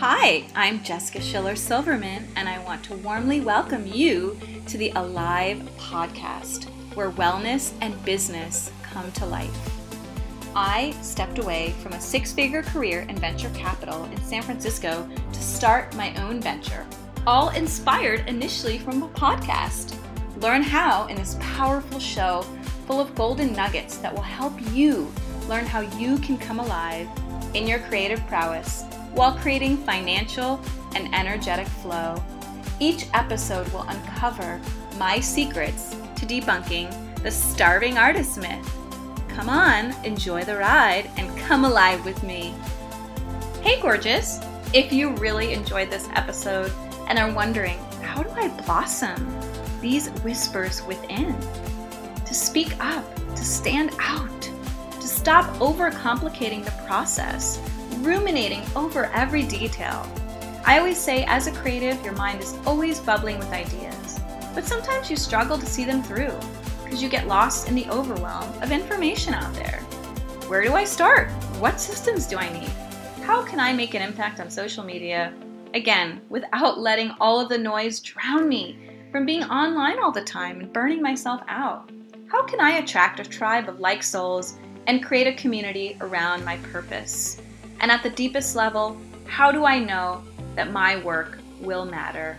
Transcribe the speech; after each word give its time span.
Hi, 0.00 0.46
I'm 0.54 0.82
Jessica 0.82 1.20
Schiller 1.20 1.54
Silverman, 1.54 2.26
and 2.34 2.48
I 2.48 2.58
want 2.64 2.82
to 2.84 2.94
warmly 2.94 3.42
welcome 3.42 3.86
you 3.86 4.40
to 4.66 4.78
the 4.78 4.92
Alive 4.96 5.58
podcast, 5.76 6.70
where 6.94 7.10
wellness 7.10 7.74
and 7.82 8.02
business 8.02 8.72
come 8.82 9.12
to 9.12 9.26
life. 9.26 9.54
I 10.56 10.92
stepped 11.02 11.38
away 11.38 11.74
from 11.82 11.92
a 11.92 12.00
six 12.00 12.32
figure 12.32 12.62
career 12.62 13.02
in 13.10 13.16
venture 13.16 13.50
capital 13.50 14.04
in 14.06 14.16
San 14.22 14.40
Francisco 14.40 15.06
to 15.34 15.42
start 15.42 15.94
my 15.94 16.14
own 16.22 16.40
venture, 16.40 16.86
all 17.26 17.50
inspired 17.50 18.26
initially 18.26 18.78
from 18.78 19.02
a 19.02 19.08
podcast. 19.10 19.94
Learn 20.40 20.62
how 20.62 21.08
in 21.08 21.16
this 21.16 21.36
powerful 21.40 22.00
show 22.00 22.40
full 22.86 23.02
of 23.02 23.14
golden 23.14 23.52
nuggets 23.52 23.98
that 23.98 24.14
will 24.14 24.22
help 24.22 24.54
you 24.72 25.12
learn 25.46 25.66
how 25.66 25.80
you 25.98 26.16
can 26.20 26.38
come 26.38 26.58
alive 26.58 27.06
in 27.52 27.66
your 27.66 27.80
creative 27.80 28.26
prowess 28.28 28.84
while 29.12 29.36
creating 29.38 29.76
financial 29.78 30.60
and 30.94 31.12
energetic 31.14 31.66
flow. 31.66 32.22
Each 32.78 33.06
episode 33.14 33.68
will 33.72 33.82
uncover 33.82 34.60
my 34.98 35.20
secrets 35.20 35.96
to 36.16 36.26
debunking 36.26 37.22
the 37.22 37.30
starving 37.30 37.98
artist 37.98 38.38
myth. 38.38 38.74
Come 39.28 39.48
on, 39.48 39.92
enjoy 40.04 40.44
the 40.44 40.56
ride, 40.56 41.10
and 41.16 41.36
come 41.38 41.64
alive 41.64 42.04
with 42.04 42.22
me. 42.22 42.54
Hey, 43.62 43.80
gorgeous! 43.80 44.40
If 44.72 44.92
you 44.92 45.10
really 45.16 45.52
enjoyed 45.52 45.90
this 45.90 46.08
episode 46.14 46.72
and 47.08 47.18
are 47.18 47.32
wondering, 47.32 47.78
how 48.02 48.22
do 48.22 48.30
I 48.30 48.48
blossom 48.64 49.38
these 49.80 50.08
whispers 50.22 50.82
within? 50.86 51.36
To 52.24 52.34
speak 52.34 52.72
up, 52.80 53.04
to 53.34 53.44
stand 53.44 53.90
out, 53.98 54.42
to 54.42 55.08
stop 55.08 55.46
overcomplicating 55.56 56.64
the 56.64 56.84
process 56.86 57.60
ruminating 58.02 58.62
over 58.76 59.06
every 59.06 59.42
detail. 59.42 60.06
I 60.64 60.78
always 60.78 60.98
say, 60.98 61.24
as 61.24 61.46
a 61.46 61.52
creative, 61.52 62.02
your 62.04 62.14
mind 62.14 62.40
is 62.42 62.56
always 62.66 63.00
bubbling 63.00 63.38
with 63.38 63.52
ideas, 63.52 64.20
but 64.54 64.64
sometimes 64.64 65.10
you 65.10 65.16
struggle 65.16 65.58
to 65.58 65.66
see 65.66 65.84
them 65.84 66.02
through 66.02 66.38
because 66.84 67.02
you 67.02 67.08
get 67.08 67.26
lost 67.26 67.68
in 67.68 67.74
the 67.74 67.88
overwhelm 67.88 68.50
of 68.62 68.72
information 68.72 69.34
out 69.34 69.54
there. 69.54 69.80
Where 70.48 70.62
do 70.62 70.74
I 70.74 70.84
start? 70.84 71.30
What 71.60 71.80
systems 71.80 72.26
do 72.26 72.36
I 72.36 72.52
need? 72.52 72.70
How 73.22 73.42
can 73.42 73.60
I 73.60 73.72
make 73.72 73.94
an 73.94 74.02
impact 74.02 74.40
on 74.40 74.50
social 74.50 74.82
media? 74.82 75.32
Again, 75.74 76.20
without 76.28 76.78
letting 76.88 77.12
all 77.20 77.40
of 77.40 77.48
the 77.48 77.58
noise 77.58 78.00
drown 78.00 78.48
me 78.48 78.76
from 79.12 79.26
being 79.26 79.44
online 79.44 79.98
all 79.98 80.12
the 80.12 80.22
time 80.22 80.60
and 80.60 80.72
burning 80.72 81.00
myself 81.00 81.40
out. 81.48 81.90
How 82.26 82.44
can 82.44 82.60
I 82.60 82.78
attract 82.78 83.20
a 83.20 83.24
tribe 83.24 83.68
of 83.68 83.80
like 83.80 84.02
souls 84.02 84.56
and 84.86 85.04
create 85.04 85.26
a 85.26 85.40
community 85.40 85.96
around 86.00 86.44
my 86.44 86.56
purpose? 86.58 87.40
And 87.80 87.90
at 87.90 88.02
the 88.02 88.10
deepest 88.10 88.54
level, 88.54 88.96
how 89.26 89.50
do 89.50 89.64
I 89.64 89.78
know 89.78 90.22
that 90.54 90.72
my 90.72 91.02
work 91.02 91.38
will 91.60 91.84
matter? 91.84 92.36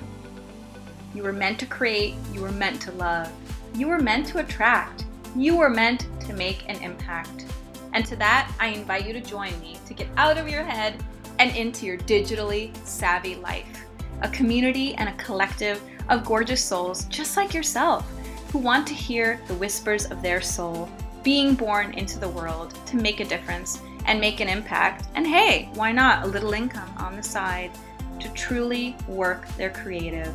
You 1.13 1.23
were 1.23 1.33
meant 1.33 1.59
to 1.59 1.65
create, 1.65 2.13
you 2.33 2.41
were 2.41 2.51
meant 2.51 2.81
to 2.83 2.91
love, 2.93 3.31
you 3.75 3.87
were 3.87 3.99
meant 3.99 4.27
to 4.27 4.39
attract, 4.39 5.05
you 5.35 5.55
were 5.57 5.69
meant 5.69 6.07
to 6.21 6.33
make 6.33 6.63
an 6.69 6.81
impact. 6.81 7.45
And 7.93 8.05
to 8.05 8.15
that, 8.17 8.51
I 8.59 8.67
invite 8.67 9.05
you 9.05 9.13
to 9.13 9.21
join 9.21 9.59
me 9.59 9.77
to 9.87 9.93
get 9.93 10.07
out 10.15 10.37
of 10.37 10.47
your 10.47 10.63
head 10.63 11.03
and 11.39 11.55
into 11.55 11.85
your 11.85 11.97
digitally 11.97 12.75
savvy 12.85 13.35
life. 13.35 13.85
A 14.21 14.29
community 14.29 14.93
and 14.95 15.09
a 15.09 15.23
collective 15.23 15.81
of 16.09 16.23
gorgeous 16.23 16.63
souls 16.63 17.05
just 17.05 17.35
like 17.35 17.53
yourself 17.53 18.09
who 18.51 18.59
want 18.59 18.87
to 18.87 18.93
hear 18.93 19.41
the 19.47 19.55
whispers 19.55 20.05
of 20.05 20.21
their 20.21 20.41
soul 20.41 20.89
being 21.23 21.55
born 21.55 21.93
into 21.93 22.19
the 22.19 22.29
world 22.29 22.77
to 22.85 22.95
make 22.95 23.19
a 23.19 23.25
difference 23.25 23.81
and 24.05 24.19
make 24.19 24.39
an 24.39 24.49
impact. 24.49 25.07
And 25.15 25.25
hey, 25.25 25.69
why 25.73 25.91
not 25.91 26.23
a 26.23 26.27
little 26.27 26.53
income 26.53 26.93
on 26.97 27.15
the 27.15 27.23
side 27.23 27.71
to 28.19 28.29
truly 28.33 28.95
work 29.07 29.47
their 29.57 29.69
creative? 29.69 30.33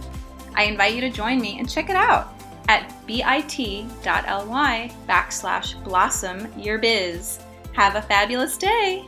I 0.55 0.65
invite 0.65 0.95
you 0.95 1.01
to 1.03 1.11
join 1.11 1.41
me 1.41 1.59
and 1.59 1.69
check 1.69 1.91
it 1.91 1.97
out 1.97 2.33
at 2.69 2.93
bit.ly 3.07 4.93
backslash 5.09 5.85
blossom 5.85 6.53
your 6.59 6.79
biz. 6.79 7.39
Have 7.75 7.97
a 7.97 8.03
fabulous 8.03 8.57
day. 8.57 9.05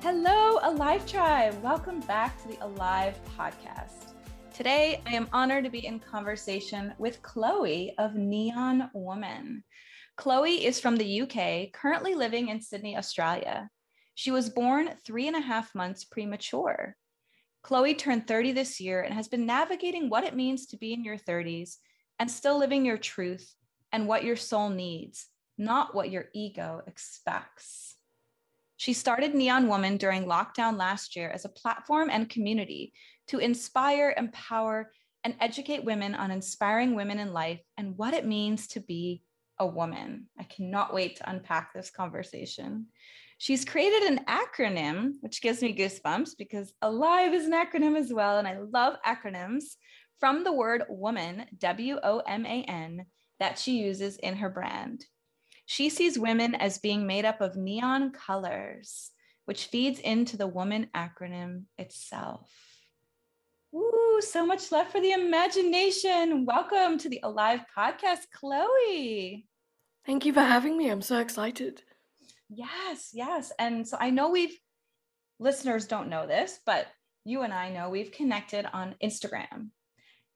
Hello, 0.00 0.58
Alive 0.62 1.06
Tribe. 1.06 1.60
Welcome 1.62 2.00
back 2.00 2.40
to 2.42 2.48
the 2.48 2.64
Alive 2.64 3.18
podcast. 3.36 4.12
Today, 4.54 5.02
I 5.06 5.12
am 5.12 5.28
honored 5.32 5.64
to 5.64 5.70
be 5.70 5.86
in 5.86 6.00
conversation 6.00 6.94
with 6.98 7.22
Chloe 7.22 7.94
of 7.98 8.14
Neon 8.14 8.90
Woman. 8.94 9.62
Chloe 10.18 10.64
is 10.66 10.80
from 10.80 10.96
the 10.96 11.20
UK, 11.22 11.72
currently 11.72 12.16
living 12.16 12.48
in 12.48 12.60
Sydney, 12.60 12.96
Australia. 12.96 13.70
She 14.16 14.32
was 14.32 14.50
born 14.50 14.90
three 15.06 15.28
and 15.28 15.36
a 15.36 15.40
half 15.40 15.76
months 15.76 16.04
premature. 16.04 16.96
Chloe 17.62 17.94
turned 17.94 18.26
30 18.26 18.50
this 18.50 18.80
year 18.80 19.00
and 19.02 19.14
has 19.14 19.28
been 19.28 19.46
navigating 19.46 20.10
what 20.10 20.24
it 20.24 20.34
means 20.34 20.66
to 20.66 20.76
be 20.76 20.92
in 20.92 21.04
your 21.04 21.16
30s 21.16 21.76
and 22.18 22.28
still 22.28 22.58
living 22.58 22.84
your 22.84 22.98
truth 22.98 23.54
and 23.92 24.08
what 24.08 24.24
your 24.24 24.34
soul 24.34 24.70
needs, 24.70 25.28
not 25.56 25.94
what 25.94 26.10
your 26.10 26.30
ego 26.34 26.82
expects. 26.88 27.94
She 28.76 28.94
started 28.94 29.36
Neon 29.36 29.68
Woman 29.68 29.98
during 29.98 30.24
lockdown 30.24 30.76
last 30.76 31.14
year 31.14 31.28
as 31.28 31.44
a 31.44 31.48
platform 31.48 32.10
and 32.10 32.28
community 32.28 32.92
to 33.28 33.38
inspire, 33.38 34.14
empower, 34.16 34.90
and 35.22 35.36
educate 35.40 35.84
women 35.84 36.16
on 36.16 36.32
inspiring 36.32 36.96
women 36.96 37.20
in 37.20 37.32
life 37.32 37.60
and 37.76 37.96
what 37.96 38.14
it 38.14 38.26
means 38.26 38.66
to 38.68 38.80
be 38.80 39.22
a 39.58 39.66
woman. 39.66 40.26
I 40.38 40.44
cannot 40.44 40.94
wait 40.94 41.16
to 41.16 41.30
unpack 41.30 41.72
this 41.72 41.90
conversation. 41.90 42.86
She's 43.38 43.64
created 43.64 44.02
an 44.04 44.24
acronym, 44.26 45.14
which 45.20 45.42
gives 45.42 45.62
me 45.62 45.76
goosebumps 45.76 46.30
because 46.36 46.72
Alive 46.82 47.34
is 47.34 47.46
an 47.46 47.52
acronym 47.52 47.96
as 47.96 48.12
well. 48.12 48.38
And 48.38 48.48
I 48.48 48.58
love 48.58 48.96
acronyms 49.06 49.76
from 50.18 50.42
the 50.42 50.52
word 50.52 50.82
woman, 50.88 51.46
W 51.58 51.98
O 52.02 52.18
M 52.18 52.44
A 52.46 52.64
N, 52.64 53.06
that 53.38 53.58
she 53.58 53.78
uses 53.78 54.16
in 54.16 54.36
her 54.36 54.50
brand. 54.50 55.04
She 55.66 55.90
sees 55.90 56.18
women 56.18 56.54
as 56.54 56.78
being 56.78 57.06
made 57.06 57.24
up 57.24 57.40
of 57.40 57.56
neon 57.56 58.10
colors, 58.10 59.10
which 59.44 59.66
feeds 59.66 60.00
into 60.00 60.36
the 60.36 60.46
woman 60.46 60.88
acronym 60.96 61.64
itself. 61.78 62.50
Ooh, 63.74 64.20
so 64.20 64.46
much 64.46 64.72
left 64.72 64.92
for 64.92 65.00
the 65.00 65.12
imagination. 65.12 66.46
Welcome 66.46 66.98
to 66.98 67.08
the 67.08 67.20
Alive 67.22 67.60
podcast, 67.76 68.30
Chloe. 68.32 69.47
Thank 70.08 70.24
you 70.24 70.32
for 70.32 70.40
having 70.40 70.78
me. 70.78 70.88
I'm 70.88 71.02
so 71.02 71.18
excited. 71.18 71.82
Yes, 72.48 73.10
yes. 73.12 73.52
And 73.58 73.86
so 73.86 73.98
I 74.00 74.08
know 74.08 74.30
we've, 74.30 74.58
listeners 75.38 75.86
don't 75.86 76.08
know 76.08 76.26
this, 76.26 76.60
but 76.64 76.86
you 77.26 77.42
and 77.42 77.52
I 77.52 77.68
know 77.68 77.90
we've 77.90 78.10
connected 78.10 78.64
on 78.72 78.94
Instagram. 79.04 79.68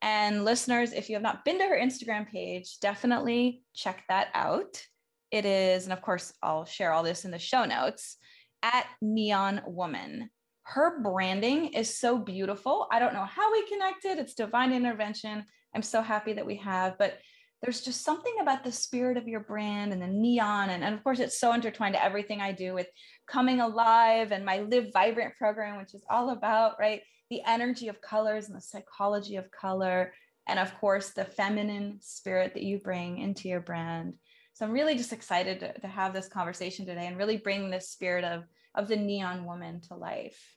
And 0.03 0.45
listeners, 0.45 0.93
if 0.93 1.09
you 1.09 1.15
have 1.15 1.23
not 1.23 1.47
been 1.47 1.59
to 1.59 1.65
her 1.65 1.81
Instagram 1.81 2.29
page, 2.31 2.81
definitely 2.81 3.63
check 3.75 4.05
that 4.11 4.29
out. 4.35 4.85
It 5.31 5.47
is, 5.47 5.85
and 5.85 5.95
of 5.95 6.03
course, 6.03 6.35
I'll 6.43 6.67
share 6.67 6.93
all 6.93 7.03
this 7.03 7.25
in 7.25 7.31
the 7.31 7.39
show 7.39 7.65
notes 7.65 8.19
at 8.63 8.85
Neon 9.01 9.63
Woman. 9.67 10.29
Her 10.65 11.01
branding 11.03 11.69
is 11.69 11.99
so 11.99 12.19
beautiful. 12.19 12.89
I 12.93 12.99
don't 12.99 13.15
know 13.15 13.25
how 13.25 13.51
we 13.51 13.67
connected. 13.69 14.19
It's 14.19 14.35
divine 14.35 14.75
intervention. 14.75 15.47
I'm 15.75 15.81
so 15.81 16.03
happy 16.03 16.35
that 16.35 16.45
we 16.45 16.57
have, 16.57 16.99
but 16.99 17.17
there's 17.63 17.81
just 17.81 18.05
something 18.05 18.35
about 18.41 18.65
the 18.65 18.73
spirit 18.73 19.17
of 19.17 19.29
your 19.29 19.41
brand 19.41 19.93
and 19.93 20.03
the 20.03 20.07
neon. 20.09 20.71
And, 20.71 20.83
and 20.83 20.95
of 20.95 21.05
course, 21.05 21.21
it's 21.21 21.39
so 21.39 21.53
intertwined 21.53 21.95
to 21.95 22.05
everything 22.05 22.41
I 22.41 22.51
do 22.51 22.75
with 22.75 22.89
coming 23.29 23.61
alive 23.61 24.33
and 24.33 24.45
my 24.45 24.59
Live 24.61 24.93
Vibrant 24.93 25.37
program, 25.39 25.79
which 25.79 25.95
is 25.95 26.03
all 26.11 26.31
about, 26.31 26.75
right? 26.81 27.03
The 27.31 27.41
energy 27.47 27.87
of 27.87 28.01
colors 28.01 28.49
and 28.49 28.57
the 28.57 28.61
psychology 28.61 29.37
of 29.37 29.51
color. 29.53 30.13
And 30.49 30.59
of 30.59 30.77
course, 30.81 31.11
the 31.11 31.25
feminine 31.25 31.99
spirit 32.01 32.55
that 32.55 32.65
you 32.65 32.79
bring 32.79 33.19
into 33.19 33.49
your 33.49 33.61
brand. 33.61 34.15
So 34.55 34.67
I'm 34.67 34.73
really 34.73 34.97
just 34.97 35.13
excited 35.13 35.61
to, 35.61 35.81
to 35.81 35.87
have 35.87 36.13
this 36.13 36.29
conversation 36.29 36.85
today 36.85 37.07
and 37.07 37.17
really 37.17 37.37
bring 37.37 37.71
this 37.71 37.89
spirit 37.89 38.25
of, 38.25 38.43
of 38.75 38.89
the 38.89 38.97
neon 38.97 39.45
woman 39.45 39.81
to 39.83 39.95
life. 39.95 40.57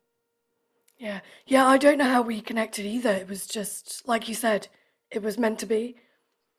Yeah. 0.97 1.19
Yeah. 1.45 1.67
I 1.67 1.77
don't 1.77 1.99
know 1.99 2.09
how 2.09 2.23
we 2.23 2.41
connected 2.41 2.85
either. 2.85 3.11
It 3.11 3.29
was 3.29 3.45
just, 3.45 4.07
like 4.07 4.27
you 4.27 4.33
said, 4.33 4.69
it 5.11 5.21
was 5.21 5.37
meant 5.37 5.59
to 5.59 5.65
be 5.67 5.97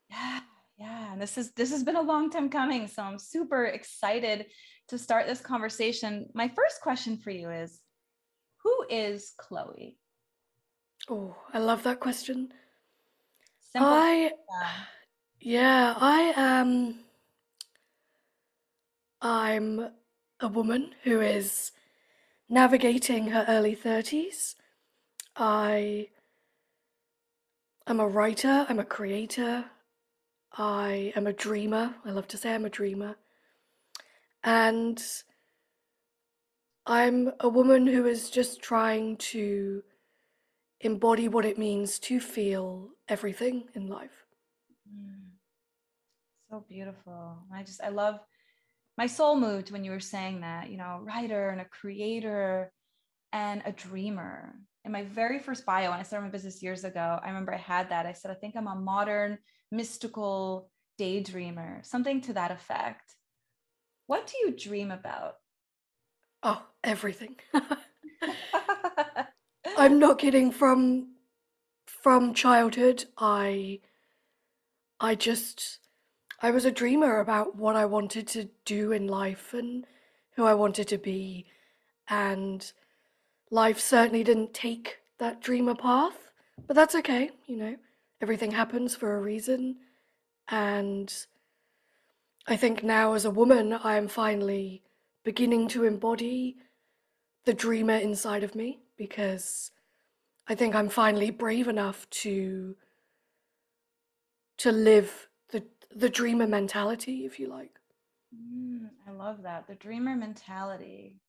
yeah, 0.09 0.39
yeah. 0.77 1.13
And 1.13 1.21
this 1.21 1.37
is 1.37 1.51
this 1.51 1.71
has 1.71 1.83
been 1.83 1.95
a 1.95 2.01
long 2.01 2.29
time 2.29 2.49
coming. 2.49 2.87
So 2.87 3.03
I'm 3.03 3.19
super 3.19 3.65
excited 3.65 4.47
to 4.89 4.97
start 4.97 5.27
this 5.27 5.41
conversation. 5.41 6.29
My 6.33 6.47
first 6.47 6.81
question 6.81 7.17
for 7.17 7.31
you 7.31 7.49
is 7.49 7.81
who 8.63 8.85
is 8.89 9.33
Chloe? 9.37 9.97
Oh, 11.09 11.35
I 11.53 11.59
love 11.59 11.83
that 11.83 11.99
question. 11.99 12.51
Simple. 13.71 13.89
I 13.89 14.31
yeah, 15.39 15.93
I 15.97 16.33
am 16.35 16.99
I'm 19.21 19.89
a 20.39 20.47
woman 20.47 20.93
who 21.03 21.21
is 21.21 21.71
navigating 22.49 23.29
her 23.29 23.45
early 23.47 23.75
30s. 23.75 24.55
I 25.35 26.09
am 27.87 27.99
a 27.99 28.07
writer, 28.07 28.65
I'm 28.69 28.79
a 28.79 28.85
creator, 28.85 29.65
I 30.57 31.13
am 31.15 31.27
a 31.27 31.33
dreamer. 31.33 31.95
I 32.03 32.11
love 32.11 32.27
to 32.29 32.37
say 32.37 32.53
I'm 32.53 32.65
a 32.65 32.69
dreamer. 32.69 33.15
And 34.43 35.03
I'm 36.85 37.31
a 37.39 37.49
woman 37.49 37.85
who 37.85 38.05
is 38.05 38.29
just 38.29 38.61
trying 38.61 39.17
to 39.17 39.83
embody 40.81 41.27
what 41.27 41.45
it 41.45 41.57
means 41.57 41.99
to 41.99 42.19
feel 42.19 42.89
everything 43.07 43.65
in 43.75 43.87
life. 43.87 44.25
Mm. 44.91 45.31
So 46.49 46.65
beautiful. 46.67 47.37
I 47.53 47.63
just, 47.63 47.83
I 47.83 47.89
love, 47.89 48.19
my 48.97 49.05
soul 49.05 49.35
moved 49.35 49.71
when 49.71 49.83
you 49.83 49.91
were 49.91 49.99
saying 49.99 50.41
that, 50.41 50.69
you 50.69 50.77
know, 50.77 51.01
writer 51.03 51.49
and 51.49 51.61
a 51.61 51.65
creator 51.65 52.71
and 53.33 53.61
a 53.65 53.71
dreamer. 53.71 54.55
In 54.87 54.93
my 54.93 55.03
very 55.03 55.37
first 55.37 55.65
bio, 55.65 55.91
when 55.91 55.99
I 55.99 56.03
started 56.03 56.27
my 56.27 56.31
business 56.31 56.63
years 56.63 56.85
ago, 56.85 57.19
I 57.21 57.27
remember 57.27 57.53
I 57.53 57.57
had 57.57 57.89
that. 57.89 58.05
I 58.05 58.13
said, 58.13 58.31
I 58.31 58.35
think 58.35 58.55
I'm 58.55 58.67
a 58.67 58.75
modern, 58.75 59.37
mystical 59.69 60.69
daydreamer, 60.97 61.85
something 61.85 62.21
to 62.21 62.31
that 62.33 62.51
effect. 62.51 63.17
What 64.05 64.27
do 64.27 64.37
you 64.37 64.55
dream 64.55 64.91
about? 64.91 65.35
Oh, 66.41 66.65
everything. 66.85 67.35
I'm 69.77 69.99
not 69.99 70.19
kidding. 70.19 70.51
From 70.51 71.15
from 71.85 72.33
childhood, 72.33 73.03
I 73.17 73.81
I 75.01 75.15
just 75.15 75.79
I 76.41 76.51
was 76.51 76.63
a 76.63 76.71
dreamer 76.71 77.19
about 77.19 77.57
what 77.57 77.75
I 77.75 77.83
wanted 77.83 78.25
to 78.29 78.47
do 78.63 78.93
in 78.93 79.07
life 79.07 79.53
and 79.53 79.85
who 80.37 80.45
I 80.45 80.53
wanted 80.53 80.87
to 80.87 80.97
be, 80.97 81.45
and 82.07 82.71
life 83.49 83.79
certainly 83.79 84.23
didn't 84.23 84.53
take 84.53 84.99
that 85.19 85.41
dreamer 85.41 85.75
path. 85.75 86.31
But 86.65 86.75
that's 86.75 86.95
okay, 86.95 87.31
you 87.45 87.57
know. 87.57 87.75
Everything 88.21 88.51
happens 88.51 88.95
for 88.95 89.15
a 89.15 89.21
reason, 89.21 89.77
and 90.47 91.13
I 92.47 92.55
think 92.55 92.83
now 92.83 93.13
as 93.13 93.25
a 93.25 93.31
woman, 93.31 93.73
I 93.73 93.97
am 93.97 94.07
finally 94.07 94.81
beginning 95.23 95.67
to 95.69 95.83
embody 95.83 96.57
the 97.45 97.53
dreamer 97.53 97.95
inside 97.95 98.43
of 98.43 98.55
me 98.55 98.79
because 98.97 99.71
I 100.47 100.55
think 100.55 100.73
I'm 100.73 100.89
finally 100.89 101.29
brave 101.29 101.67
enough 101.67 102.09
to 102.21 102.75
to 104.57 104.71
live 104.71 105.27
the 105.49 105.63
the 105.95 106.09
dreamer 106.09 106.47
mentality, 106.47 107.25
if 107.25 107.39
you 107.39 107.47
like. 107.47 107.79
Mm, 108.35 108.89
I 109.07 109.11
love 109.11 109.43
that 109.43 109.67
the 109.67 109.75
dreamer 109.75 110.15
mentality. 110.15 111.21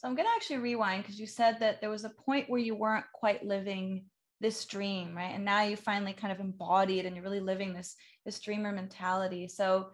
So 0.00 0.08
I'm 0.08 0.14
going 0.14 0.26
to 0.26 0.34
actually 0.34 0.58
rewind 0.58 1.02
because 1.02 1.20
you 1.20 1.26
said 1.26 1.60
that 1.60 1.82
there 1.82 1.90
was 1.90 2.04
a 2.04 2.08
point 2.24 2.48
where 2.48 2.60
you 2.60 2.74
weren't 2.74 3.04
quite 3.12 3.44
living 3.44 4.06
this 4.40 4.64
dream, 4.64 5.14
right? 5.14 5.34
And 5.34 5.44
now 5.44 5.62
you 5.62 5.76
finally 5.76 6.14
kind 6.14 6.32
of 6.32 6.40
embodied 6.40 7.04
and 7.04 7.14
you're 7.14 7.22
really 7.22 7.38
living 7.40 7.74
this 7.74 7.96
this 8.24 8.40
dreamer 8.40 8.72
mentality. 8.72 9.46
So 9.46 9.90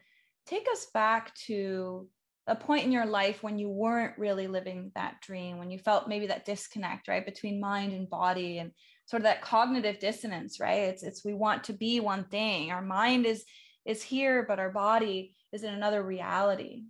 take 0.46 0.68
us 0.70 0.86
back 0.94 1.34
to 1.46 2.08
a 2.46 2.54
point 2.54 2.84
in 2.84 2.92
your 2.92 3.04
life 3.04 3.42
when 3.42 3.58
you 3.58 3.68
weren't 3.68 4.16
really 4.16 4.46
living 4.46 4.92
that 4.94 5.20
dream, 5.22 5.58
when 5.58 5.72
you 5.72 5.78
felt 5.80 6.06
maybe 6.06 6.28
that 6.28 6.44
disconnect, 6.44 7.08
right, 7.08 7.26
between 7.26 7.58
mind 7.58 7.92
and 7.92 8.08
body 8.08 8.58
and 8.58 8.70
sort 9.06 9.22
of 9.22 9.24
that 9.24 9.42
cognitive 9.42 9.98
dissonance, 9.98 10.60
right? 10.60 10.82
It's 10.82 11.02
it's 11.02 11.24
we 11.24 11.34
want 11.34 11.64
to 11.64 11.72
be 11.72 11.98
one 11.98 12.26
thing. 12.26 12.70
Our 12.70 12.80
mind 12.80 13.26
is 13.26 13.44
is 13.84 14.04
here, 14.04 14.44
but 14.46 14.60
our 14.60 14.70
body 14.70 15.34
is 15.52 15.64
in 15.64 15.74
another 15.74 16.04
reality. 16.04 16.84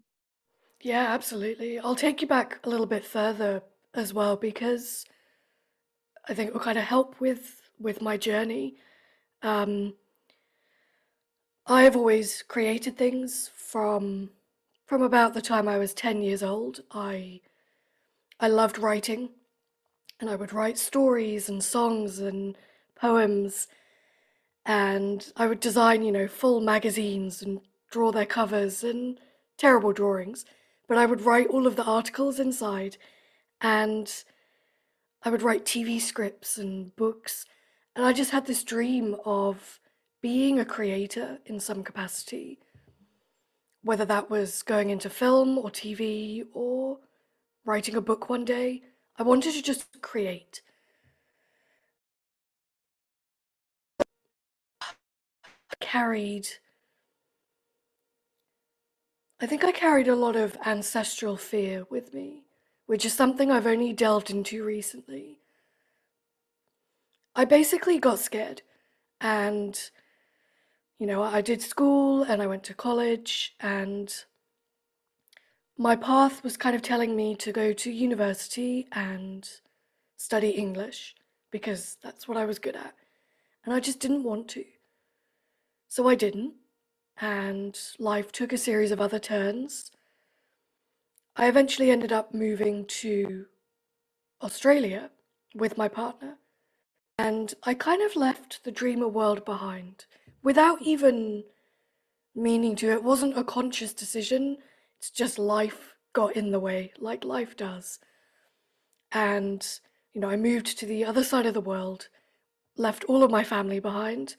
Yeah, 0.80 1.06
absolutely. 1.12 1.78
I'll 1.78 1.94
take 1.96 2.22
you 2.22 2.28
back 2.28 2.60
a 2.64 2.68
little 2.70 2.86
bit 2.86 3.04
further 3.04 3.62
as 3.94 4.12
well 4.14 4.36
because 4.36 5.04
I 6.28 6.34
think 6.34 6.48
it 6.48 6.52
will 6.54 6.60
kind 6.60 6.78
of 6.78 6.84
help 6.84 7.20
with 7.20 7.62
with 7.78 8.00
my 8.02 8.16
journey. 8.16 8.76
Um, 9.42 9.94
I've 11.66 11.96
always 11.96 12.42
created 12.42 12.96
things 12.96 13.50
from 13.54 14.30
from 14.86 15.02
about 15.02 15.34
the 15.34 15.42
time 15.42 15.68
I 15.68 15.78
was 15.78 15.92
10 15.94 16.22
years 16.22 16.42
old, 16.42 16.80
I 16.90 17.40
I 18.40 18.48
loved 18.48 18.78
writing 18.78 19.30
and 20.20 20.30
I 20.30 20.36
would 20.36 20.52
write 20.52 20.78
stories 20.78 21.48
and 21.48 21.62
songs 21.64 22.20
and 22.20 22.56
poems 22.96 23.68
and 24.66 25.32
I 25.36 25.46
would 25.46 25.60
design, 25.60 26.02
you 26.02 26.12
know, 26.12 26.28
full 26.28 26.60
magazines 26.60 27.42
and 27.42 27.60
draw 27.90 28.10
their 28.12 28.26
covers 28.26 28.84
and 28.84 29.20
terrible 29.56 29.92
drawings, 29.92 30.44
but 30.88 30.98
I 30.98 31.06
would 31.06 31.22
write 31.22 31.48
all 31.48 31.66
of 31.66 31.76
the 31.76 31.84
articles 31.84 32.38
inside 32.38 32.96
and 33.60 34.12
I 35.22 35.30
would 35.30 35.42
write 35.42 35.64
TV 35.64 36.00
scripts 36.00 36.58
and 36.58 36.94
books 36.96 37.44
and 37.94 38.04
I 38.04 38.12
just 38.12 38.30
had 38.30 38.46
this 38.46 38.64
dream 38.64 39.16
of 39.24 39.80
being 40.20 40.58
a 40.58 40.64
creator 40.64 41.38
in 41.46 41.60
some 41.60 41.82
capacity 41.82 42.58
whether 43.86 44.04
that 44.04 44.28
was 44.28 44.62
going 44.64 44.90
into 44.90 45.08
film 45.08 45.56
or 45.56 45.70
TV 45.70 46.44
or 46.52 46.98
writing 47.64 47.94
a 47.94 48.00
book 48.00 48.28
one 48.28 48.44
day. 48.44 48.82
I 49.16 49.22
wanted 49.22 49.52
to 49.52 49.62
just 49.62 50.02
create. 50.02 50.60
I 54.80 54.86
carried. 55.78 56.48
I 59.40 59.46
think 59.46 59.64
I 59.64 59.72
carried 59.72 60.08
a 60.08 60.16
lot 60.16 60.36
of 60.36 60.56
ancestral 60.64 61.36
fear 61.36 61.84
with 61.90 62.14
me, 62.14 62.44
which 62.86 63.04
is 63.04 63.12
something 63.12 63.50
I've 63.50 63.66
only 63.66 63.92
delved 63.92 64.30
into 64.30 64.64
recently. 64.64 65.40
I 67.34 67.44
basically 67.44 67.98
got 67.98 68.18
scared 68.18 68.62
and 69.20 69.90
you 70.98 71.06
know, 71.06 71.22
I 71.22 71.42
did 71.42 71.60
school 71.60 72.22
and 72.22 72.40
I 72.40 72.46
went 72.46 72.64
to 72.64 72.74
college, 72.74 73.54
and 73.60 74.12
my 75.76 75.94
path 75.94 76.42
was 76.42 76.56
kind 76.56 76.74
of 76.74 76.82
telling 76.82 77.14
me 77.14 77.34
to 77.36 77.52
go 77.52 77.72
to 77.74 77.90
university 77.90 78.86
and 78.92 79.48
study 80.16 80.50
English 80.50 81.14
because 81.50 81.98
that's 82.02 82.26
what 82.26 82.38
I 82.38 82.46
was 82.46 82.58
good 82.58 82.76
at. 82.76 82.94
And 83.64 83.74
I 83.74 83.80
just 83.80 84.00
didn't 84.00 84.22
want 84.24 84.48
to. 84.48 84.64
So 85.86 86.08
I 86.08 86.14
didn't, 86.14 86.54
and 87.20 87.78
life 87.98 88.32
took 88.32 88.52
a 88.52 88.58
series 88.58 88.90
of 88.90 89.00
other 89.00 89.18
turns. 89.18 89.90
I 91.34 91.48
eventually 91.48 91.90
ended 91.90 92.12
up 92.12 92.34
moving 92.34 92.86
to 92.86 93.46
Australia 94.42 95.10
with 95.54 95.78
my 95.78 95.88
partner, 95.88 96.38
and 97.18 97.54
I 97.62 97.74
kind 97.74 98.02
of 98.02 98.16
left 98.16 98.64
the 98.64 98.72
dreamer 98.72 99.08
world 99.08 99.44
behind 99.44 100.06
without 100.42 100.82
even 100.82 101.44
meaning 102.34 102.76
to. 102.76 102.90
It 102.92 103.02
wasn't 103.02 103.38
a 103.38 103.44
conscious 103.44 103.94
decision. 103.94 104.58
It's 104.98 105.10
just 105.10 105.38
life 105.38 105.94
got 106.12 106.36
in 106.36 106.50
the 106.50 106.60
way, 106.60 106.92
like 106.98 107.24
life 107.24 107.56
does. 107.56 107.98
And, 109.12 109.66
you 110.12 110.20
know, 110.20 110.28
I 110.28 110.36
moved 110.36 110.78
to 110.78 110.86
the 110.86 111.04
other 111.04 111.24
side 111.24 111.46
of 111.46 111.54
the 111.54 111.60
world, 111.60 112.08
left 112.76 113.04
all 113.04 113.22
of 113.22 113.30
my 113.30 113.44
family 113.44 113.80
behind, 113.80 114.36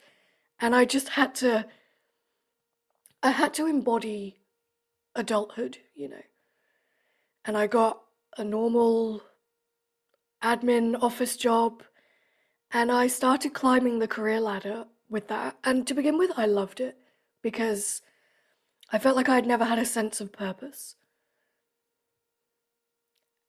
and 0.60 0.76
I 0.76 0.84
just 0.84 1.10
had 1.10 1.34
to. 1.36 1.66
I 3.22 3.30
had 3.30 3.54
to 3.54 3.66
embody 3.66 4.38
adulthood, 5.14 5.78
you 5.94 6.08
know. 6.08 6.22
And 7.44 7.56
I 7.56 7.66
got 7.66 8.00
a 8.36 8.44
normal 8.44 9.22
admin 10.42 11.00
office 11.02 11.36
job, 11.36 11.82
and 12.70 12.92
I 12.92 13.06
started 13.06 13.54
climbing 13.54 13.98
the 13.98 14.08
career 14.08 14.40
ladder 14.40 14.84
with 15.08 15.28
that. 15.28 15.56
And 15.64 15.86
to 15.86 15.94
begin 15.94 16.18
with, 16.18 16.30
I 16.36 16.46
loved 16.46 16.80
it 16.80 16.96
because 17.42 18.02
I 18.92 18.98
felt 18.98 19.16
like 19.16 19.28
I'd 19.28 19.46
never 19.46 19.64
had 19.64 19.78
a 19.78 19.84
sense 19.86 20.20
of 20.20 20.32
purpose. 20.32 20.94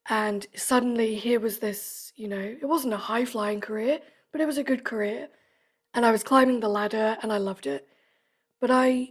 And 0.10 0.48
suddenly, 0.56 1.16
here 1.16 1.40
was 1.40 1.60
this, 1.60 2.12
you 2.16 2.28
know, 2.28 2.40
it 2.40 2.66
wasn't 2.66 2.96
a 2.96 2.98
high 2.98 3.26
flying 3.26 3.62
career, 3.62 4.00
but 4.32 4.42
it 4.42 4.48
was 4.48 4.58
a 4.58 4.64
good 4.64 4.84
career. 4.84 5.28
And 5.94 6.06
I 6.06 6.12
was 6.12 6.24
climbing 6.24 6.60
the 6.60 6.70
ladder 6.70 7.18
and 7.22 7.32
I 7.32 7.38
loved 7.38 7.68
it. 7.68 7.88
But 8.60 8.72
I, 8.72 9.10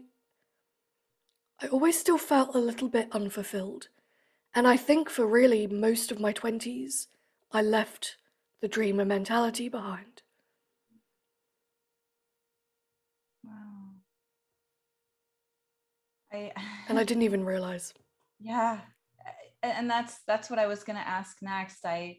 I 1.60 1.66
always 1.68 1.98
still 1.98 2.18
felt 2.18 2.54
a 2.54 2.58
little 2.58 2.88
bit 2.88 3.08
unfulfilled. 3.12 3.88
And 4.54 4.66
I 4.66 4.76
think 4.76 5.10
for 5.10 5.26
really 5.26 5.66
most 5.66 6.10
of 6.12 6.20
my 6.20 6.32
20s, 6.32 7.08
I 7.52 7.62
left 7.62 8.16
the 8.60 8.68
dreamer 8.68 9.04
mentality 9.04 9.68
behind. 9.68 10.22
I 16.32 16.52
and 16.88 16.98
I 16.98 17.04
didn't 17.04 17.22
even 17.22 17.44
realize. 17.44 17.94
Yeah. 18.40 18.80
And 19.62 19.90
that's 19.90 20.20
that's 20.26 20.50
what 20.50 20.58
I 20.58 20.66
was 20.66 20.84
going 20.84 20.96
to 20.96 21.08
ask 21.08 21.38
next. 21.42 21.84
I 21.84 22.18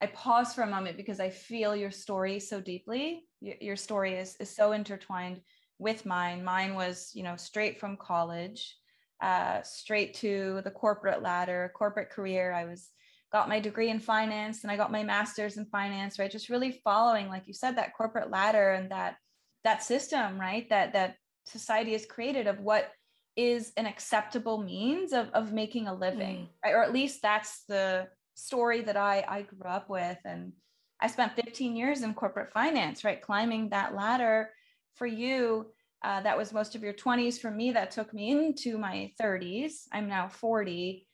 I 0.00 0.06
pause 0.06 0.54
for 0.54 0.62
a 0.62 0.70
moment 0.70 0.96
because 0.96 1.20
I 1.20 1.30
feel 1.30 1.76
your 1.76 1.90
story 1.90 2.40
so 2.40 2.60
deeply. 2.60 3.24
Your, 3.40 3.56
your 3.60 3.76
story 3.76 4.14
is 4.14 4.36
is 4.40 4.54
so 4.54 4.72
intertwined 4.72 5.40
with 5.80 6.06
mine. 6.06 6.44
Mine 6.44 6.74
was, 6.74 7.10
you 7.14 7.22
know, 7.22 7.36
straight 7.36 7.80
from 7.80 7.96
college, 7.96 8.76
uh, 9.22 9.62
straight 9.62 10.14
to 10.14 10.60
the 10.64 10.70
corporate 10.70 11.22
ladder, 11.22 11.72
corporate 11.74 12.10
career. 12.10 12.52
I 12.52 12.64
was 12.64 12.88
got 13.32 13.48
my 13.48 13.60
degree 13.60 13.90
in 13.90 14.00
finance 14.00 14.62
and 14.62 14.70
I 14.70 14.76
got 14.76 14.92
my 14.92 15.04
master's 15.04 15.56
in 15.56 15.64
finance, 15.66 16.18
right? 16.18 16.30
Just 16.30 16.48
really 16.48 16.80
following, 16.84 17.28
like 17.28 17.46
you 17.46 17.54
said, 17.54 17.76
that 17.76 17.96
corporate 17.96 18.30
ladder 18.30 18.72
and 18.72 18.90
that 18.90 19.16
that 19.64 19.82
system, 19.82 20.38
right? 20.38 20.68
That 20.70 20.92
that 20.92 21.16
society 21.46 21.92
has 21.92 22.06
created 22.06 22.46
of 22.46 22.60
what 22.60 22.90
is 23.36 23.72
an 23.76 23.86
acceptable 23.86 24.62
means 24.62 25.12
of, 25.12 25.28
of 25.30 25.52
making 25.52 25.86
a 25.86 25.94
living 25.94 26.36
mm. 26.36 26.48
right 26.64 26.74
or 26.74 26.82
at 26.82 26.92
least 26.92 27.22
that's 27.22 27.62
the 27.68 28.06
story 28.34 28.80
that 28.82 28.96
I, 28.96 29.24
I 29.28 29.42
grew 29.42 29.68
up 29.68 29.88
with. 29.88 30.18
And 30.24 30.52
I 31.00 31.06
spent 31.06 31.36
15 31.36 31.76
years 31.76 32.02
in 32.02 32.14
corporate 32.14 32.52
finance, 32.52 33.04
right? 33.04 33.20
Climbing 33.20 33.70
that 33.70 33.94
ladder 33.94 34.50
for 34.94 35.06
you. 35.06 35.66
Uh, 36.02 36.20
that 36.22 36.36
was 36.36 36.52
most 36.52 36.74
of 36.74 36.82
your 36.82 36.94
20s. 36.94 37.38
For 37.38 37.50
me, 37.50 37.72
that 37.72 37.90
took 37.90 38.14
me 38.14 38.30
into 38.30 38.78
my 38.78 39.12
30s. 39.20 39.82
I'm 39.92 40.08
now 40.08 40.28
40. 40.28 41.06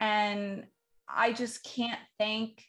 And 0.00 0.66
I 1.08 1.32
just 1.32 1.64
can't 1.64 2.00
thank 2.18 2.64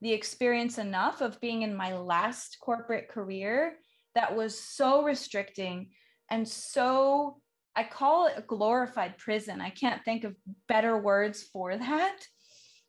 the 0.00 0.12
experience 0.12 0.78
enough 0.78 1.20
of 1.20 1.40
being 1.40 1.62
in 1.62 1.74
my 1.74 1.96
last 1.96 2.58
corporate 2.60 3.08
career 3.08 3.76
that 4.14 4.34
was 4.34 4.58
so 4.58 5.02
restricting 5.02 5.90
and 6.30 6.46
so 6.48 7.40
I 7.76 7.84
call 7.84 8.26
it 8.26 8.34
a 8.36 8.42
glorified 8.42 9.18
prison. 9.18 9.60
I 9.60 9.70
can't 9.70 10.04
think 10.04 10.24
of 10.24 10.36
better 10.68 10.96
words 10.98 11.42
for 11.42 11.76
that 11.76 12.16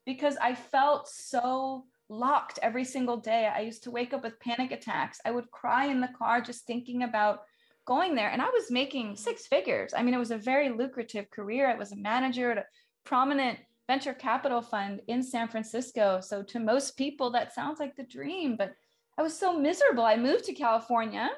because 0.06 0.38
I 0.38 0.54
felt 0.54 1.08
so 1.10 1.86
locked 2.10 2.60
every 2.62 2.84
single 2.84 3.18
day. 3.18 3.48
I 3.54 3.62
used 3.62 3.84
to 3.84 3.92
wake 3.92 4.14
up 4.14 4.24
with 4.24 4.40
panic 4.40 4.72
attacks. 4.72 5.20
I 5.26 5.32
would 5.32 5.52
cry 5.52 5.86
in 5.86 6.02
the 6.02 6.10
car 6.18 6.42
just 6.42 6.66
thinking 6.66 7.04
about 7.04 7.42
going 7.86 8.16
there. 8.16 8.30
And 8.30 8.42
I 8.42 8.50
was 8.50 8.72
making 8.72 9.16
six 9.16 9.48
figures. 9.48 9.94
I 9.96 10.04
mean, 10.04 10.14
it 10.14 10.20
was 10.20 10.32
a 10.32 10.38
very 10.38 10.70
lucrative 10.70 11.30
career. 11.32 11.70
I 11.70 11.76
was 11.76 11.92
a 11.92 11.98
manager 11.98 12.52
at 12.52 12.58
a 12.58 12.66
prominent 13.04 13.60
venture 13.88 14.14
capital 14.14 14.62
fund 14.62 15.02
in 15.08 15.22
San 15.22 15.48
Francisco. 15.48 16.20
So 16.22 16.42
to 16.44 16.60
most 16.60 16.98
people, 16.98 17.32
that 17.32 17.54
sounds 17.54 17.80
like 17.80 17.96
the 17.96 18.04
dream, 18.04 18.56
but 18.58 18.74
I 19.18 19.22
was 19.22 19.38
so 19.38 19.58
miserable. 19.58 20.04
I 20.04 20.18
moved 20.18 20.46
to 20.46 20.54
California, 20.54 21.30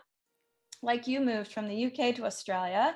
like 0.82 1.08
you 1.08 1.20
moved 1.20 1.52
from 1.52 1.68
the 1.68 1.86
UK 1.86 2.16
to 2.16 2.26
Australia, 2.26 2.96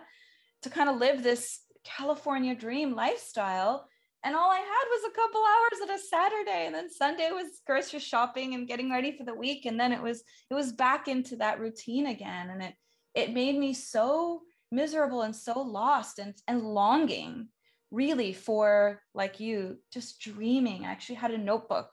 to 0.64 0.70
kind 0.70 0.90
of 0.90 0.98
live 0.98 1.22
this 1.22 1.60
California 1.84 2.56
dream 2.56 2.96
lifestyle. 2.96 3.88
And 4.24 4.36
all 4.36 4.52
I 4.52 4.58
had 4.58 4.66
was 4.90 5.04
a 5.10 5.16
couple 5.16 5.42
hours 5.42 5.90
at 5.90 5.96
a 5.96 6.08
Saturday, 6.08 6.66
and 6.68 6.76
then 6.76 6.92
Sunday 6.92 7.32
was 7.32 7.62
grocery 7.66 8.00
shopping 8.00 8.54
and 8.54 8.68
getting 8.68 8.92
ready 8.92 9.18
for 9.18 9.24
the 9.24 9.34
week. 9.34 9.66
And 9.66 9.80
then 9.80 9.92
it 9.92 10.02
was 10.02 10.24
it 10.50 10.54
was 10.54 10.72
back 10.72 11.08
into 11.08 11.38
that 11.38 11.60
routine 11.60 12.08
again, 12.08 12.50
and 12.50 12.62
it 12.62 12.76
it 13.16 13.34
made 13.34 13.58
me 13.58 13.74
so 13.74 14.42
miserable 14.72 15.22
and 15.24 15.36
so 15.36 15.60
lost 15.60 16.20
and 16.20 16.34
and 16.48 16.62
longing 16.62 17.48
really 17.92 18.32
for 18.32 19.02
like 19.14 19.40
you 19.40 19.78
just 19.92 20.22
dreaming 20.22 20.86
i 20.86 20.92
actually 20.92 21.16
had 21.16 21.32
a 21.32 21.38
notebook 21.38 21.90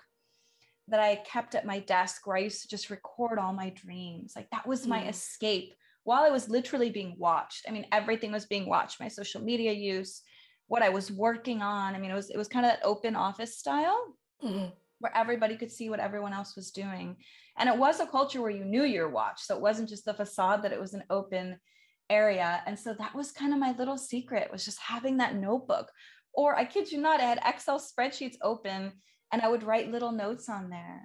that 0.86 1.00
i 1.00 1.16
kept 1.16 1.54
at 1.54 1.66
my 1.66 1.80
desk 1.80 2.26
where 2.26 2.36
i 2.36 2.40
used 2.40 2.62
to 2.62 2.68
just 2.68 2.88
record 2.88 3.38
all 3.38 3.52
my 3.52 3.70
dreams 3.70 4.32
like 4.36 4.48
that 4.50 4.66
was 4.66 4.86
my 4.86 5.00
mm. 5.00 5.08
escape 5.08 5.74
while 6.04 6.22
i 6.22 6.30
was 6.30 6.48
literally 6.48 6.90
being 6.90 7.16
watched 7.18 7.66
i 7.68 7.72
mean 7.72 7.86
everything 7.90 8.30
was 8.30 8.46
being 8.46 8.68
watched 8.68 9.00
my 9.00 9.08
social 9.08 9.42
media 9.42 9.72
use 9.72 10.22
what 10.68 10.82
i 10.82 10.88
was 10.88 11.10
working 11.10 11.60
on 11.60 11.94
i 11.94 11.98
mean 11.98 12.10
it 12.10 12.14
was 12.14 12.30
it 12.30 12.38
was 12.38 12.48
kind 12.48 12.64
of 12.64 12.72
that 12.72 12.84
open 12.84 13.16
office 13.16 13.58
style 13.58 14.14
mm-hmm. 14.42 14.66
where 15.00 15.16
everybody 15.16 15.56
could 15.56 15.70
see 15.70 15.90
what 15.90 16.00
everyone 16.00 16.32
else 16.32 16.54
was 16.56 16.70
doing 16.70 17.16
and 17.58 17.68
it 17.68 17.76
was 17.76 18.00
a 18.00 18.06
culture 18.06 18.40
where 18.40 18.50
you 18.50 18.64
knew 18.64 18.84
your 18.84 19.08
watch. 19.08 19.42
so 19.42 19.56
it 19.56 19.60
wasn't 19.60 19.88
just 19.88 20.04
the 20.04 20.14
facade 20.14 20.62
that 20.62 20.72
it 20.72 20.80
was 20.80 20.94
an 20.94 21.02
open 21.10 21.58
area. 22.08 22.62
And 22.66 22.78
so 22.78 22.94
that 22.94 23.14
was 23.14 23.32
kind 23.32 23.52
of 23.52 23.58
my 23.58 23.72
little 23.76 23.98
secret 23.98 24.50
was 24.50 24.64
just 24.64 24.78
having 24.78 25.16
that 25.16 25.34
notebook. 25.34 25.90
Or 26.32 26.56
I 26.56 26.64
kid 26.64 26.90
you 26.90 27.00
not, 27.00 27.20
I 27.20 27.24
had 27.24 27.40
Excel 27.44 27.80
spreadsheets 27.80 28.36
open 28.42 28.92
and 29.32 29.42
I 29.42 29.48
would 29.48 29.64
write 29.64 29.90
little 29.90 30.12
notes 30.12 30.48
on 30.48 30.70
there. 30.70 31.02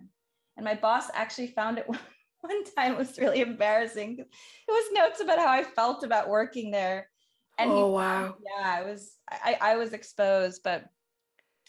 And 0.55 0.63
my 0.63 0.75
boss 0.75 1.10
actually 1.13 1.48
found 1.48 1.79
it 1.79 1.88
one 2.41 2.63
time. 2.75 2.93
It 2.93 3.00
was 3.00 3.17
really 3.17 3.41
embarrassing. 3.41 4.20
It 4.20 4.27
was 4.72 4.93
notes 4.93 5.22
about 5.22 5.39
how 5.39 5.48
I 5.50 5.63
felt 5.63 6.03
about 6.03 6.29
working 6.29 6.70
there. 6.70 7.10
And 7.57 7.72
oh, 7.72 7.88
he, 7.88 7.93
wow. 7.93 8.36
Yeah, 8.43 8.79
I 8.79 8.83
was, 8.83 9.15
I, 9.29 9.57
I 9.62 9.75
was 9.75 9.93
exposed, 9.93 10.62
but 10.63 10.86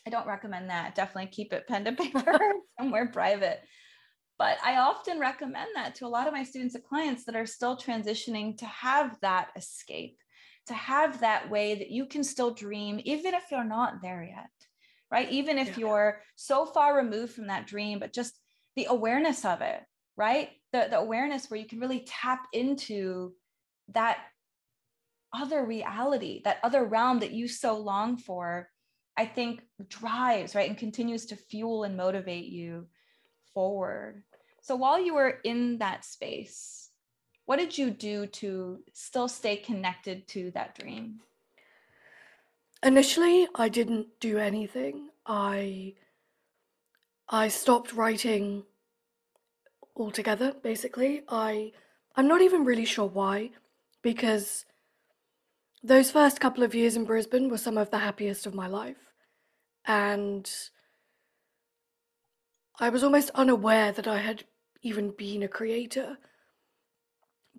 I 0.07 0.11
don't 0.11 0.27
recommend 0.27 0.71
that. 0.71 0.95
Definitely 0.95 1.31
keep 1.31 1.53
it 1.53 1.67
pen 1.67 1.85
to 1.85 1.93
paper 1.93 2.39
somewhere 2.79 3.07
private. 3.07 3.61
But 4.39 4.59
I 4.65 4.77
often 4.79 5.21
recommend 5.21 5.71
that 5.75 5.95
to 5.97 6.07
a 6.07 6.09
lot 6.09 6.27
of 6.27 6.33
my 6.33 6.43
students 6.43 6.75
and 6.75 6.85
clients 6.85 7.25
that 7.25 7.37
are 7.37 7.47
still 7.47 7.77
transitioning 7.77 8.59
to 8.59 8.67
have 8.67 9.17
that 9.23 9.49
escape, 9.57 10.19
to 10.67 10.75
have 10.75 11.21
that 11.21 11.51
way 11.51 11.77
that 11.77 11.91
you 11.91 12.07
can 12.07 12.25
still 12.25 12.53
dream, 12.53 13.01
even 13.05 13.35
if 13.35 13.45
you're 13.51 13.63
not 13.63 14.03
there 14.03 14.25
yet, 14.25 14.51
right? 15.11 15.31
Even 15.31 15.57
if 15.57 15.69
yeah. 15.69 15.79
you're 15.79 16.23
so 16.35 16.67
far 16.67 16.97
removed 16.97 17.33
from 17.33 17.47
that 17.47 17.67
dream, 17.67 18.01
but 18.01 18.13
just 18.13 18.39
the 18.75 18.87
awareness 18.91 19.45
of 19.45 19.61
it, 19.61 19.81
right? 20.17 20.51
The, 20.73 20.89
the 20.91 20.99
awareness 20.99 21.49
where 21.49 21.61
you 21.61 21.67
can 21.67 21.79
really 21.79 22.05
tap 22.07 22.47
into 22.53 23.33
that 23.93 24.19
other 25.35 25.65
reality, 25.65 26.41
that 26.45 26.59
other 26.63 26.85
realm 26.85 27.21
that 27.21 27.33
you 27.33 27.49
so 27.49 27.77
long 27.77 28.17
for, 28.17 28.71
I 29.17 29.27
think 29.27 29.63
drives, 29.89 30.55
right? 30.55 30.69
And 30.69 30.79
continues 30.79 31.27
to 31.27 31.37
fuel 31.37 31.85
and 31.85 31.97
motivate 31.97 32.47
you 32.47 32.87
forward. 33.53 34.23
So 34.63 34.77
while 34.77 35.01
you 35.03 35.15
were 35.15 35.41
in 35.45 35.79
that 35.79 36.05
space, 36.05 36.91
what 37.47 37.59
did 37.59 37.77
you 37.77 37.91
do 37.91 38.27
to 38.27 38.79
still 38.93 39.29
stay 39.29 39.57
connected 39.57 40.27
to 40.29 40.51
that 40.53 40.79
dream? 40.79 41.21
Initially, 42.83 43.47
I 43.55 43.69
didn't 43.69 44.09
do 44.21 44.39
anything. 44.39 45.11
I 45.27 45.95
I 47.29 47.49
stopped 47.49 47.95
writing 47.95 48.65
altogether 49.97 50.55
basically. 50.63 51.23
I 51.29 51.73
I'm 52.17 52.29
not 52.29 52.43
even 52.43 52.65
really 52.65 52.85
sure 52.85 53.07
why 53.09 53.51
because 54.03 54.65
those 55.85 56.11
first 56.11 56.41
couple 56.41 56.65
of 56.65 56.75
years 56.75 56.97
in 56.97 57.05
Brisbane 57.05 57.51
were 57.51 57.59
some 57.59 57.77
of 57.77 57.91
the 57.91 57.99
happiest 57.99 58.47
of 58.47 58.55
my 58.55 58.67
life. 58.67 59.13
And 59.87 60.51
I 62.81 62.89
was 62.89 63.05
almost 63.05 63.31
unaware 63.35 63.93
that 63.93 64.09
I 64.09 64.19
had 64.19 64.45
even 64.83 65.11
been 65.11 65.43
a 65.43 65.49
creator 65.49 66.17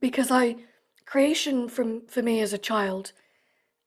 because 0.01 0.31
I 0.31 0.55
creation 1.05 1.69
from 1.69 2.07
for 2.07 2.23
me 2.23 2.41
as 2.41 2.51
a 2.51 2.57
child 2.57 3.11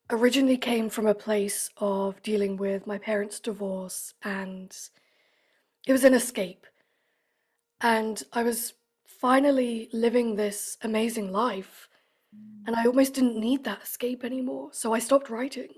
originally 0.09 0.57
came 0.57 0.88
from 0.88 1.07
a 1.07 1.14
place 1.14 1.68
of 1.76 2.23
dealing 2.23 2.57
with 2.57 2.87
my 2.87 2.97
parents' 2.97 3.40
divorce 3.40 4.14
and 4.23 4.75
it 5.87 5.92
was 5.92 6.04
an 6.04 6.14
escape. 6.14 6.64
And 7.80 8.23
I 8.33 8.45
was 8.45 8.75
finally 9.04 9.88
living 9.92 10.37
this 10.37 10.78
amazing 10.83 11.33
life 11.33 11.88
and 12.66 12.76
I 12.76 12.85
almost 12.85 13.14
didn't 13.14 13.38
need 13.38 13.64
that 13.64 13.82
escape 13.82 14.25
anymore. 14.25 14.70
So 14.73 14.92
I 14.92 14.99
stopped 14.99 15.30
writing. 15.30 15.68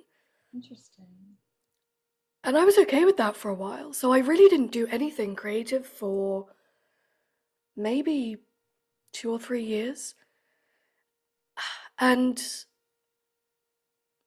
Interesting. 0.54 1.06
And 2.42 2.56
I 2.56 2.64
was 2.64 2.78
okay 2.78 3.04
with 3.04 3.16
that 3.18 3.36
for 3.36 3.50
a 3.50 3.54
while. 3.54 3.92
So 3.92 4.12
I 4.12 4.18
really 4.18 4.48
didn't 4.48 4.72
do 4.72 4.86
anything 4.86 5.36
creative 5.36 5.86
for 5.86 6.46
maybe 7.76 8.38
two 9.12 9.30
or 9.30 9.38
three 9.38 9.64
years. 9.64 10.14
And 11.98 12.42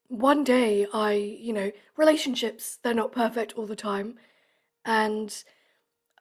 one 0.08 0.44
day 0.44 0.86
I, 0.94 1.14
you 1.14 1.54
know, 1.54 1.72
relationships, 1.98 2.78
they're 2.84 2.94
not 2.94 3.12
perfect 3.12 3.54
all 3.54 3.66
the 3.66 3.76
time. 3.76 4.20
And 4.86 5.44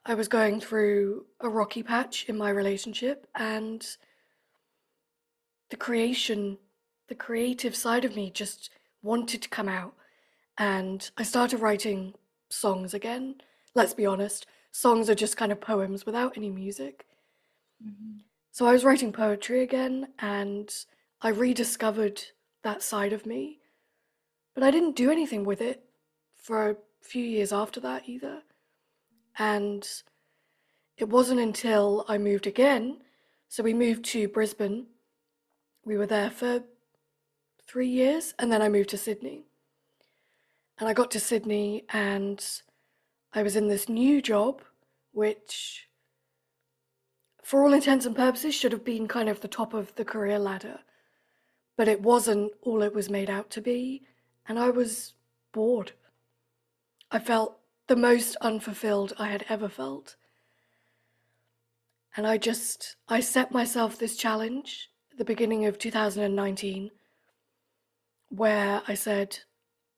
I 0.04 0.14
was 0.14 0.28
going 0.28 0.60
through 0.60 1.26
a 1.40 1.48
rocky 1.48 1.82
patch 1.82 2.24
in 2.28 2.36
my 2.36 2.50
relationship, 2.50 3.26
and 3.36 3.86
the 5.72 5.76
creation, 5.78 6.58
the 7.08 7.14
creative 7.14 7.74
side 7.74 8.04
of 8.04 8.14
me 8.14 8.30
just 8.30 8.68
wanted 9.02 9.40
to 9.40 9.48
come 9.48 9.70
out 9.70 9.94
and 10.58 11.10
I 11.16 11.22
started 11.22 11.60
writing 11.60 12.12
songs 12.50 12.92
again. 12.92 13.36
Let's 13.74 13.94
be 13.94 14.04
honest, 14.04 14.46
songs 14.70 15.08
are 15.08 15.14
just 15.14 15.38
kind 15.38 15.50
of 15.50 15.62
poems 15.62 16.04
without 16.04 16.36
any 16.36 16.50
music. 16.50 17.06
Mm-hmm. 17.82 18.18
So 18.50 18.66
I 18.66 18.72
was 18.72 18.84
writing 18.84 19.12
poetry 19.12 19.62
again 19.62 20.08
and 20.18 20.70
I 21.22 21.30
rediscovered 21.30 22.22
that 22.62 22.82
side 22.82 23.14
of 23.14 23.24
me. 23.24 23.60
But 24.54 24.64
I 24.64 24.70
didn't 24.70 24.94
do 24.94 25.10
anything 25.10 25.42
with 25.42 25.62
it 25.62 25.84
for 26.34 26.68
a 26.68 26.76
few 27.00 27.24
years 27.24 27.50
after 27.50 27.80
that 27.80 28.10
either. 28.10 28.42
And 29.38 29.88
it 30.98 31.08
wasn't 31.08 31.40
until 31.40 32.04
I 32.08 32.18
moved 32.18 32.46
again. 32.46 32.98
So 33.48 33.62
we 33.62 33.72
moved 33.72 34.04
to 34.06 34.28
Brisbane. 34.28 34.88
We 35.84 35.96
were 35.96 36.06
there 36.06 36.30
for 36.30 36.62
three 37.66 37.88
years 37.88 38.34
and 38.38 38.52
then 38.52 38.62
I 38.62 38.68
moved 38.68 38.90
to 38.90 38.98
Sydney. 38.98 39.44
And 40.78 40.88
I 40.88 40.94
got 40.94 41.10
to 41.12 41.20
Sydney 41.20 41.84
and 41.92 42.44
I 43.32 43.42
was 43.42 43.56
in 43.56 43.68
this 43.68 43.88
new 43.88 44.22
job, 44.22 44.62
which, 45.12 45.88
for 47.42 47.64
all 47.64 47.72
intents 47.72 48.06
and 48.06 48.14
purposes, 48.14 48.54
should 48.54 48.72
have 48.72 48.84
been 48.84 49.08
kind 49.08 49.28
of 49.28 49.40
the 49.40 49.48
top 49.48 49.74
of 49.74 49.94
the 49.96 50.04
career 50.04 50.38
ladder. 50.38 50.80
But 51.76 51.88
it 51.88 52.02
wasn't 52.02 52.52
all 52.62 52.82
it 52.82 52.94
was 52.94 53.10
made 53.10 53.30
out 53.30 53.50
to 53.50 53.60
be. 53.60 54.02
And 54.46 54.58
I 54.58 54.70
was 54.70 55.14
bored. 55.52 55.92
I 57.10 57.18
felt 57.18 57.58
the 57.88 57.96
most 57.96 58.36
unfulfilled 58.40 59.14
I 59.18 59.28
had 59.28 59.44
ever 59.48 59.68
felt. 59.68 60.16
And 62.16 62.26
I 62.26 62.36
just, 62.36 62.96
I 63.08 63.20
set 63.20 63.52
myself 63.52 63.98
this 63.98 64.16
challenge 64.16 64.91
the 65.22 65.34
beginning 65.34 65.66
of 65.66 65.78
2019 65.78 66.90
where 68.28 68.82
I 68.88 68.94
said, 68.94 69.38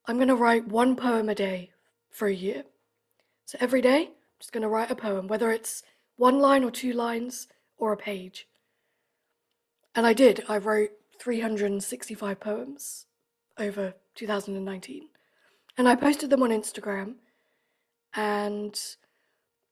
I'm 0.07 0.17
going 0.17 0.29
to 0.29 0.35
write 0.35 0.69
one 0.69 0.97
poem 0.97 1.31
a 1.31 1.35
day 1.35 1.71
for 2.11 2.29
a 2.29 2.35
year. 2.35 2.65
So 3.47 3.57
every 3.59 3.81
day, 3.81 4.09
I'm 4.09 4.39
just 4.39 4.53
going 4.53 4.65
to 4.65 4.69
write 4.69 4.91
a 4.91 4.95
poem, 4.95 5.27
whether 5.27 5.51
it's 5.51 5.83
one 6.17 6.41
line 6.41 6.63
or 6.63 6.71
two 6.71 6.93
lines 6.93 7.49
or 7.79 7.91
a 7.91 7.97
page. 7.97 8.47
And 9.95 10.07
I 10.07 10.13
did. 10.13 10.45
I 10.47 10.59
wrote 10.59 10.91
365 11.19 12.39
poems 12.39 13.07
over 13.59 13.95
2019. 14.17 15.09
And 15.79 15.89
I 15.89 15.97
posted 15.97 16.29
them 16.29 16.43
on 16.43 16.51
Instagram 16.51 17.15
and 18.15 18.79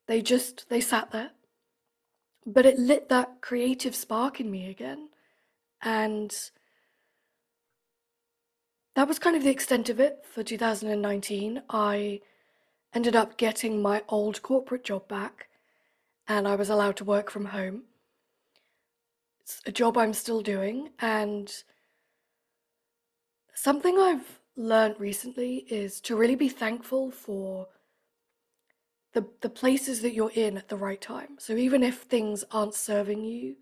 they 0.07 0.23
just 0.23 0.67
they 0.69 0.81
sat 0.81 1.11
there. 1.11 1.29
But 2.43 2.65
it 2.65 2.79
lit 2.79 3.09
that 3.09 3.41
creative 3.41 3.93
spark 3.93 4.39
in 4.39 4.49
me 4.49 4.67
again. 4.71 5.09
And 5.83 6.33
that 8.95 9.07
was 9.07 9.19
kind 9.19 9.35
of 9.35 9.43
the 9.43 9.49
extent 9.49 9.89
of 9.89 9.99
it 9.99 10.23
for 10.23 10.43
2019. 10.43 11.63
I 11.69 12.21
ended 12.93 13.15
up 13.15 13.37
getting 13.37 13.81
my 13.81 14.03
old 14.07 14.41
corporate 14.41 14.83
job 14.83 15.07
back 15.07 15.47
and 16.27 16.47
I 16.47 16.55
was 16.55 16.69
allowed 16.69 16.95
to 16.97 17.03
work 17.03 17.29
from 17.29 17.45
home. 17.45 17.83
It's 19.41 19.61
a 19.65 19.71
job 19.71 19.97
I'm 19.97 20.13
still 20.13 20.41
doing 20.41 20.91
and 20.99 21.51
something 23.53 23.97
I've 23.99 24.39
learned 24.55 24.99
recently 24.99 25.65
is 25.69 25.99
to 26.01 26.15
really 26.15 26.35
be 26.35 26.49
thankful 26.49 27.11
for 27.11 27.67
the 29.13 29.27
the 29.41 29.49
places 29.49 30.01
that 30.01 30.13
you're 30.13 30.31
in 30.33 30.57
at 30.57 30.69
the 30.69 30.75
right 30.75 31.01
time. 31.01 31.35
So 31.39 31.53
even 31.53 31.83
if 31.83 32.01
things 32.01 32.43
aren't 32.51 32.73
serving 32.73 33.23
you, 33.23 33.55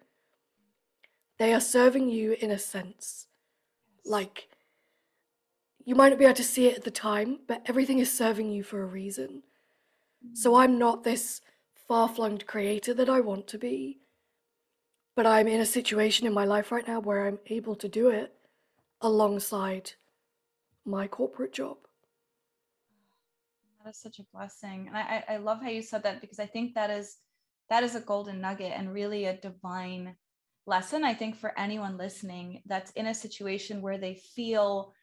they 1.42 1.56
are 1.56 1.60
serving 1.60 2.08
you 2.08 2.34
in 2.34 2.52
a 2.52 2.60
sense. 2.60 3.26
Like 4.06 4.48
you 5.84 5.96
might 5.96 6.10
not 6.10 6.20
be 6.20 6.26
able 6.26 6.36
to 6.36 6.44
see 6.44 6.68
it 6.68 6.78
at 6.78 6.84
the 6.84 6.92
time, 6.92 7.40
but 7.48 7.64
everything 7.66 7.98
is 7.98 8.16
serving 8.16 8.52
you 8.52 8.62
for 8.62 8.84
a 8.84 8.86
reason. 8.86 9.42
So 10.36 10.52
mm. 10.52 10.60
I'm 10.60 10.78
not 10.78 11.04
this 11.04 11.42
far 11.88 12.08
flung 12.08 12.38
creator 12.38 12.94
that 12.94 13.10
I 13.10 13.22
want 13.22 13.48
to 13.48 13.58
be, 13.58 14.02
but 15.16 15.26
I'm 15.26 15.48
in 15.48 15.62
a 15.62 15.66
situation 15.66 16.28
in 16.28 16.34
my 16.34 16.46
life 16.46 16.72
right 16.72 16.88
now 16.88 17.00
where 17.00 17.26
I'm 17.26 17.40
able 17.48 17.76
to 17.78 17.90
do 17.90 18.10
it 18.10 18.36
alongside 19.02 19.94
my 20.86 21.08
corporate 21.08 21.54
job. 21.54 21.78
That 23.84 23.90
is 23.90 23.98
such 23.98 24.20
a 24.20 24.26
blessing. 24.32 24.90
And 24.90 24.96
I, 24.96 25.24
I 25.28 25.38
love 25.38 25.60
how 25.64 25.70
you 25.70 25.82
said 25.82 26.04
that 26.04 26.22
because 26.22 26.38
I 26.38 26.46
think 26.46 26.76
that 26.76 26.92
is 26.92 27.18
that 27.72 27.84
is 27.84 27.96
a 27.96 28.02
golden 28.02 28.42
nugget 28.42 28.74
and 28.76 28.94
really 28.94 29.26
a 29.26 29.38
divine 29.38 30.16
lesson. 30.66 31.04
I 31.04 31.14
think 31.14 31.36
for 31.36 31.58
anyone 31.58 31.98
listening 31.98 32.62
that's 32.66 32.92
in 32.92 33.08
a 33.08 33.14
situation 33.14 33.82
where 33.82 33.98
they 33.98 34.16
feel 34.36 34.94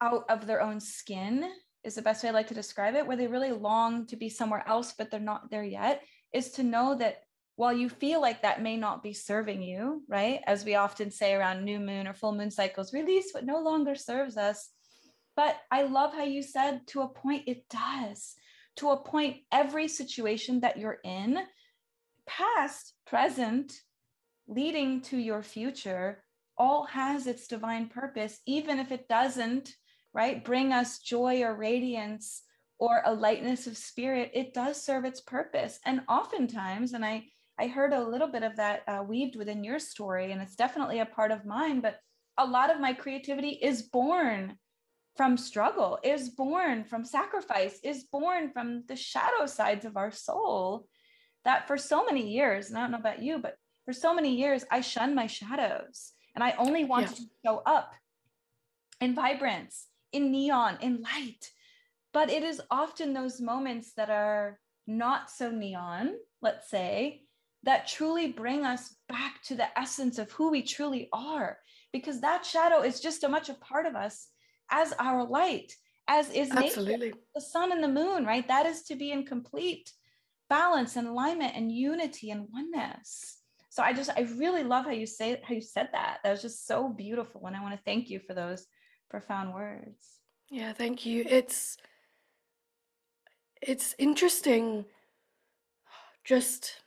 out 0.00 0.24
of 0.28 0.46
their 0.46 0.60
own 0.60 0.80
skin 0.80 1.50
is 1.82 1.94
the 1.94 2.02
best 2.02 2.22
way 2.22 2.30
I 2.30 2.32
like 2.32 2.48
to 2.48 2.54
describe 2.54 2.94
it, 2.94 3.06
where 3.06 3.16
they 3.16 3.26
really 3.26 3.52
long 3.52 4.06
to 4.06 4.16
be 4.16 4.28
somewhere 4.28 4.64
else, 4.66 4.94
but 4.96 5.10
they're 5.10 5.20
not 5.20 5.50
there 5.50 5.64
yet, 5.64 6.02
is 6.32 6.50
to 6.52 6.62
know 6.62 6.94
that 6.96 7.18
while 7.56 7.72
you 7.72 7.88
feel 7.88 8.20
like 8.20 8.42
that 8.42 8.62
may 8.62 8.76
not 8.76 9.02
be 9.02 9.12
serving 9.12 9.62
you, 9.62 10.02
right? 10.08 10.40
As 10.46 10.64
we 10.64 10.74
often 10.74 11.10
say 11.10 11.34
around 11.34 11.64
new 11.64 11.78
moon 11.78 12.08
or 12.08 12.14
full 12.14 12.34
moon 12.34 12.50
cycles, 12.50 12.92
release 12.92 13.32
what 13.32 13.44
no 13.44 13.60
longer 13.60 13.94
serves 13.94 14.36
us. 14.36 14.70
But 15.36 15.56
I 15.70 15.82
love 15.82 16.12
how 16.12 16.24
you 16.24 16.42
said 16.42 16.86
to 16.88 17.02
a 17.02 17.08
point 17.08 17.44
it 17.46 17.64
does. 17.68 18.34
To 18.76 18.90
a 18.90 18.96
point, 18.96 19.36
every 19.52 19.86
situation 19.86 20.60
that 20.60 20.78
you're 20.78 20.98
in, 21.04 21.38
past, 22.26 22.94
present, 23.06 23.72
leading 24.46 25.00
to 25.02 25.16
your 25.16 25.42
future, 25.42 26.22
all 26.56 26.84
has 26.84 27.26
its 27.26 27.46
divine 27.46 27.88
purpose, 27.88 28.40
even 28.46 28.78
if 28.78 28.92
it 28.92 29.08
doesn't, 29.08 29.74
right, 30.12 30.44
bring 30.44 30.72
us 30.72 30.98
joy 30.98 31.42
or 31.42 31.54
radiance 31.54 32.42
or 32.78 33.02
a 33.04 33.14
lightness 33.14 33.66
of 33.66 33.76
spirit, 33.76 34.30
it 34.34 34.54
does 34.54 34.82
serve 34.82 35.04
its 35.04 35.20
purpose. 35.20 35.78
And 35.84 36.02
oftentimes, 36.08 36.92
and 36.92 37.04
I 37.04 37.24
I 37.56 37.68
heard 37.68 37.92
a 37.92 38.02
little 38.02 38.26
bit 38.26 38.42
of 38.42 38.56
that 38.56 38.82
uh, 38.88 39.04
weaved 39.06 39.36
within 39.36 39.62
your 39.62 39.78
story, 39.78 40.32
and 40.32 40.42
it's 40.42 40.56
definitely 40.56 40.98
a 40.98 41.06
part 41.06 41.30
of 41.30 41.44
mine. 41.44 41.80
But 41.80 41.98
a 42.36 42.44
lot 42.44 42.68
of 42.68 42.80
my 42.80 42.92
creativity 42.92 43.50
is 43.50 43.82
born 43.82 44.56
from 45.16 45.36
struggle, 45.36 46.00
is 46.02 46.30
born 46.30 46.82
from 46.82 47.04
sacrifice, 47.04 47.78
is 47.84 48.04
born 48.10 48.50
from 48.50 48.82
the 48.88 48.96
shadow 48.96 49.46
sides 49.46 49.84
of 49.84 49.96
our 49.96 50.10
soul. 50.10 50.88
That 51.44 51.68
for 51.68 51.76
so 51.76 52.04
many 52.04 52.28
years, 52.28 52.70
and 52.70 52.78
I 52.78 52.82
don't 52.82 52.90
know 52.90 52.98
about 52.98 53.22
you, 53.22 53.38
but 53.38 53.54
for 53.84 53.92
so 53.92 54.14
many 54.14 54.34
years, 54.34 54.64
I 54.70 54.80
shunned 54.80 55.14
my 55.14 55.26
shadows 55.26 56.12
and 56.34 56.42
I 56.42 56.54
only 56.58 56.84
wanted 56.84 57.10
yeah. 57.10 57.16
to 57.16 57.30
show 57.44 57.62
up 57.66 57.92
in 59.00 59.14
vibrance, 59.14 59.86
in 60.12 60.30
neon, 60.30 60.78
in 60.80 61.02
light. 61.02 61.50
But 62.12 62.30
it 62.30 62.42
is 62.42 62.62
often 62.70 63.12
those 63.12 63.40
moments 63.40 63.92
that 63.96 64.10
are 64.10 64.58
not 64.86 65.30
so 65.30 65.50
neon, 65.50 66.14
let's 66.40 66.70
say, 66.70 67.22
that 67.64 67.88
truly 67.88 68.28
bring 68.28 68.64
us 68.64 68.96
back 69.08 69.42
to 69.44 69.54
the 69.54 69.78
essence 69.78 70.18
of 70.18 70.30
who 70.32 70.50
we 70.50 70.62
truly 70.62 71.08
are 71.12 71.58
because 71.92 72.20
that 72.20 72.44
shadow 72.44 72.82
is 72.82 73.00
just 73.00 73.24
as 73.24 73.30
much 73.30 73.48
a 73.48 73.54
part 73.54 73.86
of 73.86 73.96
us 73.96 74.28
as 74.70 74.92
our 74.98 75.24
light 75.24 75.72
as 76.08 76.30
is 76.30 76.50
Absolutely. 76.50 77.08
nature 77.08 77.18
the 77.34 77.40
sun 77.40 77.72
and 77.72 77.82
the 77.82 77.88
moon 77.88 78.24
right 78.26 78.46
that 78.48 78.66
is 78.66 78.82
to 78.82 78.94
be 78.94 79.10
in 79.12 79.24
complete 79.24 79.90
balance 80.50 80.96
and 80.96 81.08
alignment 81.08 81.56
and 81.56 81.72
unity 81.72 82.30
and 82.30 82.46
oneness 82.52 83.38
so 83.74 83.82
i 83.82 83.92
just 83.92 84.10
i 84.16 84.22
really 84.36 84.62
love 84.62 84.84
how 84.84 84.90
you 84.90 85.06
say 85.06 85.40
how 85.42 85.54
you 85.54 85.60
said 85.60 85.88
that 85.92 86.18
that 86.22 86.30
was 86.30 86.42
just 86.42 86.66
so 86.66 86.88
beautiful 86.88 87.46
and 87.46 87.56
i 87.56 87.62
want 87.62 87.74
to 87.74 87.80
thank 87.84 88.08
you 88.08 88.20
for 88.20 88.34
those 88.34 88.66
profound 89.10 89.52
words 89.52 90.20
yeah 90.50 90.72
thank 90.72 91.04
you 91.04 91.24
it's 91.28 91.76
it's 93.60 93.94
interesting 93.98 94.84
just 96.24 96.80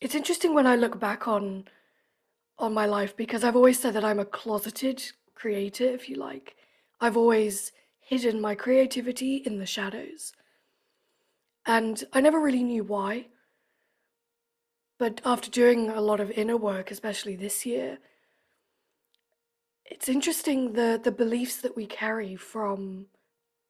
it's 0.00 0.14
interesting 0.14 0.54
when 0.54 0.66
I 0.66 0.76
look 0.76 0.98
back 0.98 1.26
on 1.28 1.64
on 2.58 2.72
my 2.72 2.86
life 2.86 3.16
because 3.16 3.44
I've 3.44 3.56
always 3.56 3.78
said 3.78 3.94
that 3.94 4.04
I'm 4.04 4.18
a 4.18 4.24
closeted 4.24 5.02
creator, 5.34 5.84
if 5.84 6.08
you 6.08 6.16
like. 6.16 6.56
I've 7.00 7.16
always 7.16 7.72
hidden 8.00 8.40
my 8.40 8.54
creativity 8.54 9.36
in 9.36 9.58
the 9.58 9.66
shadows. 9.66 10.32
And 11.66 12.02
I 12.14 12.20
never 12.20 12.40
really 12.40 12.62
knew 12.62 12.84
why. 12.84 13.26
But 14.98 15.20
after 15.24 15.50
doing 15.50 15.90
a 15.90 16.00
lot 16.00 16.20
of 16.20 16.30
inner 16.30 16.56
work, 16.56 16.90
especially 16.90 17.36
this 17.36 17.66
year, 17.66 17.98
it's 19.84 20.08
interesting 20.08 20.72
the, 20.72 21.00
the 21.02 21.12
beliefs 21.12 21.56
that 21.58 21.76
we 21.76 21.86
carry 21.86 22.34
from 22.36 23.06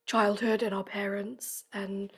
childhood 0.07 0.63
and 0.63 0.75
our 0.75 0.85
parents. 0.85 1.65
And 1.73 2.13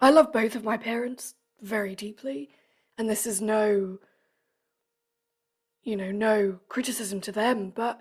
I 0.00 0.10
love 0.10 0.32
both 0.32 0.56
of 0.56 0.64
my 0.64 0.76
parents 0.76 1.34
very 1.62 1.94
deeply. 1.94 2.50
And 2.98 3.08
this 3.08 3.26
is 3.26 3.40
no 3.40 3.98
you 5.84 5.96
know 5.96 6.10
no 6.10 6.58
criticism 6.68 7.20
to 7.20 7.30
them 7.30 7.70
but 7.74 8.00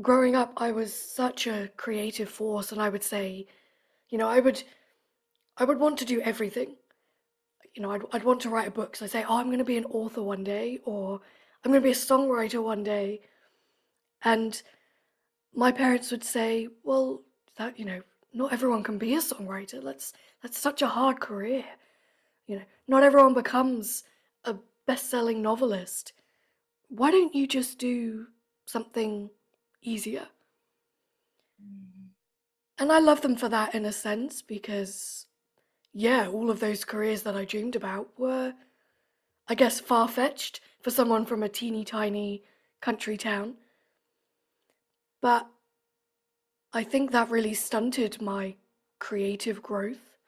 growing 0.00 0.34
up 0.34 0.52
i 0.56 0.70
was 0.70 0.94
such 0.94 1.46
a 1.46 1.68
creative 1.76 2.28
force. 2.28 2.72
And 2.72 2.80
i 2.80 2.88
would 2.88 3.02
say 3.02 3.46
you 4.08 4.18
know 4.18 4.28
i 4.28 4.40
would 4.40 4.62
i 5.58 5.64
would 5.64 5.78
want 5.78 5.98
to 5.98 6.04
do 6.04 6.20
everything 6.22 6.76
you 7.74 7.82
know 7.82 7.90
i'd, 7.90 8.02
I'd 8.12 8.24
want 8.24 8.40
to 8.42 8.50
write 8.50 8.68
a 8.68 8.72
book 8.72 8.96
so 8.96 9.04
i 9.04 9.08
say 9.08 9.24
oh 9.28 9.38
i'm 9.38 9.46
going 9.46 9.58
to 9.58 9.64
be 9.64 9.76
an 9.76 9.86
author 9.86 10.22
one 10.22 10.44
day 10.44 10.80
or 10.84 11.20
i'm 11.64 11.70
going 11.70 11.82
to 11.82 11.84
be 11.84 11.92
a 11.92 11.94
songwriter 11.94 12.62
one 12.62 12.82
day 12.82 13.20
and 14.22 14.62
my 15.54 15.72
parents 15.72 16.10
would 16.10 16.24
say 16.24 16.68
well 16.82 17.22
that 17.56 17.78
you 17.78 17.84
know 17.84 18.02
not 18.32 18.52
everyone 18.52 18.82
can 18.82 18.98
be 18.98 19.14
a 19.14 19.18
songwriter 19.18 19.82
that's 19.82 20.12
that's 20.42 20.58
such 20.58 20.82
a 20.82 20.88
hard 20.88 21.20
career 21.20 21.64
you 22.46 22.56
know, 22.56 22.62
not 22.86 23.02
everyone 23.02 23.34
becomes 23.34 24.04
a 24.44 24.56
best 24.86 25.10
selling 25.10 25.40
novelist. 25.40 26.12
Why 26.88 27.10
don't 27.10 27.34
you 27.34 27.46
just 27.46 27.78
do 27.78 28.26
something 28.66 29.30
easier? 29.82 30.28
Mm-hmm. 31.62 32.08
And 32.78 32.92
I 32.92 32.98
love 32.98 33.22
them 33.22 33.36
for 33.36 33.48
that 33.48 33.74
in 33.74 33.84
a 33.84 33.92
sense 33.92 34.42
because, 34.42 35.26
yeah, 35.94 36.28
all 36.28 36.50
of 36.50 36.60
those 36.60 36.84
careers 36.84 37.22
that 37.22 37.36
I 37.36 37.44
dreamed 37.46 37.76
about 37.76 38.10
were, 38.18 38.54
I 39.48 39.54
guess, 39.54 39.80
far 39.80 40.08
fetched 40.08 40.60
for 40.82 40.90
someone 40.90 41.26
from 41.26 41.42
a 41.42 41.48
teeny 41.48 41.84
tiny 41.84 42.44
country 42.80 43.16
town. 43.16 43.56
But 45.20 45.48
I 46.74 46.84
think 46.84 47.10
that 47.12 47.30
really 47.30 47.54
stunted 47.54 48.20
my 48.20 48.56
creative 48.98 49.62
growth 49.62 50.18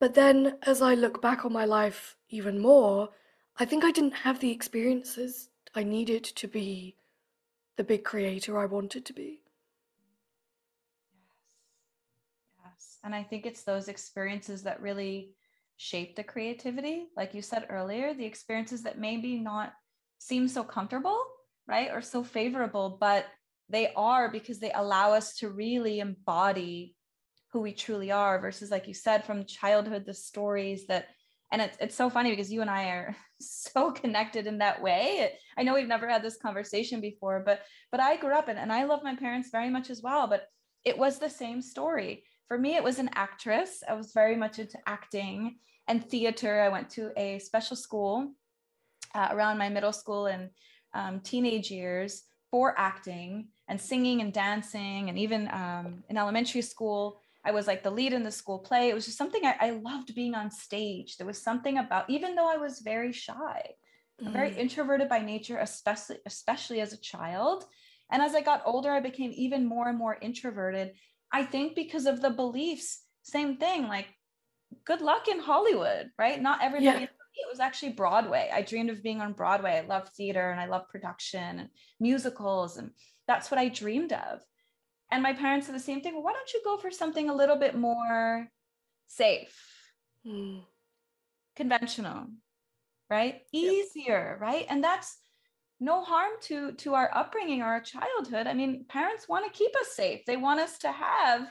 but 0.00 0.14
then, 0.14 0.58
as 0.62 0.82
I 0.82 0.94
look 0.94 1.22
back 1.22 1.44
on 1.44 1.52
my 1.52 1.64
life 1.64 2.16
even 2.28 2.58
more, 2.58 3.10
I 3.58 3.64
think 3.64 3.84
I 3.84 3.92
didn't 3.92 4.14
have 4.26 4.40
the 4.40 4.50
experiences 4.50 5.48
I 5.76 5.84
needed 5.84 6.24
to 6.24 6.48
be 6.48 6.96
the 7.76 7.84
big 7.84 8.04
creator 8.04 8.58
I 8.58 8.66
wanted 8.66 9.04
to 9.06 9.12
be. 9.12 9.42
Yes. 12.64 12.64
Yes. 12.64 12.89
And 13.04 13.14
I 13.14 13.22
think 13.22 13.46
it's 13.46 13.62
those 13.62 13.88
experiences 13.88 14.62
that 14.64 14.82
really 14.82 15.34
shape 15.76 16.16
the 16.16 16.24
creativity. 16.24 17.06
Like 17.16 17.34
you 17.34 17.42
said 17.42 17.66
earlier, 17.70 18.12
the 18.12 18.26
experiences 18.26 18.82
that 18.82 18.98
maybe 18.98 19.38
not 19.38 19.72
seem 20.18 20.48
so 20.48 20.62
comfortable, 20.62 21.22
right? 21.66 21.90
Or 21.90 22.02
so 22.02 22.22
favorable, 22.22 22.98
but 23.00 23.26
they 23.70 23.92
are 23.94 24.30
because 24.30 24.58
they 24.58 24.72
allow 24.72 25.12
us 25.12 25.36
to 25.36 25.48
really 25.48 26.00
embody 26.00 26.94
who 27.52 27.60
we 27.60 27.72
truly 27.72 28.10
are 28.10 28.40
versus 28.40 28.70
like 28.70 28.86
you 28.86 28.94
said 28.94 29.24
from 29.24 29.44
childhood 29.44 30.04
the 30.06 30.14
stories 30.14 30.86
that 30.86 31.06
and 31.52 31.60
it's, 31.60 31.76
it's 31.80 31.96
so 31.96 32.08
funny 32.08 32.30
because 32.30 32.52
you 32.52 32.60
and 32.60 32.70
i 32.70 32.84
are 32.90 33.16
so 33.40 33.90
connected 33.90 34.46
in 34.46 34.58
that 34.58 34.80
way 34.80 35.32
i 35.56 35.62
know 35.62 35.74
we've 35.74 35.88
never 35.88 36.08
had 36.08 36.22
this 36.22 36.36
conversation 36.36 37.00
before 37.00 37.42
but 37.44 37.62
but 37.90 38.00
i 38.00 38.16
grew 38.16 38.34
up 38.34 38.48
and, 38.48 38.58
and 38.58 38.72
i 38.72 38.84
love 38.84 39.02
my 39.02 39.16
parents 39.16 39.50
very 39.50 39.70
much 39.70 39.90
as 39.90 40.02
well 40.02 40.26
but 40.26 40.46
it 40.84 40.96
was 40.96 41.18
the 41.18 41.30
same 41.30 41.60
story 41.60 42.22
for 42.50 42.58
me 42.58 42.74
it 42.74 42.82
was 42.82 42.98
an 42.98 43.08
actress 43.14 43.84
i 43.88 43.94
was 43.94 44.12
very 44.12 44.34
much 44.34 44.58
into 44.58 44.76
acting 44.86 45.56
and 45.86 46.04
theater 46.10 46.60
i 46.60 46.68
went 46.68 46.90
to 46.90 47.12
a 47.16 47.38
special 47.38 47.76
school 47.76 48.32
uh, 49.14 49.28
around 49.30 49.56
my 49.56 49.68
middle 49.68 49.92
school 49.92 50.26
and 50.26 50.50
um, 50.92 51.20
teenage 51.20 51.70
years 51.70 52.24
for 52.50 52.74
acting 52.76 53.46
and 53.68 53.80
singing 53.80 54.20
and 54.20 54.32
dancing 54.32 55.08
and 55.08 55.16
even 55.16 55.48
um, 55.52 56.02
in 56.08 56.16
elementary 56.18 56.62
school 56.62 57.20
I 57.44 57.52
was 57.52 57.66
like 57.66 57.82
the 57.82 57.90
lead 57.90 58.12
in 58.12 58.22
the 58.22 58.30
school 58.30 58.58
play. 58.58 58.90
It 58.90 58.94
was 58.94 59.06
just 59.06 59.16
something 59.16 59.46
I, 59.46 59.54
I 59.60 59.70
loved 59.70 60.14
being 60.14 60.34
on 60.34 60.50
stage. 60.50 61.16
There 61.16 61.26
was 61.26 61.40
something 61.40 61.78
about, 61.78 62.10
even 62.10 62.34
though 62.34 62.52
I 62.52 62.58
was 62.58 62.80
very 62.80 63.12
shy, 63.12 63.70
mm. 64.22 64.30
very 64.30 64.54
introverted 64.54 65.08
by 65.08 65.20
nature, 65.20 65.56
especially 65.56 66.18
especially 66.26 66.82
as 66.82 66.92
a 66.92 66.98
child. 66.98 67.64
And 68.10 68.20
as 68.20 68.34
I 68.34 68.42
got 68.42 68.62
older, 68.66 68.90
I 68.90 69.00
became 69.00 69.32
even 69.34 69.64
more 69.64 69.88
and 69.88 69.96
more 69.96 70.18
introverted. 70.20 70.92
I 71.32 71.44
think 71.44 71.74
because 71.74 72.06
of 72.06 72.20
the 72.20 72.30
beliefs. 72.30 73.02
Same 73.22 73.56
thing, 73.56 73.86
like 73.86 74.06
good 74.84 75.02
luck 75.02 75.28
in 75.28 75.40
Hollywood, 75.40 76.10
right? 76.18 76.40
Not 76.40 76.62
everybody. 76.62 77.02
Yeah. 77.02 77.06
It 77.36 77.48
was 77.48 77.60
actually 77.60 77.92
Broadway. 77.92 78.50
I 78.52 78.62
dreamed 78.62 78.90
of 78.90 79.02
being 79.02 79.20
on 79.20 79.34
Broadway. 79.34 79.72
I 79.72 79.86
love 79.86 80.08
theater 80.08 80.50
and 80.50 80.60
I 80.60 80.66
love 80.66 80.88
production 80.88 81.60
and 81.60 81.68
musicals, 82.00 82.76
and 82.76 82.90
that's 83.28 83.50
what 83.50 83.60
I 83.60 83.68
dreamed 83.68 84.12
of 84.12 84.40
and 85.10 85.22
my 85.22 85.32
parents 85.32 85.66
said 85.66 85.74
the 85.74 85.80
same 85.80 86.00
thing 86.00 86.14
well, 86.14 86.22
why 86.22 86.32
don't 86.32 86.52
you 86.52 86.60
go 86.64 86.76
for 86.76 86.90
something 86.90 87.28
a 87.28 87.34
little 87.34 87.56
bit 87.56 87.76
more 87.76 88.48
safe 89.06 89.92
mm. 90.26 90.60
conventional 91.56 92.26
right 93.08 93.42
easier 93.52 94.38
right 94.40 94.66
and 94.68 94.82
that's 94.82 95.18
no 95.80 96.02
harm 96.04 96.32
to 96.42 96.72
to 96.72 96.94
our 96.94 97.10
upbringing 97.14 97.62
or 97.62 97.66
our 97.66 97.80
childhood. 97.80 98.46
I 98.46 98.54
mean 98.54 98.84
parents 98.88 99.28
want 99.28 99.44
to 99.46 99.58
keep 99.58 99.74
us 99.76 99.92
safe. 99.94 100.20
They 100.26 100.36
want 100.36 100.60
us 100.60 100.78
to 100.78 100.92
have 100.92 101.48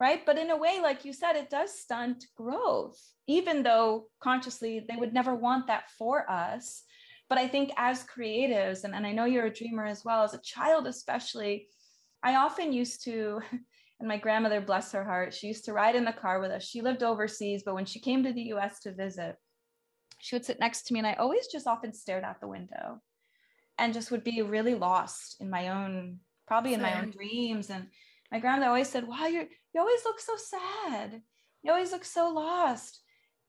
right? 0.00 0.26
But 0.26 0.38
in 0.38 0.50
a 0.50 0.56
way 0.56 0.80
like 0.82 1.04
you 1.04 1.12
said 1.12 1.36
it 1.36 1.50
does 1.50 1.78
stunt 1.78 2.26
growth 2.36 3.00
even 3.28 3.62
though 3.62 4.08
consciously 4.20 4.84
they 4.88 4.96
would 4.96 5.14
never 5.14 5.34
want 5.34 5.66
that 5.68 5.90
for 5.98 6.30
us. 6.30 6.82
But 7.28 7.38
i 7.38 7.48
think 7.48 7.72
as 7.78 8.04
creatives 8.04 8.84
and, 8.84 8.94
and 8.94 9.06
i 9.06 9.12
know 9.12 9.24
you're 9.24 9.46
a 9.46 9.54
dreamer 9.54 9.86
as 9.86 10.04
well 10.04 10.22
as 10.22 10.34
a 10.34 10.40
child 10.42 10.86
especially 10.86 11.68
I 12.22 12.36
often 12.36 12.72
used 12.72 13.04
to, 13.04 13.40
and 14.00 14.08
my 14.08 14.16
grandmother, 14.16 14.60
bless 14.60 14.92
her 14.92 15.04
heart, 15.04 15.34
she 15.34 15.48
used 15.48 15.64
to 15.66 15.72
ride 15.72 15.96
in 15.96 16.04
the 16.04 16.12
car 16.12 16.40
with 16.40 16.50
us. 16.50 16.64
She 16.64 16.82
lived 16.82 17.02
overseas, 17.02 17.62
but 17.64 17.74
when 17.74 17.86
she 17.86 18.00
came 18.00 18.22
to 18.22 18.32
the 18.32 18.52
US 18.54 18.80
to 18.80 18.92
visit, 18.92 19.36
she 20.18 20.34
would 20.36 20.44
sit 20.44 20.60
next 20.60 20.86
to 20.86 20.94
me, 20.94 21.00
and 21.00 21.06
I 21.06 21.14
always 21.14 21.48
just 21.48 21.66
often 21.66 21.92
stared 21.92 22.24
out 22.24 22.40
the 22.40 22.48
window 22.48 23.00
and 23.78 23.94
just 23.94 24.10
would 24.10 24.24
be 24.24 24.42
really 24.42 24.74
lost 24.74 25.36
in 25.40 25.50
my 25.50 25.68
own, 25.68 26.18
probably 26.46 26.74
in 26.74 26.80
Same. 26.80 26.90
my 26.90 27.00
own 27.00 27.10
dreams. 27.10 27.70
And 27.70 27.88
my 28.30 28.38
grandmother 28.38 28.68
always 28.68 28.88
said, 28.88 29.06
Wow, 29.06 29.26
you 29.26 29.46
you 29.74 29.80
always 29.80 30.04
look 30.04 30.20
so 30.20 30.36
sad. 30.36 31.22
You 31.62 31.72
always 31.72 31.92
look 31.92 32.04
so 32.04 32.28
lost. 32.28 33.00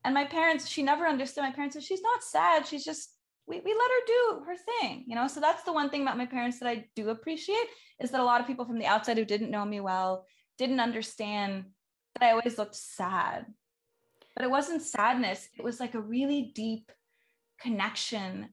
And 0.06 0.14
my 0.14 0.26
parents, 0.26 0.68
she 0.68 0.84
never 0.84 1.08
understood. 1.08 1.44
My 1.44 1.52
parents 1.52 1.76
said, 1.76 1.84
She's 1.84 2.02
not 2.02 2.24
sad. 2.24 2.68
She's 2.68 2.84
just 2.84 3.10
we, 3.46 3.60
we 3.60 3.74
let 3.74 3.92
her 3.92 4.06
do 4.08 4.44
her 4.46 4.56
thing, 4.80 5.04
you 5.08 5.16
know? 5.16 5.28
So 5.28 5.40
that's 5.40 5.64
the 5.64 5.74
one 5.74 5.90
thing 5.90 6.02
about 6.02 6.18
my 6.18 6.26
parents 6.26 6.60
that 6.60 6.70
I 6.70 6.86
do 6.96 7.10
appreciate 7.10 7.68
is 8.00 8.12
that 8.12 8.22
a 8.22 8.24
lot 8.24 8.42
of 8.42 8.48
people 8.48 8.66
from 8.66 8.80
the 8.80 8.86
outside 8.86 9.18
who 9.18 9.26
didn't 9.26 9.52
know 9.52 9.66
me 9.66 9.80
well 9.80 10.26
didn't 10.58 10.80
understand 10.80 11.66
that 12.16 12.26
I 12.26 12.32
always 12.32 12.58
looked 12.58 12.76
sad. 12.76 13.46
But 14.36 14.46
it 14.46 14.52
wasn't 14.52 14.82
sadness, 14.82 15.48
it 15.58 15.64
was 15.64 15.80
like 15.80 15.94
a 15.94 16.02
really 16.02 16.52
deep 16.56 16.92
connection 17.60 18.50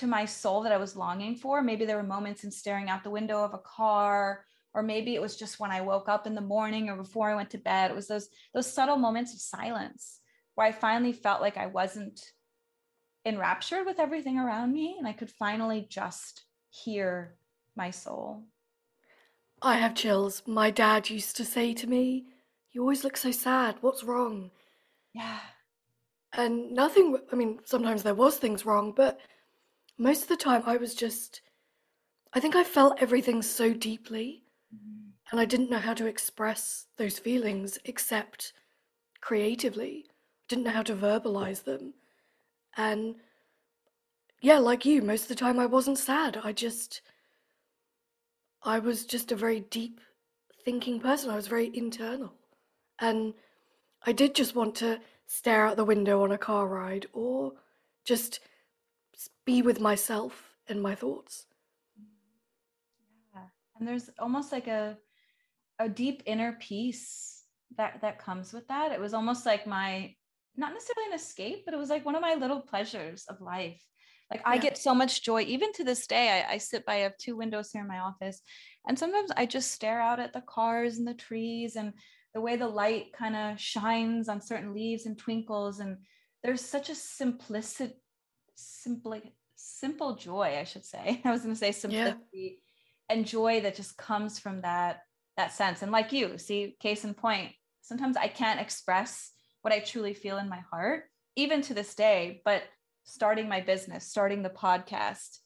to 0.00 0.06
my 0.06 0.24
soul 0.24 0.62
that 0.62 0.72
I 0.72 0.78
was 0.78 0.96
longing 0.96 1.36
for. 1.36 1.62
Maybe 1.62 1.84
there 1.84 1.96
were 1.96 2.02
moments 2.02 2.44
in 2.44 2.50
staring 2.50 2.88
out 2.88 3.04
the 3.04 3.10
window 3.10 3.44
of 3.44 3.54
a 3.54 3.58
car, 3.58 4.44
or 4.74 4.82
maybe 4.82 5.14
it 5.14 5.20
was 5.20 5.36
just 5.36 5.60
when 5.60 5.70
I 5.70 5.82
woke 5.82 6.08
up 6.08 6.26
in 6.26 6.34
the 6.34 6.40
morning 6.40 6.88
or 6.88 6.96
before 6.96 7.30
I 7.30 7.34
went 7.34 7.50
to 7.50 7.58
bed. 7.58 7.90
It 7.90 7.94
was 7.94 8.08
those 8.08 8.28
those 8.54 8.72
subtle 8.72 8.96
moments 8.96 9.34
of 9.34 9.40
silence 9.40 10.20
where 10.54 10.66
I 10.66 10.72
finally 10.72 11.12
felt 11.12 11.40
like 11.40 11.56
I 11.56 11.66
wasn't 11.66 12.20
enraptured 13.26 13.84
with 13.86 14.00
everything 14.00 14.38
around 14.38 14.72
me 14.72 14.96
and 14.98 15.06
I 15.06 15.12
could 15.12 15.30
finally 15.30 15.86
just 15.88 16.44
hear 16.70 17.36
my 17.76 17.90
soul. 17.90 18.44
I 19.62 19.76
have 19.76 19.94
chills. 19.94 20.42
My 20.46 20.70
dad 20.70 21.10
used 21.10 21.36
to 21.36 21.44
say 21.44 21.74
to 21.74 21.86
me, 21.86 22.24
You 22.72 22.80
always 22.80 23.04
look 23.04 23.18
so 23.18 23.30
sad. 23.30 23.76
What's 23.82 24.04
wrong? 24.04 24.50
Yeah. 25.12 25.40
And 26.32 26.70
nothing, 26.72 27.18
I 27.32 27.36
mean, 27.36 27.58
sometimes 27.64 28.02
there 28.02 28.14
was 28.14 28.36
things 28.36 28.64
wrong, 28.64 28.92
but 28.96 29.20
most 30.00 30.22
of 30.22 30.28
the 30.28 30.36
time 30.36 30.62
I 30.64 30.78
was 30.78 30.94
just, 30.94 31.42
I 32.32 32.40
think 32.40 32.56
I 32.56 32.64
felt 32.64 33.02
everything 33.02 33.42
so 33.42 33.74
deeply 33.74 34.44
mm-hmm. 34.74 35.10
and 35.30 35.38
I 35.38 35.44
didn't 35.44 35.68
know 35.68 35.78
how 35.78 35.92
to 35.92 36.06
express 36.06 36.86
those 36.96 37.18
feelings 37.18 37.78
except 37.84 38.54
creatively. 39.20 40.06
Didn't 40.48 40.64
know 40.64 40.70
how 40.70 40.82
to 40.84 40.96
verbalize 40.96 41.64
them. 41.64 41.92
And 42.78 43.16
yeah, 44.40 44.58
like 44.58 44.86
you, 44.86 45.02
most 45.02 45.24
of 45.24 45.28
the 45.28 45.34
time 45.34 45.58
I 45.58 45.66
wasn't 45.66 45.98
sad. 45.98 46.40
I 46.42 46.52
just, 46.52 47.02
I 48.62 48.78
was 48.78 49.04
just 49.04 49.32
a 49.32 49.36
very 49.36 49.60
deep 49.60 50.00
thinking 50.64 50.98
person. 50.98 51.28
I 51.28 51.36
was 51.36 51.46
very 51.46 51.70
internal. 51.76 52.32
And 53.00 53.34
I 54.06 54.12
did 54.12 54.34
just 54.34 54.54
want 54.54 54.76
to 54.76 54.98
stare 55.26 55.66
out 55.66 55.76
the 55.76 55.84
window 55.84 56.22
on 56.22 56.32
a 56.32 56.38
car 56.38 56.66
ride 56.66 57.06
or 57.12 57.52
just 58.06 58.40
be 59.44 59.62
with 59.62 59.80
myself 59.80 60.54
and 60.68 60.82
my 60.82 60.94
thoughts. 60.94 61.46
Yeah. 63.34 63.42
And 63.78 63.88
there's 63.88 64.10
almost 64.18 64.52
like 64.52 64.68
a 64.68 64.96
a 65.78 65.88
deep 65.88 66.22
inner 66.26 66.52
peace 66.60 67.42
that 67.76 68.00
that 68.02 68.18
comes 68.18 68.52
with 68.52 68.68
that. 68.68 68.92
It 68.92 69.00
was 69.00 69.14
almost 69.14 69.46
like 69.46 69.66
my 69.66 70.14
not 70.56 70.72
necessarily 70.72 71.12
an 71.12 71.18
escape, 71.18 71.62
but 71.64 71.74
it 71.74 71.78
was 71.78 71.90
like 71.90 72.04
one 72.04 72.14
of 72.14 72.22
my 72.22 72.34
little 72.34 72.60
pleasures 72.60 73.24
of 73.28 73.40
life. 73.40 73.82
Like 74.30 74.40
yeah. 74.40 74.50
I 74.50 74.58
get 74.58 74.78
so 74.78 74.94
much 74.94 75.22
joy, 75.22 75.42
even 75.42 75.72
to 75.72 75.84
this 75.84 76.06
day. 76.06 76.44
I, 76.48 76.54
I 76.54 76.58
sit 76.58 76.84
by, 76.86 76.96
I 76.96 76.98
have 76.98 77.16
two 77.16 77.36
windows 77.36 77.70
here 77.72 77.82
in 77.82 77.88
my 77.88 77.98
office, 77.98 78.40
and 78.86 78.98
sometimes 78.98 79.30
I 79.36 79.46
just 79.46 79.72
stare 79.72 80.00
out 80.00 80.20
at 80.20 80.32
the 80.32 80.42
cars 80.42 80.98
and 80.98 81.06
the 81.06 81.14
trees 81.14 81.76
and 81.76 81.92
the 82.34 82.40
way 82.40 82.56
the 82.56 82.68
light 82.68 83.12
kind 83.12 83.34
of 83.34 83.60
shines 83.60 84.28
on 84.28 84.40
certain 84.40 84.72
leaves 84.72 85.06
and 85.06 85.18
twinkles. 85.18 85.80
And 85.80 85.98
there's 86.44 86.60
such 86.60 86.90
a 86.90 86.94
simplicity, 86.94 87.94
simply 88.60 89.34
simple 89.56 90.16
joy, 90.16 90.56
I 90.58 90.64
should 90.64 90.84
say. 90.84 91.20
I 91.24 91.30
was 91.30 91.42
going 91.42 91.54
to 91.54 91.58
say 91.58 91.72
simplicity 91.72 92.18
yeah. 92.32 93.14
and 93.14 93.26
joy 93.26 93.60
that 93.62 93.76
just 93.76 93.96
comes 93.96 94.38
from 94.38 94.62
that 94.62 95.00
that 95.36 95.52
sense. 95.52 95.82
And 95.82 95.92
like 95.92 96.12
you, 96.12 96.38
see, 96.38 96.76
case 96.80 97.04
in 97.04 97.14
point, 97.14 97.52
sometimes 97.80 98.16
I 98.16 98.28
can't 98.28 98.60
express 98.60 99.30
what 99.62 99.72
I 99.72 99.80
truly 99.80 100.12
feel 100.12 100.38
in 100.38 100.48
my 100.48 100.60
heart, 100.70 101.04
even 101.36 101.62
to 101.62 101.74
this 101.74 101.94
day. 101.94 102.42
But 102.44 102.62
starting 103.04 103.48
my 103.48 103.60
business, 103.60 104.06
starting 104.06 104.42
the 104.42 104.50
podcast, 104.50 105.38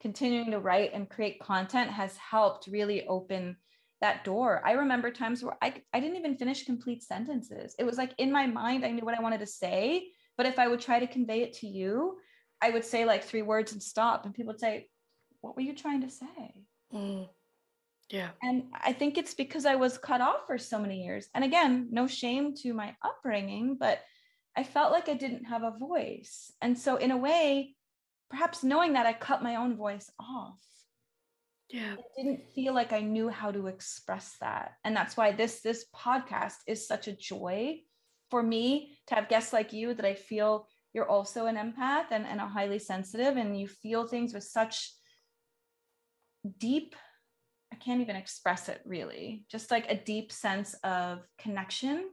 continuing 0.00 0.50
to 0.52 0.60
write 0.60 0.92
and 0.94 1.08
create 1.08 1.40
content 1.40 1.90
has 1.90 2.16
helped 2.16 2.66
really 2.66 3.06
open 3.06 3.56
that 4.00 4.24
door. 4.24 4.60
I 4.64 4.72
remember 4.72 5.10
times 5.10 5.42
where 5.42 5.56
I, 5.62 5.74
I 5.92 6.00
didn't 6.00 6.16
even 6.16 6.36
finish 6.36 6.64
complete 6.64 7.02
sentences. 7.02 7.74
It 7.78 7.84
was 7.84 7.98
like 7.98 8.12
in 8.18 8.32
my 8.32 8.46
mind, 8.46 8.84
I 8.84 8.90
knew 8.90 9.04
what 9.04 9.16
I 9.16 9.22
wanted 9.22 9.40
to 9.40 9.46
say. 9.46 10.08
But 10.36 10.46
if 10.46 10.58
I 10.58 10.66
would 10.66 10.80
try 10.80 10.98
to 10.98 11.06
convey 11.06 11.42
it 11.42 11.52
to 11.58 11.66
you, 11.68 12.16
I 12.62 12.70
would 12.70 12.84
say 12.84 13.04
like 13.04 13.24
three 13.24 13.42
words 13.42 13.72
and 13.72 13.82
stop. 13.82 14.24
And 14.24 14.34
people 14.34 14.52
would 14.52 14.60
say, 14.60 14.88
What 15.40 15.56
were 15.56 15.62
you 15.62 15.74
trying 15.74 16.02
to 16.02 16.10
say? 16.10 16.54
Mm. 16.94 17.28
Yeah. 18.08 18.30
And 18.42 18.64
I 18.74 18.92
think 18.92 19.16
it's 19.16 19.34
because 19.34 19.64
I 19.66 19.74
was 19.74 19.98
cut 19.98 20.20
off 20.20 20.46
for 20.46 20.58
so 20.58 20.78
many 20.78 21.02
years. 21.02 21.28
And 21.34 21.44
again, 21.44 21.88
no 21.90 22.06
shame 22.06 22.54
to 22.56 22.74
my 22.74 22.94
upbringing, 23.02 23.76
but 23.78 24.00
I 24.56 24.64
felt 24.64 24.92
like 24.92 25.08
I 25.08 25.14
didn't 25.14 25.44
have 25.44 25.62
a 25.62 25.76
voice. 25.78 26.52
And 26.60 26.78
so, 26.78 26.96
in 26.96 27.10
a 27.10 27.16
way, 27.16 27.74
perhaps 28.30 28.62
knowing 28.62 28.92
that 28.94 29.06
I 29.06 29.14
cut 29.14 29.42
my 29.42 29.56
own 29.56 29.76
voice 29.76 30.10
off. 30.20 30.58
Yeah. 31.70 31.94
I 31.94 32.22
didn't 32.22 32.42
feel 32.54 32.74
like 32.74 32.92
I 32.92 33.00
knew 33.00 33.30
how 33.30 33.50
to 33.50 33.66
express 33.66 34.36
that. 34.40 34.72
And 34.84 34.94
that's 34.94 35.16
why 35.16 35.32
this 35.32 35.62
this 35.62 35.86
podcast 35.96 36.56
is 36.66 36.86
such 36.86 37.08
a 37.08 37.16
joy 37.16 37.80
for 38.30 38.42
me 38.42 38.98
to 39.06 39.14
have 39.14 39.30
guests 39.30 39.54
like 39.54 39.72
you 39.72 39.94
that 39.94 40.04
I 40.04 40.14
feel 40.14 40.66
you're 40.92 41.08
also 41.08 41.46
an 41.46 41.56
empath 41.56 42.10
and, 42.10 42.26
and 42.26 42.40
a 42.40 42.46
highly 42.46 42.78
sensitive 42.78 43.36
and 43.36 43.58
you 43.58 43.66
feel 43.66 44.06
things 44.06 44.34
with 44.34 44.44
such 44.44 44.92
deep 46.58 46.94
I 47.72 47.76
can't 47.76 48.02
even 48.02 48.16
express 48.16 48.68
it 48.68 48.82
really. 48.84 49.44
Just 49.50 49.70
like 49.70 49.90
a 49.90 49.96
deep 49.96 50.30
sense 50.30 50.74
of 50.84 51.20
connection. 51.38 52.10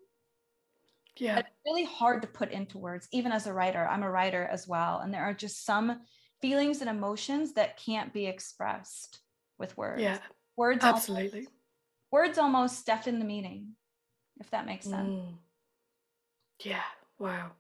Yeah. 1.18 1.40
It's 1.40 1.50
really 1.66 1.84
hard 1.84 2.22
to 2.22 2.30
put 2.30 2.52
into 2.52 2.78
words, 2.78 3.10
even 3.12 3.34
as 3.34 3.46
a 3.46 3.54
writer. 3.54 3.86
I'm 3.86 4.04
a 4.04 4.10
writer 4.10 4.48
as 4.50 4.68
well. 4.68 5.00
And 5.00 5.14
there 5.14 5.24
are 5.24 5.34
just 5.34 5.66
some 5.66 6.00
feelings 6.42 6.80
and 6.80 6.90
emotions 6.90 7.54
that 7.54 7.78
can't 7.78 8.14
be 8.14 8.26
expressed 8.26 9.20
with 9.58 9.78
words. 9.78 10.02
Yeah. 10.02 10.20
Words 10.56 10.84
absolutely. 10.84 11.40
Almost, 11.40 11.52
words 12.12 12.38
almost 12.38 12.86
deafen 12.86 13.20
the 13.20 13.26
meaning. 13.26 13.76
if 14.40 14.50
that 14.52 14.66
makes 14.66 14.86
sense. 14.86 15.10
Mm. 15.10 15.34
Yeah, 16.64 16.84
wow. 17.18 17.52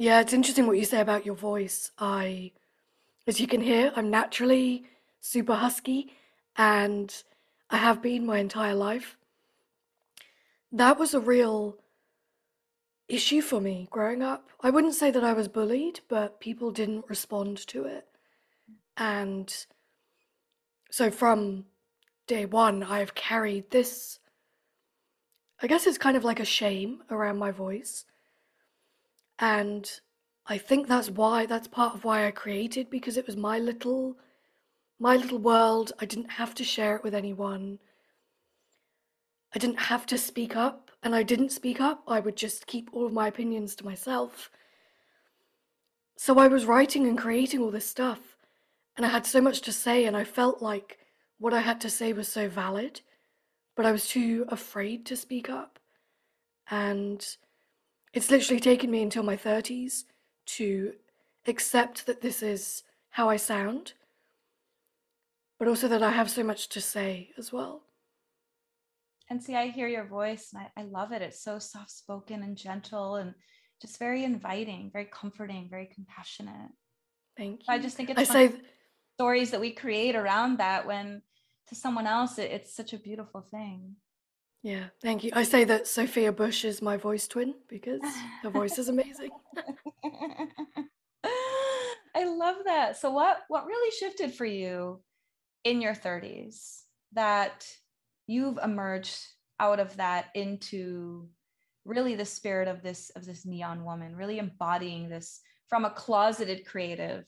Yeah, 0.00 0.22
it's 0.22 0.32
interesting 0.32 0.66
what 0.66 0.78
you 0.78 0.86
say 0.86 1.02
about 1.02 1.26
your 1.26 1.34
voice. 1.34 1.90
I, 1.98 2.52
as 3.26 3.38
you 3.38 3.46
can 3.46 3.60
hear, 3.60 3.92
I'm 3.94 4.08
naturally 4.08 4.84
super 5.20 5.52
husky 5.52 6.16
and 6.56 7.14
I 7.68 7.76
have 7.76 8.00
been 8.00 8.24
my 8.24 8.38
entire 8.38 8.74
life. 8.74 9.18
That 10.72 10.98
was 10.98 11.12
a 11.12 11.20
real 11.20 11.76
issue 13.08 13.42
for 13.42 13.60
me 13.60 13.88
growing 13.90 14.22
up. 14.22 14.48
I 14.62 14.70
wouldn't 14.70 14.94
say 14.94 15.10
that 15.10 15.22
I 15.22 15.34
was 15.34 15.48
bullied, 15.48 16.00
but 16.08 16.40
people 16.40 16.70
didn't 16.70 17.04
respond 17.10 17.58
to 17.66 17.84
it. 17.84 18.06
And 18.96 19.54
so 20.90 21.10
from 21.10 21.66
day 22.26 22.46
one, 22.46 22.82
I've 22.82 23.14
carried 23.14 23.70
this. 23.70 24.18
I 25.60 25.66
guess 25.66 25.86
it's 25.86 25.98
kind 25.98 26.16
of 26.16 26.24
like 26.24 26.40
a 26.40 26.46
shame 26.46 27.02
around 27.10 27.36
my 27.36 27.50
voice. 27.50 28.06
And 29.40 29.90
I 30.46 30.58
think 30.58 30.86
that's 30.86 31.10
why, 31.10 31.46
that's 31.46 31.66
part 31.66 31.94
of 31.94 32.04
why 32.04 32.26
I 32.26 32.30
created, 32.30 32.90
because 32.90 33.16
it 33.16 33.26
was 33.26 33.36
my 33.36 33.58
little, 33.58 34.16
my 34.98 35.16
little 35.16 35.38
world. 35.38 35.92
I 35.98 36.04
didn't 36.04 36.32
have 36.32 36.54
to 36.56 36.64
share 36.64 36.94
it 36.96 37.02
with 37.02 37.14
anyone. 37.14 37.78
I 39.54 39.58
didn't 39.58 39.80
have 39.80 40.06
to 40.06 40.18
speak 40.18 40.54
up, 40.54 40.90
and 41.02 41.14
I 41.14 41.22
didn't 41.22 41.52
speak 41.52 41.80
up. 41.80 42.04
I 42.06 42.20
would 42.20 42.36
just 42.36 42.66
keep 42.66 42.90
all 42.92 43.06
of 43.06 43.12
my 43.12 43.28
opinions 43.28 43.74
to 43.76 43.84
myself. 43.84 44.50
So 46.16 46.38
I 46.38 46.48
was 46.48 46.66
writing 46.66 47.06
and 47.06 47.16
creating 47.16 47.60
all 47.60 47.70
this 47.70 47.88
stuff, 47.88 48.36
and 48.96 49.06
I 49.06 49.08
had 49.08 49.26
so 49.26 49.40
much 49.40 49.62
to 49.62 49.72
say, 49.72 50.04
and 50.04 50.16
I 50.16 50.24
felt 50.24 50.60
like 50.60 50.98
what 51.38 51.54
I 51.54 51.60
had 51.60 51.80
to 51.80 51.90
say 51.90 52.12
was 52.12 52.28
so 52.28 52.48
valid, 52.48 53.00
but 53.74 53.86
I 53.86 53.92
was 53.92 54.06
too 54.06 54.44
afraid 54.48 55.06
to 55.06 55.16
speak 55.16 55.48
up. 55.48 55.78
And 56.70 57.26
it's 58.12 58.30
literally 58.30 58.60
taken 58.60 58.90
me 58.90 59.02
until 59.02 59.22
my 59.22 59.36
30s 59.36 60.04
to 60.46 60.94
accept 61.46 62.06
that 62.06 62.20
this 62.20 62.42
is 62.42 62.82
how 63.10 63.28
I 63.28 63.36
sound, 63.36 63.94
but 65.58 65.68
also 65.68 65.88
that 65.88 66.02
I 66.02 66.10
have 66.10 66.30
so 66.30 66.42
much 66.42 66.68
to 66.70 66.80
say 66.80 67.30
as 67.38 67.52
well. 67.52 67.82
And 69.28 69.42
see, 69.42 69.54
I 69.54 69.68
hear 69.68 69.86
your 69.86 70.06
voice 70.06 70.52
and 70.52 70.66
I, 70.76 70.80
I 70.80 70.84
love 70.84 71.12
it. 71.12 71.22
It's 71.22 71.42
so 71.42 71.60
soft 71.60 71.92
spoken 71.92 72.42
and 72.42 72.56
gentle 72.56 73.16
and 73.16 73.32
just 73.80 73.98
very 73.98 74.24
inviting, 74.24 74.90
very 74.92 75.06
comforting, 75.06 75.68
very 75.70 75.86
compassionate. 75.86 76.70
Thank 77.36 77.60
you. 77.60 77.66
I 77.68 77.78
just 77.78 77.96
think 77.96 78.10
it's 78.10 78.18
I 78.18 78.24
say 78.24 78.48
th- 78.48 78.60
stories 79.16 79.52
that 79.52 79.60
we 79.60 79.70
create 79.70 80.16
around 80.16 80.58
that 80.58 80.84
when 80.84 81.22
to 81.68 81.74
someone 81.76 82.08
else 82.08 82.38
it, 82.38 82.50
it's 82.50 82.74
such 82.74 82.92
a 82.92 82.98
beautiful 82.98 83.40
thing. 83.40 83.94
Yeah, 84.62 84.86
thank 85.00 85.24
you. 85.24 85.30
I 85.34 85.42
say 85.42 85.64
that 85.64 85.86
Sophia 85.86 86.32
Bush 86.32 86.64
is 86.64 86.82
my 86.82 86.98
voice 86.98 87.26
twin 87.26 87.54
because 87.68 88.02
her 88.42 88.50
voice 88.50 88.78
is 88.78 88.88
amazing. 88.88 89.30
I 92.14 92.24
love 92.24 92.56
that. 92.66 92.98
So 92.98 93.10
what 93.10 93.38
what 93.48 93.66
really 93.66 93.90
shifted 93.92 94.34
for 94.34 94.44
you 94.44 95.00
in 95.64 95.80
your 95.80 95.94
30s 95.94 96.82
that 97.12 97.66
you've 98.26 98.58
emerged 98.62 99.18
out 99.58 99.80
of 99.80 99.96
that 99.96 100.26
into 100.34 101.28
really 101.84 102.14
the 102.14 102.24
spirit 102.24 102.68
of 102.68 102.82
this 102.82 103.10
of 103.16 103.24
this 103.24 103.46
neon 103.46 103.84
woman 103.84 104.14
really 104.14 104.38
embodying 104.38 105.08
this 105.08 105.40
from 105.68 105.84
a 105.84 105.90
closeted 105.90 106.66
creative 106.66 107.26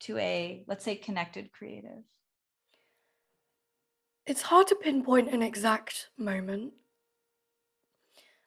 to 0.00 0.18
a 0.18 0.64
let's 0.68 0.84
say 0.84 0.94
connected 0.94 1.50
creative 1.52 2.02
it's 4.26 4.42
hard 4.42 4.66
to 4.66 4.74
pinpoint 4.74 5.30
an 5.32 5.42
exact 5.42 6.08
moment 6.16 6.72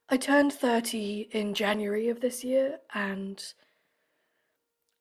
i 0.10 0.18
turned 0.18 0.54
30 0.54 1.30
in 1.32 1.54
january 1.54 2.10
of 2.10 2.22
this 2.22 2.44
year 2.44 2.80
and 2.94 3.54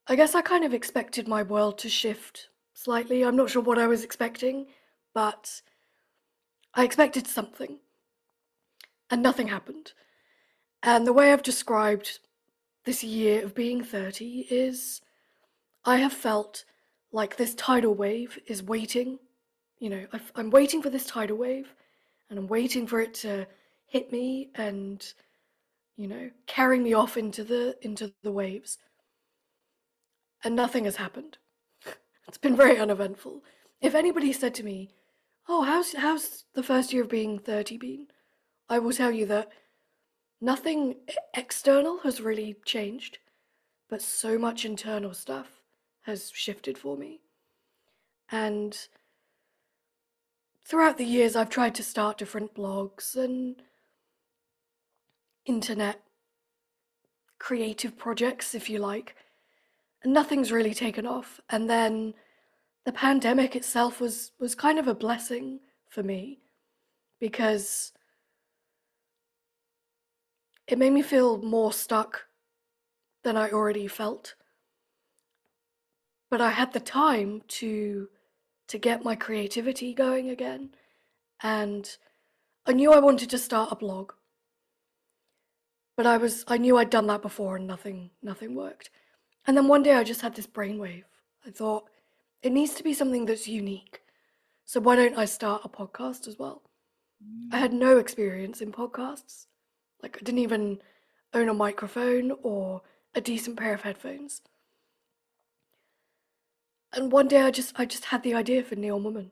i 0.07 0.17
guess 0.17 0.35
i 0.35 0.41
kind 0.41 0.65
of 0.65 0.75
expected 0.75 1.27
my 1.29 1.43
world 1.43 1.79
to 1.79 1.89
shift 1.89 2.49
slightly 2.75 3.23
i'm 3.23 3.37
not 3.37 3.51
sure 3.51 3.63
what 3.63 3.79
i 3.79 3.87
was 3.87 4.05
expecting 4.05 4.67
but 5.17 5.63
I 6.79 6.85
expected 6.85 7.27
something, 7.27 7.79
and 9.09 9.23
nothing 9.23 9.49
happened. 9.49 9.95
And 10.83 11.07
the 11.07 11.13
way 11.15 11.33
I've 11.33 11.43
described 11.43 12.19
this 12.85 13.03
year 13.03 13.43
of 13.43 13.55
being 13.55 13.83
30 13.83 14.47
is 14.51 15.01
I 15.87 15.97
have 15.97 16.13
felt 16.13 16.67
like 17.13 17.37
this 17.37 17.55
tidal 17.55 17.95
wave 17.95 18.39
is 18.47 18.63
waiting. 18.63 19.21
You 19.79 19.91
know, 19.91 20.07
i 20.13 20.41
am 20.41 20.51
waiting 20.51 20.83
for 20.83 20.91
this 20.91 21.05
tidal 21.05 21.37
wave, 21.37 21.75
and 22.31 22.39
I'm 22.39 22.47
waiting 22.47 22.87
for 22.87 23.01
it 23.01 23.15
to 23.15 23.47
hit 23.87 24.11
me 24.11 24.51
and, 24.55 25.07
you 25.97 26.09
know, 26.09 26.31
carry 26.47 26.79
me 26.79 26.95
off 26.95 27.17
into 27.17 27.45
the 27.45 27.77
into 27.83 28.13
the 28.23 28.33
waves. 28.33 28.79
And 30.43 30.57
nothing 30.57 30.85
has 30.85 30.97
happened. 30.97 31.39
it's 32.29 32.39
been 32.39 32.57
very 32.57 32.79
uneventful. 32.79 33.43
If 33.81 33.95
anybody 33.95 34.33
said 34.33 34.55
to 34.55 34.65
me, 34.65 34.91
Oh, 35.49 35.63
how's 35.63 35.95
how's 35.95 36.45
the 36.55 36.63
first 36.63 36.93
year 36.93 37.03
of 37.03 37.09
being 37.09 37.39
30 37.39 37.77
been? 37.79 38.07
I 38.69 38.79
will 38.79 38.93
tell 38.93 39.13
you 39.13 39.27
that 39.27 39.51
nothing 40.41 40.97
external 41.35 41.99
has 41.99 42.21
really 42.21 42.57
changed, 42.65 43.19
but 43.89 44.03
so 44.03 44.39
much 44.39 44.65
internal 44.65 45.15
stuff 45.15 45.61
has 46.03 46.31
shifted 46.35 46.77
for 46.79 46.97
me. 46.97 47.21
And 48.31 48.77
throughout 50.67 50.99
the 50.99 51.05
years, 51.05 51.37
I've 51.37 51.49
tried 51.49 51.75
to 51.77 51.83
start 51.83 52.19
different 52.19 52.55
blogs 52.55 53.15
and 53.15 53.63
internet 55.45 56.03
creative 57.39 57.97
projects, 57.97 58.55
if 58.55 58.69
you 58.69 58.79
like, 58.79 59.15
and 60.03 60.13
nothing's 60.13 60.51
really 60.51 60.75
taken 60.75 61.07
off. 61.07 61.41
And 61.49 61.71
then 61.71 62.15
the 62.85 62.93
pandemic 62.93 63.55
itself 63.55 64.01
was 64.01 64.33
was 64.41 64.55
kind 64.55 64.79
of 64.79 64.89
a 64.89 64.95
blessing 64.95 65.61
for 65.89 66.03
me 66.03 66.41
because 67.21 67.93
it 70.67 70.79
made 70.79 70.93
me 70.93 71.03
feel 71.03 71.39
more 71.39 71.73
stuck 71.73 72.27
than 73.23 73.37
I 73.37 73.51
already 73.51 73.87
felt. 73.87 74.35
But 76.29 76.41
I 76.41 76.51
had 76.51 76.73
the 76.73 76.81
time 76.81 77.43
to 77.49 78.09
to 78.69 78.79
get 78.79 79.05
my 79.05 79.15
creativity 79.15 79.95
going 79.95 80.29
again 80.31 80.71
and 81.43 81.97
I 82.67 82.73
knew 82.73 82.93
I 82.93 82.99
wanted 82.99 83.31
to 83.31 83.39
start 83.39 83.71
a 83.71 83.77
blog. 83.77 84.13
But 85.97 86.07
I 86.07 86.17
was 86.17 86.45
I 86.49 86.59
knew 86.59 86.77
I'd 86.77 86.91
done 86.91 87.07
that 87.07 87.23
before 87.23 87.57
and 87.57 87.67
nothing 87.67 88.11
nothing 88.23 88.55
worked. 88.55 88.91
And 89.47 89.57
then 89.57 89.69
one 89.69 89.83
day 89.83 89.95
I 89.95 90.05
just 90.05 90.21
had 90.21 90.35
this 90.35 90.47
brainwave. 90.47 91.05
I 91.47 91.51
thought 91.51 91.89
it 92.43 92.53
needs 92.53 92.75
to 92.75 92.83
be 92.83 92.93
something 92.93 93.25
that's 93.25 93.49
unique. 93.49 94.03
So 94.65 94.81
why 94.81 94.97
don't 94.97 95.17
I 95.17 95.25
start 95.25 95.63
a 95.65 95.69
podcast 95.69 96.27
as 96.27 96.39
well? 96.39 96.63
Mm. 97.25 97.55
I 97.55 97.59
had 97.59 97.73
no 97.73 97.99
experience 97.99 98.61
in 98.61 98.73
podcasts. 98.73 99.47
Like 100.03 100.19
I 100.21 100.25
didn't 100.25 100.41
even 100.41 100.81
own 101.33 101.49
a 101.49 101.55
microphone 101.55 102.33
or 102.43 102.83
a 103.15 103.21
decent 103.21 103.57
pair 103.57 103.75
of 103.75 103.83
headphones. 103.83 104.43
And 106.97 107.13
one 107.13 107.29
day 107.29 107.43
I 107.43 107.51
just 107.53 107.79
I 107.79 107.85
just 107.85 108.07
had 108.07 108.23
the 108.25 108.35
idea 108.35 108.65
for 108.65 108.75
Neon 108.75 109.05
Woman. 109.05 109.31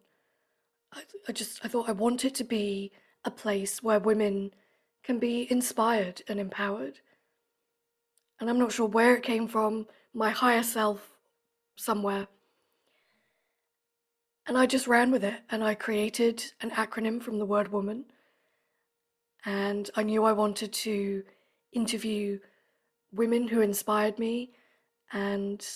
I, 0.92 1.02
I 1.28 1.32
just 1.32 1.64
I 1.64 1.68
thought 1.68 1.88
I 1.88 1.92
want 1.92 2.24
it 2.24 2.34
to 2.36 2.44
be 2.44 2.92
a 3.24 3.30
place 3.30 3.82
where 3.82 3.98
women 3.98 4.52
can 5.02 5.18
be 5.18 5.50
inspired 5.50 6.22
and 6.28 6.38
empowered. 6.38 7.00
And 8.38 8.48
I'm 8.48 8.58
not 8.58 8.72
sure 8.72 8.86
where 8.86 9.16
it 9.16 9.22
came 9.22 9.48
from, 9.48 9.86
my 10.12 10.30
higher 10.30 10.62
self 10.62 11.10
somewhere 11.76 12.28
and 14.46 14.58
I 14.58 14.66
just 14.66 14.86
ran 14.86 15.10
with 15.10 15.24
it 15.24 15.40
and 15.50 15.64
I 15.64 15.74
created 15.74 16.44
an 16.60 16.70
acronym 16.70 17.22
from 17.22 17.38
the 17.38 17.46
word 17.46 17.72
woman. 17.72 18.04
And 19.46 19.90
I 19.96 20.02
knew 20.02 20.24
I 20.24 20.32
wanted 20.32 20.72
to 20.72 21.22
interview 21.72 22.38
women 23.12 23.48
who 23.48 23.62
inspired 23.62 24.18
me. 24.18 24.52
And 25.12 25.66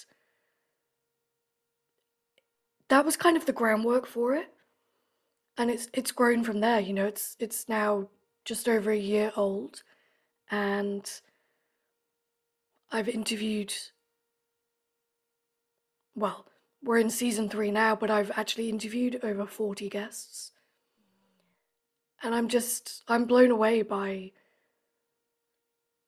that 2.88 3.04
was 3.04 3.16
kind 3.16 3.36
of 3.36 3.46
the 3.46 3.52
groundwork 3.52 4.06
for 4.06 4.34
it. 4.34 4.52
And 5.56 5.70
it's 5.70 5.88
it's 5.92 6.12
grown 6.12 6.44
from 6.44 6.60
there, 6.60 6.80
you 6.80 6.92
know, 6.92 7.06
it's 7.06 7.36
it's 7.38 7.68
now 7.68 8.08
just 8.44 8.68
over 8.68 8.90
a 8.90 8.96
year 8.96 9.32
old 9.36 9.82
and 10.50 11.20
I've 12.90 13.08
interviewed 13.08 13.74
well, 16.14 16.46
we're 16.82 16.98
in 16.98 17.10
season 17.10 17.48
three 17.48 17.70
now, 17.70 17.94
but 17.94 18.10
I've 18.10 18.32
actually 18.36 18.68
interviewed 18.68 19.20
over 19.22 19.46
40 19.46 19.88
guests. 19.88 20.52
And 22.22 22.34
I'm 22.34 22.48
just, 22.48 23.04
I'm 23.06 23.24
blown 23.24 23.50
away 23.50 23.82
by 23.82 24.32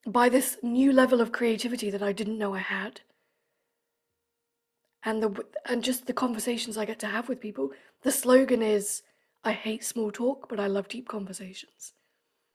by 0.06 0.28
this 0.30 0.56
new 0.62 0.92
level 0.92 1.20
of 1.20 1.30
creativity 1.30 1.90
that 1.90 2.02
I 2.02 2.12
didn't 2.12 2.38
know 2.38 2.54
I 2.54 2.60
had. 2.60 3.02
And 5.04 5.22
the 5.22 5.44
and 5.66 5.82
just 5.82 6.06
the 6.06 6.12
conversations 6.12 6.76
I 6.76 6.84
get 6.84 6.98
to 7.00 7.06
have 7.06 7.28
with 7.28 7.40
people. 7.40 7.70
The 8.02 8.12
slogan 8.12 8.62
is 8.62 9.02
I 9.44 9.52
hate 9.52 9.84
small 9.84 10.10
talk, 10.10 10.48
but 10.48 10.60
I 10.60 10.66
love 10.66 10.88
deep 10.88 11.08
conversations. 11.08 11.94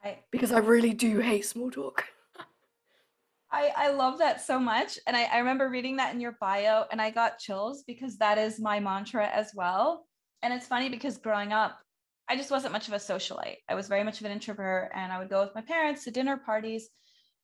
I, 0.03 0.19
because 0.31 0.51
I 0.51 0.59
really 0.59 0.93
do 0.93 1.19
hate 1.19 1.45
small 1.45 1.71
talk. 1.71 2.05
I, 3.51 3.71
I 3.75 3.89
love 3.91 4.19
that 4.19 4.41
so 4.41 4.59
much. 4.59 4.99
And 5.07 5.17
I, 5.17 5.23
I 5.23 5.39
remember 5.39 5.69
reading 5.69 5.95
that 5.95 6.13
in 6.13 6.21
your 6.21 6.37
bio 6.39 6.85
and 6.91 7.01
I 7.01 7.09
got 7.09 7.39
chills 7.39 7.83
because 7.87 8.17
that 8.17 8.37
is 8.37 8.59
my 8.59 8.79
mantra 8.79 9.27
as 9.27 9.51
well. 9.55 10.05
And 10.43 10.53
it's 10.53 10.67
funny 10.67 10.89
because 10.89 11.17
growing 11.17 11.53
up, 11.53 11.79
I 12.27 12.35
just 12.35 12.51
wasn't 12.51 12.73
much 12.73 12.87
of 12.87 12.93
a 12.93 12.97
socialite. 12.97 13.57
I 13.69 13.75
was 13.75 13.87
very 13.87 14.03
much 14.03 14.19
of 14.19 14.25
an 14.25 14.31
introvert 14.31 14.91
and 14.93 15.11
I 15.11 15.19
would 15.19 15.29
go 15.29 15.41
with 15.41 15.55
my 15.55 15.61
parents 15.61 16.03
to 16.03 16.11
dinner 16.11 16.37
parties. 16.37 16.89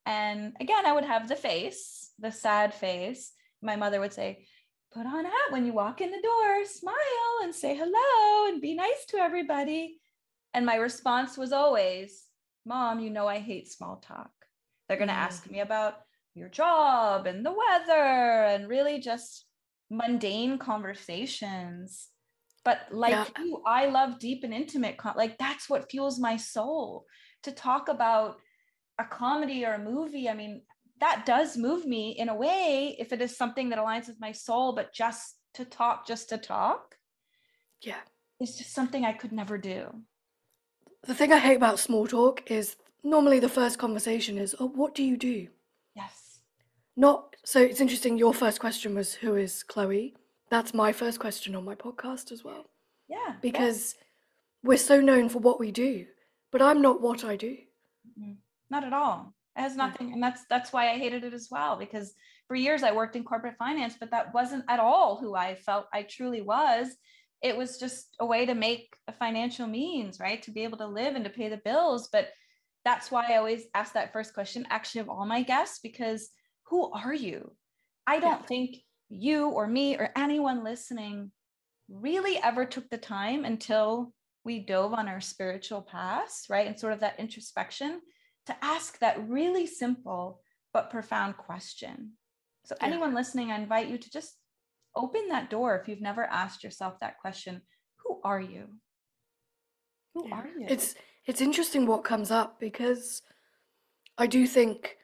And 0.06 0.56
again, 0.60 0.86
I 0.86 0.94
would 0.94 1.06
have 1.06 1.28
the 1.28 1.36
face, 1.36 2.12
the 2.20 2.32
sad 2.32 2.74
face. 2.74 3.34
My 3.62 3.76
mother 3.76 4.00
would 4.00 4.14
say, 4.14 4.46
put 4.94 5.06
on 5.06 5.26
a 5.26 5.30
hat 5.30 5.52
when 5.52 5.66
you 5.66 5.74
walk 5.74 6.02
in 6.02 6.12
the 6.12 6.22
door, 6.22 6.66
smile 6.66 6.96
and 7.44 7.56
say 7.56 7.76
hello 7.76 8.48
and 8.48 8.62
be 8.62 8.74
nice 8.74 9.06
to 9.10 9.18
everybody. 9.18 10.00
And 10.54 10.66
my 10.66 10.76
response 10.76 11.38
was 11.38 11.54
always, 11.54 12.26
Mom, 12.66 13.00
you 13.00 13.10
know 13.10 13.28
I 13.28 13.40
hate 13.40 13.72
small 13.72 13.98
talk. 13.98 14.32
They're 14.88 14.98
going 14.98 15.08
to 15.08 15.14
mm. 15.14 15.18
ask 15.18 15.50
me 15.50 15.62
about 15.62 15.96
your 16.36 16.50
job 16.50 17.26
and 17.26 17.46
the 17.46 17.52
weather 17.52 17.94
and 17.94 18.68
really 18.68 19.00
just 19.00 19.46
mundane 19.90 20.58
conversations. 20.58 22.10
But 22.64 22.82
like 22.92 23.12
yeah. 23.12 23.44
you, 23.44 23.62
I 23.66 23.88
love 23.88 24.20
deep 24.20 24.44
and 24.44 24.54
intimate, 24.54 24.98
con- 24.98 25.16
like 25.18 25.38
that's 25.38 25.70
what 25.70 25.90
fuels 25.90 26.20
my 26.20 26.38
soul 26.38 27.06
to 27.44 27.52
talk 27.52 27.88
about 27.88 28.38
a 29.00 29.06
comedy 29.06 29.66
or 29.66 29.74
a 29.74 29.80
movie. 29.80 30.30
I 30.30 30.34
mean, 30.34 30.62
that 31.02 31.26
does 31.26 31.58
move 31.58 31.86
me 31.86 32.12
in 32.12 32.30
a 32.30 32.36
way 32.36 32.96
if 33.00 33.12
it 33.12 33.22
is 33.22 33.36
something 33.36 33.70
that 33.70 33.80
aligns 33.80 34.08
with 34.08 34.20
my 34.20 34.32
soul, 34.32 34.74
but 34.74 34.94
just 34.94 35.36
to 35.56 35.66
talk, 35.66 36.08
just 36.08 36.30
to 36.30 36.38
talk. 36.38 36.96
Yeah. 37.82 38.02
It's 38.40 38.58
just 38.58 38.74
something 38.74 39.04
I 39.04 39.12
could 39.12 39.32
never 39.32 39.58
do. 39.58 39.88
The 41.04 41.16
thing 41.16 41.34
I 41.34 41.40
hate 41.40 41.58
about 41.58 41.80
small 41.80 42.08
talk 42.08 42.50
is 42.50 42.78
normally 43.04 43.40
the 43.40 43.50
first 43.50 43.80
conversation 43.80 44.38
is, 44.38 44.56
"Oh, 44.60 44.68
what 44.68 44.94
do 44.94 45.04
you 45.04 45.18
do?" 45.18 45.48
Yes. 45.96 46.42
Not 46.96 47.36
so. 47.44 47.60
It's 47.60 47.82
interesting. 47.82 48.20
Your 48.20 48.34
first 48.34 48.60
question 48.60 48.94
was, 48.94 49.16
"Who 49.16 49.36
is 49.36 49.64
Chloe?" 49.64 50.16
That's 50.50 50.74
my 50.74 50.92
first 50.92 51.20
question 51.20 51.56
on 51.56 51.66
my 51.66 51.76
podcast 51.76 52.32
as 52.32 52.44
well. 52.44 52.70
Yeah. 53.08 53.36
Because 53.42 53.96
yeah. 53.98 54.70
we're 54.70 54.78
so 54.78 55.02
known 55.02 55.30
for 55.30 55.40
what 55.40 55.60
we 55.60 55.72
do, 55.72 56.06
but 56.52 56.62
I'm 56.62 56.82
not 56.82 57.02
what 57.02 57.24
I 57.24 57.36
do. 57.36 57.58
Mm-hmm. 58.08 58.34
Not 58.70 58.84
at 58.84 58.94
all. 58.94 59.34
It 59.58 59.62
has 59.62 59.76
nothing, 59.76 60.14
and 60.14 60.24
that's 60.24 60.42
that's 60.50 60.72
why 60.72 60.90
I 60.90 60.98
hated 60.98 61.24
it 61.24 61.34
as 61.34 61.50
well. 61.52 61.76
Because 61.76 62.14
for 62.48 62.56
years 62.56 62.84
I 62.84 62.92
worked 62.92 63.16
in 63.16 63.24
corporate 63.24 63.58
finance, 63.58 63.96
but 64.00 64.12
that 64.12 64.34
wasn't 64.34 64.66
at 64.70 64.80
all 64.80 65.18
who 65.18 65.36
I 65.36 65.56
felt 65.56 65.88
I 65.94 66.04
truly 66.04 66.42
was 66.42 66.96
it 67.42 67.58
was 67.58 67.78
just 67.78 68.16
a 68.20 68.26
way 68.26 68.46
to 68.46 68.54
make 68.54 68.96
a 69.08 69.14
financial 69.14 69.68
means, 69.68 70.20
right? 70.20 70.42
To 70.44 70.52
be 70.52 70.64
able 70.64 70.78
to 70.78 70.88
live 70.88 71.16
and 71.16 71.26
to 71.26 71.32
pay 71.32 71.50
the 71.50 71.58
bills. 71.58 72.10
But 72.12 72.30
that's 72.86 73.12
why 73.12 73.26
I 73.30 73.38
always 73.38 73.66
ask 73.74 73.94
that 73.94 74.14
first 74.14 74.34
question, 74.34 74.68
actually, 74.70 75.02
of 75.02 75.10
all 75.10 75.26
my 75.26 75.42
guests, 75.42 75.80
because 75.82 76.30
who 76.68 76.92
are 76.92 77.14
you? 77.14 77.52
I 78.06 78.20
don't 78.20 78.48
think 78.48 78.78
you 79.10 79.50
or 79.50 79.68
me 79.68 79.98
or 79.98 80.12
anyone 80.16 80.64
listening 80.64 81.32
really 81.90 82.38
ever 82.38 82.66
took 82.66 82.90
the 82.90 82.98
time 82.98 83.44
until 83.44 84.14
we 84.44 84.60
dove 84.60 84.94
on 84.94 85.08
our 85.08 85.22
spiritual 85.22 85.82
path, 85.82 86.46
right? 86.50 86.68
And 86.68 86.80
sort 86.80 86.94
of 86.94 87.00
that 87.02 87.20
introspection 87.20 88.02
to 88.48 88.56
ask 88.62 89.00
that 89.00 89.28
really 89.28 89.68
simple 89.68 90.42
but 90.74 90.90
profound 90.90 91.38
question. 91.38 92.14
So, 92.66 92.76
anyone 92.82 93.14
listening, 93.14 93.52
I 93.52 93.58
invite 93.58 93.88
you 93.88 93.98
to 93.98 94.12
just 94.12 94.38
open 94.96 95.28
that 95.30 95.50
door 95.50 95.78
if 95.78 95.88
you've 95.88 96.02
never 96.02 96.24
asked 96.26 96.64
yourself 96.64 97.00
that 97.00 97.20
question 97.20 97.62
who 97.98 98.20
are 98.24 98.42
you? 98.42 98.68
Who 100.14 100.28
yeah. 100.28 100.36
are 100.36 100.48
you? 100.48 100.66
It's 100.68 100.96
it's 101.26 101.42
interesting 101.42 101.86
what 101.86 102.04
comes 102.04 102.32
up 102.32 102.60
because 102.60 103.22
i 104.18 104.26
do 104.26 104.48
think 104.48 104.98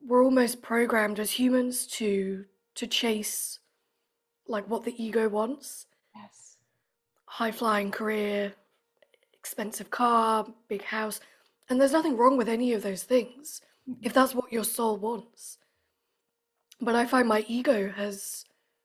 we're 0.00 0.24
almost 0.24 0.62
programmed 0.62 1.18
as 1.18 1.30
humans 1.30 1.86
to 1.86 2.44
to 2.74 2.86
chase 2.86 3.58
like 4.48 4.68
what 4.68 4.84
the 4.84 5.02
ego 5.02 5.28
wants. 5.28 5.86
Yes. 6.14 6.56
High 7.26 7.52
flying 7.52 7.90
career 7.90 8.54
expensive 9.34 9.90
car 9.90 10.46
big 10.68 10.84
house 10.84 11.20
and 11.68 11.80
there's 11.80 11.92
nothing 11.92 12.16
wrong 12.16 12.36
with 12.36 12.48
any 12.48 12.72
of 12.72 12.82
those 12.82 13.02
things 13.02 13.60
mm. 13.88 13.96
if 14.02 14.12
that's 14.12 14.34
what 14.34 14.52
your 14.52 14.64
soul 14.64 14.96
wants 14.96 15.58
but 16.80 16.94
i 16.94 17.04
find 17.06 17.28
my 17.28 17.44
ego 17.48 17.90
has 17.90 18.44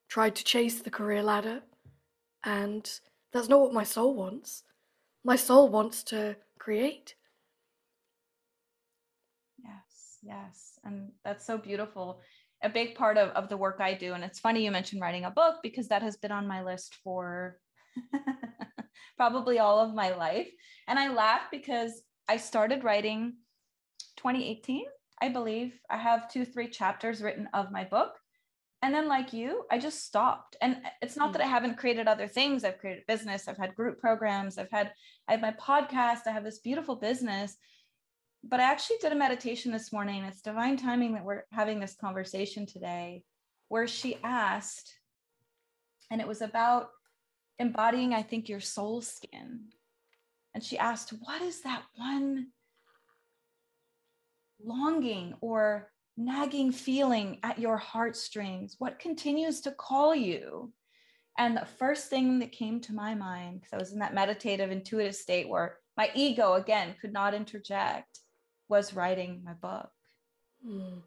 tried 0.10 0.36
to 0.36 0.44
chase 0.44 0.82
the 0.82 0.90
career 0.90 1.22
ladder, 1.22 1.62
and 2.44 2.90
that's 3.34 3.50
not 3.50 3.60
what 3.60 3.74
my 3.74 3.84
soul 3.84 4.16
wants. 4.16 4.64
My 5.24 5.36
soul 5.36 5.70
wants 5.70 6.04
to 6.04 6.38
create. 6.60 7.16
Yes, 9.58 10.18
yes. 10.24 10.80
And 10.84 11.12
that's 11.26 11.46
so 11.46 11.58
beautiful. 11.58 12.22
A 12.64 12.70
big 12.70 12.96
part 12.96 13.18
of, 13.18 13.30
of 13.30 13.50
the 13.50 13.58
work 13.58 13.78
I 13.80 13.94
do, 13.94 14.14
and 14.14 14.24
it's 14.24 14.40
funny 14.40 14.64
you 14.64 14.72
mentioned 14.72 15.02
writing 15.02 15.26
a 15.26 15.32
book 15.32 15.58
because 15.62 15.88
that 15.90 16.02
has 16.02 16.18
been 16.18 16.32
on 16.32 16.48
my 16.48 16.64
list 16.64 16.96
for 17.04 17.60
probably 19.18 19.60
all 19.60 19.80
of 19.80 19.94
my 19.94 20.16
life. 20.16 20.50
And 20.88 20.98
I 20.98 21.10
laugh 21.10 21.42
because 21.52 22.02
I 22.28 22.38
started 22.38 22.84
writing 22.84 23.36
2018, 24.18 24.86
I 25.22 25.30
believe. 25.30 25.80
I 25.90 25.98
have 25.98 26.32
two, 26.32 26.46
three 26.46 26.68
chapters 26.70 27.22
written 27.22 27.48
of 27.54 27.72
my 27.72 27.84
book. 27.84 28.14
And 28.84 28.94
then 28.94 29.08
like 29.08 29.34
you 29.34 29.66
i 29.72 29.80
just 29.80 30.06
stopped. 30.06 30.56
And 30.62 30.78
it's 31.02 31.18
not 31.18 31.34
that 31.34 31.42
i 31.42 31.46
mm. 31.46 31.50
haven't 31.50 31.78
created 31.78 32.08
other 32.08 32.28
things. 32.28 32.64
I've 32.64 32.78
created 32.78 33.08
business. 33.08 33.48
I've 33.48 33.58
had 33.58 33.76
group 33.76 34.00
programs. 34.00 34.58
I've 34.58 34.72
had 34.72 34.92
i 35.28 35.32
have 35.32 35.42
my 35.42 35.52
podcast. 35.54 36.28
I 36.28 36.32
have 36.32 36.44
this 36.44 36.60
beautiful 36.60 36.96
business. 36.96 37.58
But 38.44 38.60
i 38.60 38.64
actually 38.64 38.98
did 39.02 39.12
a 39.12 39.16
meditation 39.16 39.72
this 39.72 39.92
morning. 39.92 40.24
It's 40.24 40.42
divine 40.42 40.78
timing 40.78 41.14
that 41.14 41.26
we're 41.26 41.44
having 41.52 41.80
this 41.80 41.96
conversation 42.00 42.66
today 42.66 43.24
where 43.70 43.88
she 43.88 44.18
asked 44.24 44.94
and 46.10 46.22
it 46.22 46.28
was 46.28 46.42
about 46.42 46.90
embodying 47.60 48.14
i 48.14 48.22
think 48.22 48.48
your 48.48 48.60
soul 48.60 49.02
skin 49.02 49.66
and 50.58 50.64
she 50.64 50.80
asked 50.80 51.14
what 51.22 51.40
is 51.44 51.62
that 51.62 51.84
one 51.98 52.48
longing 54.60 55.36
or 55.40 55.92
nagging 56.18 56.72
feeling 56.72 57.38
at 57.44 57.60
your 57.60 57.78
heartstrings? 57.78 58.76
What 58.80 58.98
continues 58.98 59.62
to 59.62 59.72
call 59.72 60.16
you? 60.16 60.74
And 61.38 61.56
the 61.56 61.68
first 61.78 62.10
thing 62.10 62.40
that 62.40 62.54
came 62.54 62.82
to 62.82 62.96
my 62.96 63.14
mind, 63.14 63.60
because 63.60 63.72
I 63.72 63.78
was 63.78 63.94
in 63.94 64.00
that 64.00 64.16
meditative, 64.16 64.72
intuitive 64.72 65.14
state 65.14 65.48
where 65.48 65.78
my 65.96 66.10
ego, 66.16 66.54
again, 66.54 66.96
could 67.00 67.14
not 67.14 67.36
interject, 67.36 68.18
was 68.68 68.96
writing 68.96 69.44
my 69.46 69.54
book. 69.54 69.92
Mm. 70.68 71.04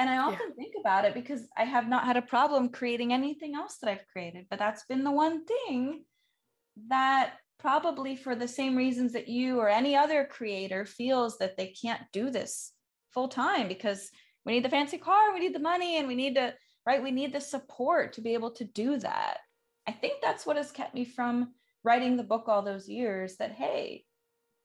And 0.00 0.10
I 0.10 0.18
often 0.18 0.48
yeah. 0.48 0.54
think 0.56 0.74
about 0.80 1.04
it 1.04 1.14
because 1.14 1.42
I 1.56 1.62
have 1.62 1.88
not 1.88 2.04
had 2.04 2.16
a 2.16 2.22
problem 2.22 2.70
creating 2.70 3.12
anything 3.12 3.54
else 3.54 3.76
that 3.80 3.88
I've 3.88 4.08
created, 4.12 4.46
but 4.50 4.58
that's 4.58 4.86
been 4.86 5.04
the 5.04 5.12
one 5.12 5.44
thing 5.44 6.02
that 6.88 7.34
probably 7.58 8.14
for 8.16 8.34
the 8.34 8.48
same 8.48 8.76
reasons 8.76 9.12
that 9.12 9.28
you 9.28 9.58
or 9.58 9.68
any 9.68 9.96
other 9.96 10.24
creator 10.24 10.84
feels 10.84 11.38
that 11.38 11.56
they 11.56 11.68
can't 11.68 12.02
do 12.12 12.30
this 12.30 12.72
full 13.12 13.28
time 13.28 13.68
because 13.68 14.10
we 14.44 14.52
need 14.52 14.64
the 14.64 14.70
fancy 14.70 14.98
car, 14.98 15.34
we 15.34 15.40
need 15.40 15.54
the 15.54 15.60
money, 15.60 15.98
and 15.98 16.06
we 16.08 16.14
need 16.14 16.36
to, 16.36 16.54
right? 16.86 17.02
We 17.02 17.10
need 17.10 17.32
the 17.32 17.40
support 17.40 18.14
to 18.14 18.20
be 18.20 18.34
able 18.34 18.52
to 18.52 18.64
do 18.64 18.98
that. 18.98 19.38
I 19.86 19.92
think 19.92 20.22
that's 20.22 20.46
what 20.46 20.56
has 20.56 20.70
kept 20.70 20.94
me 20.94 21.04
from 21.04 21.52
writing 21.84 22.16
the 22.16 22.22
book 22.22 22.44
all 22.46 22.62
those 22.62 22.88
years 22.88 23.36
that, 23.36 23.52
hey, 23.52 24.04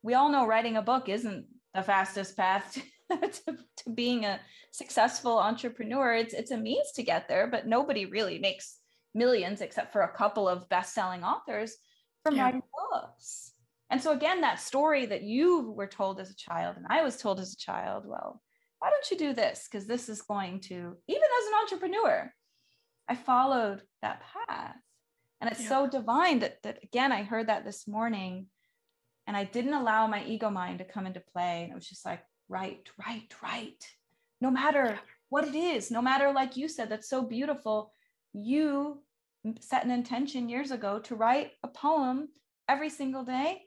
we 0.01 0.13
all 0.13 0.29
know 0.29 0.45
writing 0.45 0.77
a 0.77 0.81
book 0.81 1.09
isn't 1.09 1.45
the 1.73 1.81
fastest 1.81 2.37
path 2.37 2.81
to, 3.09 3.57
to 3.77 3.89
being 3.93 4.25
a 4.25 4.39
successful 4.71 5.39
entrepreneur. 5.39 6.13
It's, 6.13 6.33
it's 6.33 6.51
a 6.51 6.57
means 6.57 6.91
to 6.93 7.03
get 7.03 7.27
there, 7.27 7.47
but 7.47 7.67
nobody 7.67 8.05
really 8.05 8.39
makes 8.39 8.77
millions 9.15 9.61
except 9.61 9.91
for 9.91 10.01
a 10.01 10.15
couple 10.15 10.47
of 10.47 10.69
best-selling 10.69 11.23
authors 11.23 11.75
from 12.23 12.35
yeah. 12.35 12.43
writing 12.45 12.63
books. 12.91 13.51
And 13.89 14.01
so, 14.01 14.11
again, 14.11 14.41
that 14.41 14.59
story 14.59 15.05
that 15.05 15.23
you 15.23 15.71
were 15.71 15.87
told 15.87 16.19
as 16.19 16.31
a 16.31 16.35
child 16.35 16.77
and 16.77 16.85
I 16.89 17.03
was 17.03 17.17
told 17.17 17.39
as 17.39 17.53
a 17.53 17.57
child, 17.57 18.05
well, 18.07 18.41
why 18.79 18.89
don't 18.89 19.11
you 19.11 19.17
do 19.17 19.33
this? 19.33 19.67
Because 19.69 19.85
this 19.85 20.09
is 20.09 20.21
going 20.23 20.61
to, 20.61 20.97
even 21.07 21.21
as 21.21 21.47
an 21.47 21.53
entrepreneur, 21.61 22.33
I 23.07 23.15
followed 23.15 23.81
that 24.01 24.23
path. 24.47 24.75
And 25.39 25.51
it's 25.51 25.61
yeah. 25.61 25.69
so 25.69 25.87
divine 25.87 26.39
that, 26.39 26.57
that, 26.63 26.79
again, 26.83 27.11
I 27.11 27.23
heard 27.23 27.47
that 27.47 27.65
this 27.65 27.87
morning 27.87 28.47
and 29.27 29.37
I 29.37 29.43
didn't 29.43 29.73
allow 29.73 30.07
my 30.07 30.23
ego 30.25 30.49
mind 30.49 30.79
to 30.79 30.85
come 30.85 31.05
into 31.05 31.19
play. 31.19 31.63
And 31.63 31.71
it 31.71 31.75
was 31.75 31.87
just 31.87 32.05
like, 32.05 32.21
right, 32.49 32.87
right, 33.05 33.33
right. 33.41 33.85
No 34.41 34.49
matter 34.49 34.99
what 35.29 35.47
it 35.47 35.55
is, 35.55 35.91
no 35.91 36.01
matter, 36.01 36.31
like 36.31 36.57
you 36.57 36.67
said, 36.67 36.89
that's 36.89 37.09
so 37.09 37.21
beautiful. 37.21 37.93
You 38.33 39.01
set 39.59 39.83
an 39.83 39.91
intention 39.91 40.49
years 40.49 40.71
ago 40.71 40.99
to 40.99 41.15
write 41.15 41.51
a 41.63 41.67
poem 41.67 42.29
every 42.67 42.89
single 42.89 43.23
day 43.23 43.63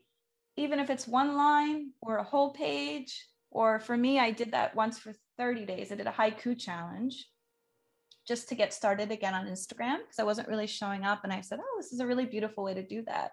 even 0.57 0.81
if 0.81 0.91
it's 0.91 1.07
one 1.07 1.37
line 1.37 1.91
or 2.01 2.16
a 2.16 2.24
whole 2.24 2.53
page, 2.53 3.27
or 3.51 3.79
for 3.79 3.97
me, 3.97 4.18
I 4.18 4.31
did 4.31 4.53
that 4.53 4.74
once 4.74 4.99
for 4.99 5.12
30 5.39 5.66
days. 5.66 5.93
I 5.93 5.97
did 5.97 6.07
a 6.07 6.12
haiku 6.12 6.59
challenge 6.59 7.27
just 8.27 8.49
to 8.49 8.55
get 8.55 8.72
started 8.72 9.12
again 9.12 9.35
on 9.35 9.47
Instagram 9.47 9.99
because 9.99 10.18
I 10.18 10.24
wasn't 10.24 10.49
really 10.49 10.66
showing 10.66 11.05
up. 11.05 11.20
And 11.22 11.33
I 11.33 11.43
said, 11.43 11.61
oh, 11.62 11.77
this 11.77 11.93
is 11.93 12.01
a 12.01 12.07
really 12.07 12.27
beautiful 12.27 12.64
way 12.64 12.74
to 12.74 12.87
do 12.87 13.03
that. 13.07 13.33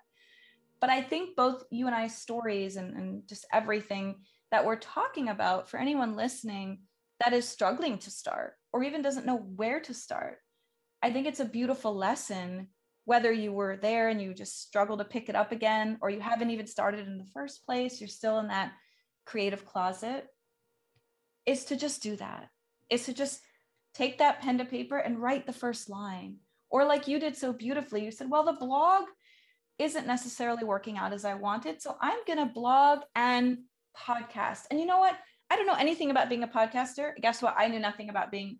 but 0.79 0.89
I 0.89 1.01
think 1.01 1.37
both 1.37 1.63
you 1.71 1.87
and 1.87 1.95
I's 1.95 2.17
stories 2.17 2.75
and, 2.75 2.93
and 2.95 3.27
just 3.27 3.45
everything 3.53 4.15
that 4.51 4.65
we're 4.65 4.75
talking 4.75 5.29
about 5.29 5.69
for 5.69 5.79
anyone 5.79 6.17
listening 6.17 6.81
that 7.21 7.33
is 7.33 7.47
struggling 7.47 7.97
to 7.99 8.11
start 8.11 8.53
or 8.73 8.83
even 8.83 9.01
doesn't 9.01 9.25
know 9.25 9.37
where 9.37 9.79
to 9.79 9.93
start, 9.93 10.39
I 11.03 11.11
think 11.11 11.27
it's 11.27 11.39
a 11.39 11.45
beautiful 11.45 11.95
lesson 11.95 12.69
whether 13.05 13.31
you 13.31 13.51
were 13.51 13.75
there 13.75 14.07
and 14.07 14.21
you 14.21 14.33
just 14.33 14.61
struggle 14.61 14.97
to 14.97 15.03
pick 15.03 15.27
it 15.27 15.35
up 15.35 15.51
again 15.51 15.97
or 16.01 16.09
you 16.09 16.21
haven't 16.21 16.51
even 16.51 16.65
started 16.65 17.05
in 17.05 17.17
the 17.17 17.29
first 17.33 17.65
place 17.65 17.99
you're 17.99 18.07
still 18.07 18.39
in 18.39 18.47
that 18.47 18.71
creative 19.25 19.65
closet 19.65 20.25
is 21.45 21.65
to 21.65 21.75
just 21.75 22.01
do 22.01 22.15
that. 22.15 22.49
Is 22.89 23.05
to 23.05 23.13
just 23.13 23.41
take 23.93 24.17
that 24.19 24.41
pen 24.41 24.57
to 24.57 24.65
paper 24.65 24.97
and 24.97 25.21
write 25.21 25.45
the 25.45 25.53
first 25.53 25.89
line. 25.89 26.37
Or 26.69 26.85
like 26.85 27.07
you 27.07 27.19
did 27.19 27.35
so 27.35 27.53
beautifully 27.53 28.03
you 28.03 28.11
said 28.11 28.29
well 28.29 28.43
the 28.43 28.53
blog 28.53 29.03
isn't 29.77 30.07
necessarily 30.07 30.63
working 30.63 30.97
out 30.97 31.13
as 31.13 31.25
i 31.25 31.33
wanted 31.33 31.81
so 31.81 31.97
i'm 31.99 32.19
going 32.25 32.37
to 32.37 32.53
blog 32.53 32.99
and 33.15 33.57
podcast. 33.95 34.61
And 34.71 34.79
you 34.79 34.85
know 34.85 34.99
what? 34.99 35.17
I 35.49 35.55
don't 35.55 35.67
know 35.67 35.75
anything 35.75 36.11
about 36.11 36.29
being 36.29 36.43
a 36.43 36.47
podcaster. 36.47 37.15
Guess 37.21 37.41
what? 37.41 37.55
I 37.57 37.67
knew 37.67 37.79
nothing 37.79 38.09
about 38.09 38.31
being 38.31 38.59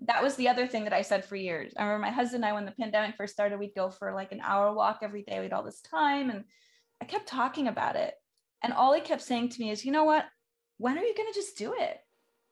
that 0.00 0.22
was 0.22 0.36
the 0.36 0.48
other 0.48 0.66
thing 0.66 0.84
that 0.84 0.92
I 0.92 1.02
said 1.02 1.24
for 1.24 1.36
years. 1.36 1.72
I 1.76 1.84
remember 1.84 2.06
my 2.06 2.12
husband 2.12 2.44
and 2.44 2.50
I, 2.50 2.54
when 2.54 2.64
the 2.64 2.72
pandemic 2.72 3.16
first 3.16 3.32
started, 3.32 3.58
we'd 3.58 3.74
go 3.74 3.90
for 3.90 4.12
like 4.12 4.32
an 4.32 4.40
hour 4.42 4.72
walk 4.74 5.00
every 5.02 5.22
day. 5.22 5.38
We 5.38 5.44
had 5.44 5.52
all 5.52 5.62
this 5.62 5.80
time. 5.80 6.30
And 6.30 6.44
I 7.00 7.04
kept 7.04 7.28
talking 7.28 7.68
about 7.68 7.96
it. 7.96 8.14
And 8.62 8.72
all 8.72 8.92
he 8.92 9.00
kept 9.00 9.22
saying 9.22 9.50
to 9.50 9.60
me 9.60 9.70
is, 9.70 9.84
you 9.84 9.92
know 9.92 10.04
what? 10.04 10.26
When 10.78 10.98
are 10.98 11.04
you 11.04 11.14
going 11.14 11.32
to 11.32 11.38
just 11.38 11.56
do 11.56 11.74
it? 11.78 11.98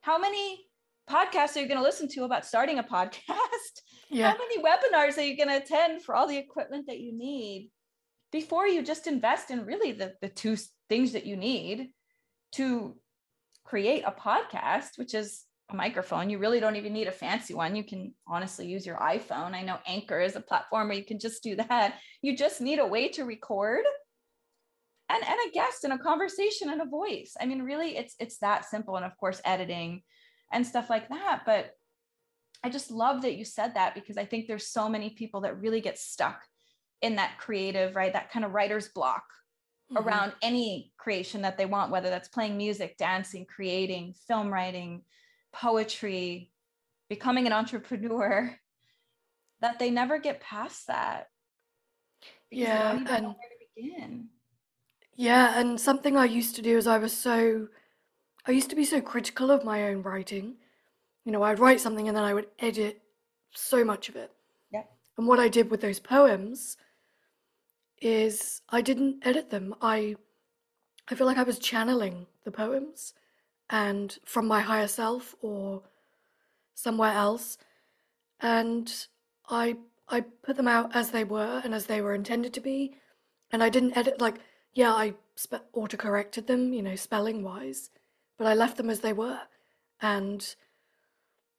How 0.01 0.18
many 0.18 0.66
podcasts 1.11 1.57
are 1.57 1.61
you 1.61 1.68
going 1.68 1.80
to 1.80 1.82
listen 1.82 2.09
to 2.09 2.24
about 2.24 2.47
starting 2.47 2.78
a 2.78 2.84
podcast? 2.84 3.18
Yeah. 4.14 4.30
How 4.30 4.36
many 4.36 4.62
webinars 4.62 5.16
are 5.16 5.22
you 5.22 5.38
going 5.38 5.49
to 5.49 5.57
attend 5.57 6.03
for 6.03 6.14
all 6.14 6.26
the 6.26 6.36
equipment 6.36 6.86
that 6.88 7.01
you 7.01 7.16
need 7.16 7.70
before 8.30 8.66
you 8.66 8.82
just 8.82 9.07
invest 9.07 9.51
in 9.51 9.64
really 9.64 9.93
the, 9.93 10.12
the 10.20 10.28
two 10.28 10.59
things 10.90 11.12
that 11.12 11.24
you 11.24 11.34
need 11.34 11.88
to 12.57 12.95
create 13.64 14.05
a 14.07 14.12
podcast, 14.12 14.99
which 14.99 15.14
is 15.14 15.45
a 15.73 15.77
microphone. 15.77 16.31
You 16.31 16.39
really 16.39 16.61
don't 16.61 16.77
even 16.77 16.93
need 16.93 17.09
a 17.09 17.12
fancy 17.12 17.55
one. 17.55 17.77
You 17.77 17.85
can 17.85 18.14
honestly 18.27 18.66
use 18.66 18.87
your 18.87 18.97
iPhone. 18.97 19.55
I 19.55 19.62
know 19.62 19.79
Anchor 19.87 20.20
is 20.20 20.37
a 20.37 20.41
platform 20.41 20.89
where 20.89 20.97
you 20.97 21.05
can 21.05 21.18
just 21.18 21.43
do 21.43 21.57
that. 21.57 21.99
You 22.23 22.37
just 22.37 22.61
need 22.61 22.79
a 22.79 22.87
way 22.87 23.09
to 23.11 23.25
record 23.25 23.85
and, 25.09 25.23
and 25.23 25.39
a 25.49 25.53
guest 25.53 25.85
and 25.85 25.93
a 25.93 25.99
conversation 25.99 26.70
and 26.70 26.81
a 26.81 26.87
voice. 26.87 27.35
I 27.41 27.47
mean, 27.47 27.62
really, 27.62 27.97
it's 27.97 28.14
it's 28.18 28.39
that 28.39 28.64
simple. 28.64 28.97
And 28.97 29.05
of 29.05 29.16
course, 29.16 29.41
editing 29.45 30.03
and 30.53 30.66
stuff 30.66 30.89
like 30.89 31.09
that. 31.09 31.43
But 31.45 31.73
I 32.64 32.70
just 32.70 32.91
love 32.91 33.23
that 33.23 33.35
you 33.35 33.45
said 33.45 33.75
that 33.75 33.95
because 33.95 34.16
I 34.16 34.25
think 34.25 34.47
there's 34.47 34.68
so 34.68 34.89
many 34.89 35.11
people 35.11 35.41
that 35.43 35.61
really 35.61 35.81
get 35.81 35.99
stuck 35.99 36.41
in 37.01 37.16
that 37.16 37.39
creative, 37.39 37.97
right? 37.97 38.12
That 38.12 38.31
kind 38.31 38.45
of 38.45 38.53
writer's 38.53 38.89
block 38.89 39.25
mm-hmm. 39.93 40.07
around 40.07 40.33
any 40.43 40.93
creation 40.97 41.43
that 41.43 41.59
they 41.59 41.66
want, 41.66 41.91
whether 41.91 42.09
that's 42.09 42.29
playing 42.29 42.57
music, 42.57 42.97
dancing, 42.97 43.45
creating, 43.45 44.14
film 44.29 44.53
writing, 44.53 45.03
poetry, 45.53 46.50
becoming 47.09 47.46
an 47.46 47.53
entrepreneur, 47.53 48.59
that 49.61 49.78
they 49.78 49.90
never 49.90 50.18
get 50.18 50.40
past 50.40 50.86
that. 50.88 51.28
Yeah, 52.50 52.98
and 53.09 53.34
begin. 53.74 54.28
Yeah, 55.14 55.59
and 55.59 55.80
something 55.80 56.16
I 56.16 56.24
used 56.24 56.57
to 56.57 56.62
do 56.62 56.76
is 56.76 56.86
I 56.86 56.98
was 56.98 57.12
so 57.12 57.68
I 58.46 58.50
used 58.50 58.70
to 58.70 58.76
be 58.76 58.84
so 58.84 59.00
critical 59.00 59.50
of 59.50 59.64
my 59.64 59.88
own 59.88 60.03
writing. 60.03 60.57
You 61.24 61.32
know, 61.32 61.42
I'd 61.42 61.61
write 61.61 61.80
something 61.80 62.09
and 62.09 62.16
then 62.16 62.24
I 62.24 62.34
would 62.34 62.48
edit 62.59 63.00
so 63.55 63.84
much 63.84 64.09
of 64.09 64.16
it. 64.16 64.32
Yeah. 64.72 64.82
And 65.16 65.26
what 65.26 65.38
I 65.38 65.48
did 65.48 65.70
with 65.70 65.80
those 65.80 66.00
poems 66.00 66.76
is 68.00 68.62
I 68.68 68.80
didn't 68.80 69.24
edit 69.24 69.50
them. 69.50 69.74
I 69.80 70.16
I 71.09 71.14
feel 71.14 71.26
like 71.26 71.38
I 71.38 71.42
was 71.44 71.59
channeling 71.59 72.26
the 72.44 72.50
poems 72.50 73.14
and 73.73 74.18
from 74.25 74.47
my 74.47 74.61
higher 74.61 74.87
self 74.87 75.35
or 75.41 75.83
somewhere 76.75 77.12
else. 77.12 77.59
And 78.39 78.93
I 79.49 79.77
I 80.09 80.20
put 80.20 80.57
them 80.57 80.68
out 80.68 80.95
as 80.95 81.11
they 81.11 81.25
were 81.25 81.62
and 81.64 81.75
as 81.75 81.87
they 81.87 82.01
were 82.03 82.14
intended 82.14 82.53
to 82.55 82.61
be. 82.61 82.95
And 83.51 83.62
I 83.62 83.70
didn't 83.70 83.97
edit 83.97 84.20
like 84.20 84.37
yeah, 84.75 84.93
I 84.93 85.14
spe- 85.35 85.66
auto 85.73 85.97
corrected 85.97 86.47
them, 86.47 86.73
you 86.73 86.83
know, 86.83 86.97
spelling 86.97 87.43
wise, 87.43 87.91
but 88.39 88.47
I 88.47 88.55
left 88.55 88.77
them 88.77 88.91
as 88.91 89.01
they 89.01 89.12
were. 89.12 89.41
And 90.01 90.55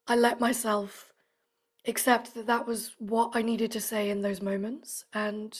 I 0.07 0.15
let 0.15 0.39
myself 0.39 1.13
accept 1.85 2.33
that 2.35 2.47
that 2.47 2.67
was 2.67 2.95
what 2.99 3.31
I 3.35 3.41
needed 3.41 3.71
to 3.71 3.81
say 3.81 4.09
in 4.09 4.21
those 4.21 4.41
moments. 4.41 5.05
And 5.13 5.59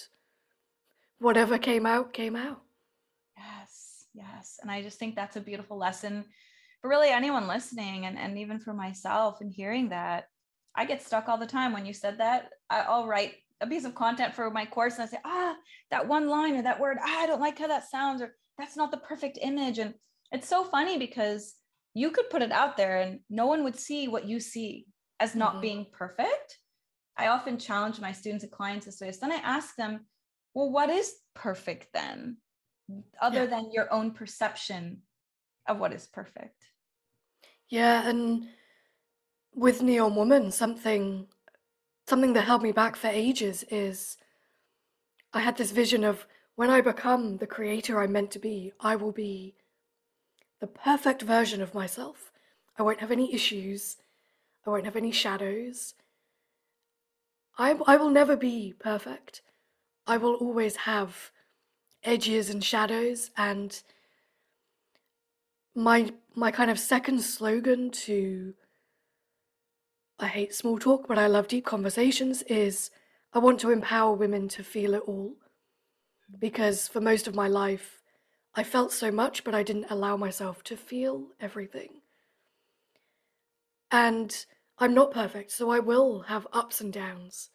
whatever 1.20 1.58
came 1.58 1.86
out, 1.86 2.14
came 2.14 2.36
out. 2.36 2.62
Yes. 4.14 4.59
And 4.61 4.70
I 4.70 4.82
just 4.82 4.99
think 4.99 5.16
that's 5.16 5.36
a 5.36 5.41
beautiful 5.41 5.78
lesson 5.78 6.26
for 6.82 6.89
really 6.89 7.09
anyone 7.09 7.47
listening 7.47 8.05
and, 8.05 8.18
and 8.18 8.38
even 8.38 8.59
for 8.59 8.74
myself 8.74 9.41
and 9.41 9.51
hearing 9.51 9.89
that. 9.89 10.26
I 10.76 10.86
get 10.86 11.03
stuck 11.03 11.30
all 11.30 11.38
the 11.38 11.45
time 11.45 11.72
when 11.72 11.86
you 11.86 11.93
said 11.93 12.20
that. 12.20 12.49
I, 12.70 12.89
will 12.89 13.07
write 13.07 13.36
a 13.61 13.68
piece 13.68 13.86
of 13.86 13.95
content 13.95 14.34
for 14.34 14.49
my 14.49 14.66
course 14.66 14.95
and 14.95 15.03
I 15.03 15.07
say, 15.07 15.20
ah, 15.24 15.55
that 15.91 16.07
one 16.07 16.28
line 16.28 16.55
or 16.55 16.64
that 16.64 16.80
word, 16.80 16.97
ah, 16.99 17.24
I 17.24 17.28
don't 17.28 17.41
like 17.41 17.59
how 17.59 17.68
that 17.68 17.89
sounds, 17.89 18.22
or 18.22 18.36
that's 18.57 18.76
not 18.76 18.91
the 18.91 18.97
perfect 18.97 19.38
image. 19.41 19.80
And 19.80 19.93
it's 20.32 20.49
so 20.49 20.64
funny 20.64 20.97
because 20.97 21.53
you 21.93 22.11
could 22.11 22.30
put 22.30 22.41
it 22.41 22.51
out 22.51 22.76
there 22.76 22.97
and 22.97 23.20
no 23.30 23.45
one 23.45 23.64
would 23.64 23.80
see 23.80 24.07
what 24.07 24.28
you 24.28 24.39
see 24.39 24.88
as 25.20 25.36
not 25.36 25.53
mm-hmm. 25.53 25.61
being 25.61 25.86
perfect. 25.91 26.57
I 27.18 27.28
often 27.28 27.59
challenge 27.59 28.01
my 28.01 28.11
students 28.11 28.43
and 28.43 28.51
clients 28.51 28.86
this 28.86 28.99
way. 28.99 29.11
So 29.11 29.20
then 29.22 29.32
I 29.32 29.41
ask 29.43 29.76
them, 29.76 30.05
well, 30.55 30.72
what 30.72 30.89
is 30.89 31.14
perfect 31.36 31.88
then, 31.93 32.38
other 33.21 33.43
yeah. 33.43 33.45
than 33.45 33.71
your 33.71 33.91
own 33.91 34.11
perception 34.11 35.01
of 35.67 35.79
what 35.79 35.93
is 35.93 36.07
perfect? 36.07 36.69
Yeah, 37.69 38.07
and 38.07 38.47
with 39.55 39.81
Neon 39.81 40.15
Woman, 40.15 40.51
something 40.51 41.27
something 42.07 42.34
that 42.34 42.43
held 42.43 42.61
me 42.61 42.71
back 42.71 42.95
for 42.95 43.07
ages 43.07 43.63
is 43.71 44.17
I 45.34 45.39
had 45.39 45.57
this 45.57 45.71
vision 45.71 46.03
of 46.03 46.27
when 46.55 46.69
I 46.69 46.81
become 46.81 47.38
the 47.38 47.47
creator 47.47 47.99
I'm 47.99 48.11
meant 48.11 48.29
to 48.31 48.39
be, 48.39 48.73
I 48.79 48.95
will 48.95 49.11
be 49.11 49.55
the 50.59 50.67
perfect 50.67 51.21
version 51.21 51.61
of 51.61 51.73
myself. 51.73 52.31
I 52.77 52.84
won't 52.84 52.99
have 52.99 53.11
any 53.11 53.34
issues. 53.34 53.97
I 54.65 54.69
won't 54.69 54.86
have 54.86 54.95
any 54.95 55.11
shadows. 55.11 55.93
I, 57.57 57.75
I 57.86 57.97
will 57.97 58.09
never 58.09 58.36
be 58.36 58.73
perfect. 58.79 59.41
I 60.05 60.17
will 60.17 60.36
always 60.36 60.75
have 60.75 61.31
edges 62.04 62.49
and 62.49 62.64
shadows 62.64 63.32
and 63.38 63.82
my 65.76 66.12
my 66.36 66.51
kind 66.51 66.70
of 66.70 66.80
second 66.80 67.22
slogan 67.22 67.89
to 67.91 68.54
I 70.20 70.28
hate 70.28 70.54
small 70.54 70.78
talk 70.78 71.08
but 71.08 71.18
I 71.18 71.28
love 71.28 71.47
deep 71.47 71.66
conversations 71.66 72.41
is 72.43 72.91
I 73.34 73.39
want 73.39 73.60
to 73.62 73.72
empower 73.72 74.14
women 74.14 74.47
to 74.49 74.64
feel 74.64 74.93
it 74.93 75.04
all 75.08 75.34
because 76.39 76.88
for 76.88 77.01
most 77.01 77.28
of 77.28 77.36
my 77.36 77.47
life 77.47 78.01
I 78.56 78.64
felt 78.64 78.91
so 78.91 79.12
much 79.12 79.43
but 79.43 79.56
I 79.56 79.64
didn't 79.64 79.89
allow 79.89 80.16
myself 80.16 80.64
to 80.66 80.78
feel 80.78 81.28
everything. 81.39 82.01
And 83.91 84.45
I'm 84.80 84.93
not 84.93 85.12
perfect, 85.12 85.51
so 85.51 85.70
I 85.70 85.80
will 85.80 86.22
have 86.22 86.47
ups 86.51 86.82
and 86.82 86.91
downs. 86.91 87.49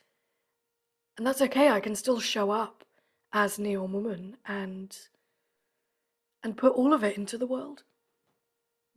And 1.16 1.26
that's 1.26 1.42
okay. 1.42 1.68
I 1.68 1.80
can 1.80 1.96
still 1.96 2.20
show 2.20 2.50
up 2.50 2.84
as 3.32 3.58
Neon 3.58 3.92
Woman 3.92 4.36
and 4.46 4.96
and 6.42 6.56
put 6.56 6.72
all 6.74 6.94
of 6.94 7.02
it 7.04 7.16
into 7.16 7.36
the 7.36 7.46
world. 7.46 7.82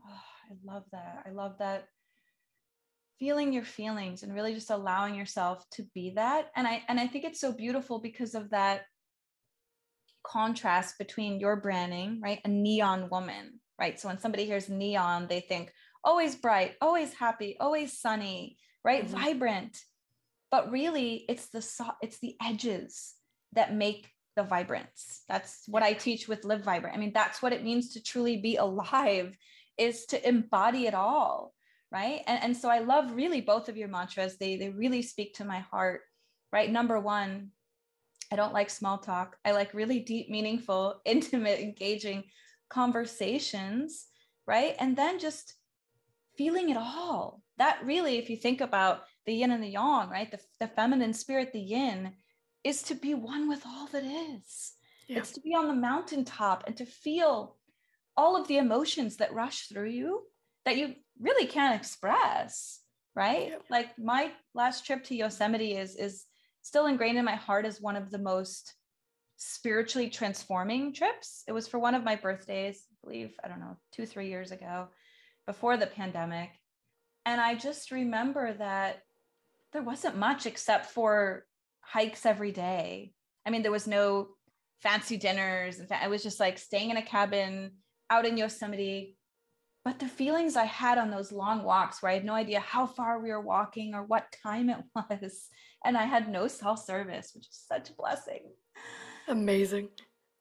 I 0.05 0.53
love 0.63 0.83
that. 0.91 1.23
I 1.25 1.31
love 1.31 1.55
that 1.59 1.87
feeling 3.19 3.53
your 3.53 3.63
feelings 3.63 4.23
and 4.23 4.33
really 4.33 4.53
just 4.53 4.71
allowing 4.71 5.15
yourself 5.15 5.63
to 5.71 5.83
be 5.93 6.11
that. 6.15 6.51
And 6.55 6.67
I 6.67 6.83
and 6.87 6.99
I 6.99 7.07
think 7.07 7.23
it's 7.25 7.39
so 7.39 7.51
beautiful 7.51 7.99
because 7.99 8.35
of 8.35 8.49
that 8.49 8.81
contrast 10.23 10.97
between 10.97 11.39
your 11.39 11.55
branding, 11.55 12.19
right? 12.21 12.39
A 12.45 12.47
neon 12.47 13.09
woman, 13.09 13.59
right? 13.79 13.99
So 13.99 14.07
when 14.07 14.19
somebody 14.19 14.45
hears 14.45 14.69
neon, 14.69 15.27
they 15.27 15.39
think 15.39 15.71
always 16.03 16.35
bright, 16.35 16.73
always 16.81 17.13
happy, 17.13 17.57
always 17.59 17.99
sunny, 17.99 18.57
right? 18.83 19.05
Mm-hmm. 19.05 19.23
Vibrant. 19.23 19.77
But 20.49 20.71
really, 20.71 21.25
it's 21.29 21.47
the 21.49 21.61
so- 21.61 21.95
it's 22.01 22.19
the 22.19 22.35
edges 22.43 23.13
that 23.53 23.73
make 23.73 24.09
the 24.35 24.43
vibrance. 24.43 25.23
That's 25.27 25.63
what 25.67 25.83
I 25.83 25.93
teach 25.93 26.27
with 26.27 26.45
Live 26.45 26.63
Vibrant. 26.63 26.95
I 26.95 26.99
mean, 26.99 27.13
that's 27.13 27.41
what 27.41 27.53
it 27.53 27.63
means 27.63 27.93
to 27.93 28.03
truly 28.03 28.37
be 28.37 28.55
alive 28.55 29.37
is 29.77 30.05
to 30.07 30.27
embody 30.27 30.87
it 30.87 30.93
all 30.93 31.53
right? 31.91 32.21
And, 32.25 32.41
and 32.41 32.57
so 32.57 32.69
i 32.69 32.79
love 32.79 33.11
really 33.11 33.41
both 33.41 33.69
of 33.69 33.77
your 33.77 33.89
mantras. 33.89 34.37
They 34.37 34.55
they 34.55 34.69
really 34.69 35.01
speak 35.01 35.35
to 35.35 35.45
my 35.45 35.59
heart 35.59 36.01
right? 36.53 36.71
Number 36.71 36.99
one 36.99 37.51
i 38.31 38.35
don't 38.35 38.53
like 38.53 38.69
small 38.69 38.97
talk. 38.97 39.35
I 39.43 39.51
like 39.51 39.73
really 39.73 39.99
deep 39.99 40.29
meaningful 40.29 41.01
intimate 41.05 41.59
engaging 41.59 42.23
conversations 42.69 44.07
right? 44.47 44.75
And 44.79 44.97
then 44.97 45.19
just 45.19 45.53
feeling 46.37 46.69
it 46.69 46.77
all. 46.77 47.43
That 47.57 47.85
really 47.85 48.17
if 48.17 48.29
you 48.29 48.37
think 48.37 48.61
about 48.61 49.03
the 49.25 49.33
yin 49.33 49.51
and 49.51 49.63
the 49.63 49.69
yang 49.69 50.09
right? 50.09 50.31
The, 50.31 50.39
the 50.59 50.67
feminine 50.67 51.13
spirit 51.13 51.51
the 51.51 51.59
yin 51.59 52.13
is 52.63 52.83
to 52.83 52.95
be 52.95 53.13
one 53.13 53.49
with 53.49 53.63
all 53.65 53.87
that 53.87 54.03
is 54.03 54.73
Yeah. 55.07 55.17
It's 55.19 55.31
to 55.33 55.41
be 55.41 55.53
on 55.53 55.67
the 55.67 55.73
mountaintop 55.73 56.63
and 56.67 56.77
to 56.77 56.85
feel 56.85 57.57
all 58.15 58.35
of 58.35 58.47
the 58.47 58.57
emotions 58.57 59.17
that 59.17 59.33
rush 59.33 59.67
through 59.67 59.89
you 59.89 60.23
that 60.65 60.77
you 60.77 60.95
really 61.19 61.47
can't 61.47 61.79
express, 61.79 62.79
right? 63.15 63.49
Yeah. 63.49 63.57
Like 63.69 63.97
my 63.97 64.31
last 64.53 64.85
trip 64.85 65.03
to 65.05 65.15
Yosemite 65.15 65.75
is 65.75 65.95
is 65.95 66.25
still 66.61 66.85
ingrained 66.85 67.17
in 67.17 67.25
my 67.25 67.35
heart 67.35 67.65
as 67.65 67.81
one 67.81 67.95
of 67.95 68.09
the 68.11 68.19
most 68.19 68.73
spiritually 69.37 70.09
transforming 70.09 70.93
trips. 70.93 71.43
It 71.47 71.51
was 71.51 71.67
for 71.67 71.79
one 71.79 71.95
of 71.95 72.03
my 72.03 72.15
birthdays, 72.15 72.85
I 72.91 72.95
believe, 73.03 73.33
I 73.43 73.47
don't 73.47 73.59
know, 73.59 73.75
2 73.93 74.05
3 74.05 74.29
years 74.29 74.51
ago 74.51 74.89
before 75.47 75.75
the 75.75 75.87
pandemic. 75.87 76.51
And 77.25 77.41
I 77.41 77.55
just 77.55 77.91
remember 77.91 78.53
that 78.53 79.03
there 79.73 79.81
wasn't 79.81 80.17
much 80.17 80.45
except 80.45 80.85
for 80.85 81.45
hikes 81.81 82.25
every 82.25 82.51
day. 82.51 83.13
I 83.45 83.49
mean, 83.49 83.61
there 83.61 83.71
was 83.71 83.87
no 83.87 84.29
fancy 84.81 85.17
dinners. 85.17 85.79
In 85.79 85.87
fact, 85.87 86.03
I 86.03 86.07
was 86.07 86.23
just 86.23 86.39
like 86.39 86.57
staying 86.57 86.89
in 86.89 86.97
a 86.97 87.01
cabin 87.01 87.71
out 88.09 88.25
in 88.25 88.37
Yosemite. 88.37 89.17
But 89.83 89.99
the 89.99 90.07
feelings 90.07 90.55
I 90.55 90.65
had 90.65 90.99
on 90.99 91.09
those 91.09 91.31
long 91.31 91.63
walks 91.63 92.01
where 92.01 92.11
I 92.11 92.15
had 92.15 92.25
no 92.25 92.33
idea 92.33 92.59
how 92.59 92.85
far 92.85 93.19
we 93.19 93.29
were 93.29 93.41
walking 93.41 93.95
or 93.95 94.03
what 94.03 94.35
time 94.43 94.69
it 94.69 94.77
was. 94.95 95.47
And 95.83 95.97
I 95.97 96.03
had 96.03 96.29
no 96.29 96.47
cell 96.47 96.77
service, 96.77 97.31
which 97.33 97.47
is 97.47 97.65
such 97.67 97.89
a 97.89 97.93
blessing. 97.93 98.51
Amazing. 99.27 99.89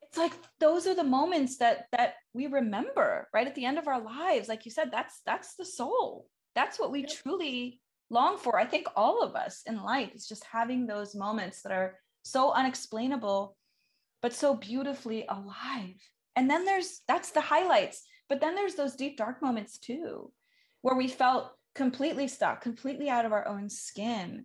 It's 0.02 0.18
like 0.18 0.32
those 0.58 0.86
are 0.86 0.94
the 0.94 1.04
moments 1.04 1.58
that 1.58 1.86
that 1.92 2.14
we 2.34 2.48
remember 2.48 3.28
right 3.32 3.46
at 3.46 3.54
the 3.54 3.64
end 3.64 3.78
of 3.78 3.86
our 3.86 4.00
lives. 4.00 4.48
Like 4.48 4.64
you 4.64 4.70
said, 4.72 4.90
that's 4.90 5.20
that's 5.24 5.54
the 5.54 5.64
soul. 5.64 6.26
That's 6.54 6.80
what 6.80 6.90
we 6.90 7.00
yep. 7.00 7.10
truly 7.10 7.80
long 8.10 8.36
for. 8.36 8.58
I 8.58 8.66
think 8.66 8.86
all 8.96 9.22
of 9.22 9.34
us 9.34 9.62
in 9.66 9.82
life 9.82 10.10
is 10.14 10.26
just 10.26 10.44
having 10.44 10.86
those 10.86 11.14
moments 11.14 11.62
that 11.62 11.72
are 11.72 11.96
so 12.22 12.52
unexplainable, 12.52 13.56
but 14.20 14.34
so 14.34 14.54
beautifully 14.54 15.24
alive. 15.28 15.94
And 16.36 16.50
then 16.50 16.64
there's 16.64 17.00
that's 17.08 17.30
the 17.30 17.40
highlights. 17.40 18.02
But 18.28 18.40
then 18.40 18.54
there's 18.54 18.74
those 18.74 18.94
deep, 18.94 19.16
dark 19.16 19.42
moments 19.42 19.78
too, 19.78 20.32
where 20.82 20.94
we 20.94 21.08
felt 21.08 21.50
completely 21.74 22.28
stuck, 22.28 22.60
completely 22.60 23.08
out 23.08 23.24
of 23.24 23.32
our 23.32 23.46
own 23.46 23.68
skin, 23.68 24.44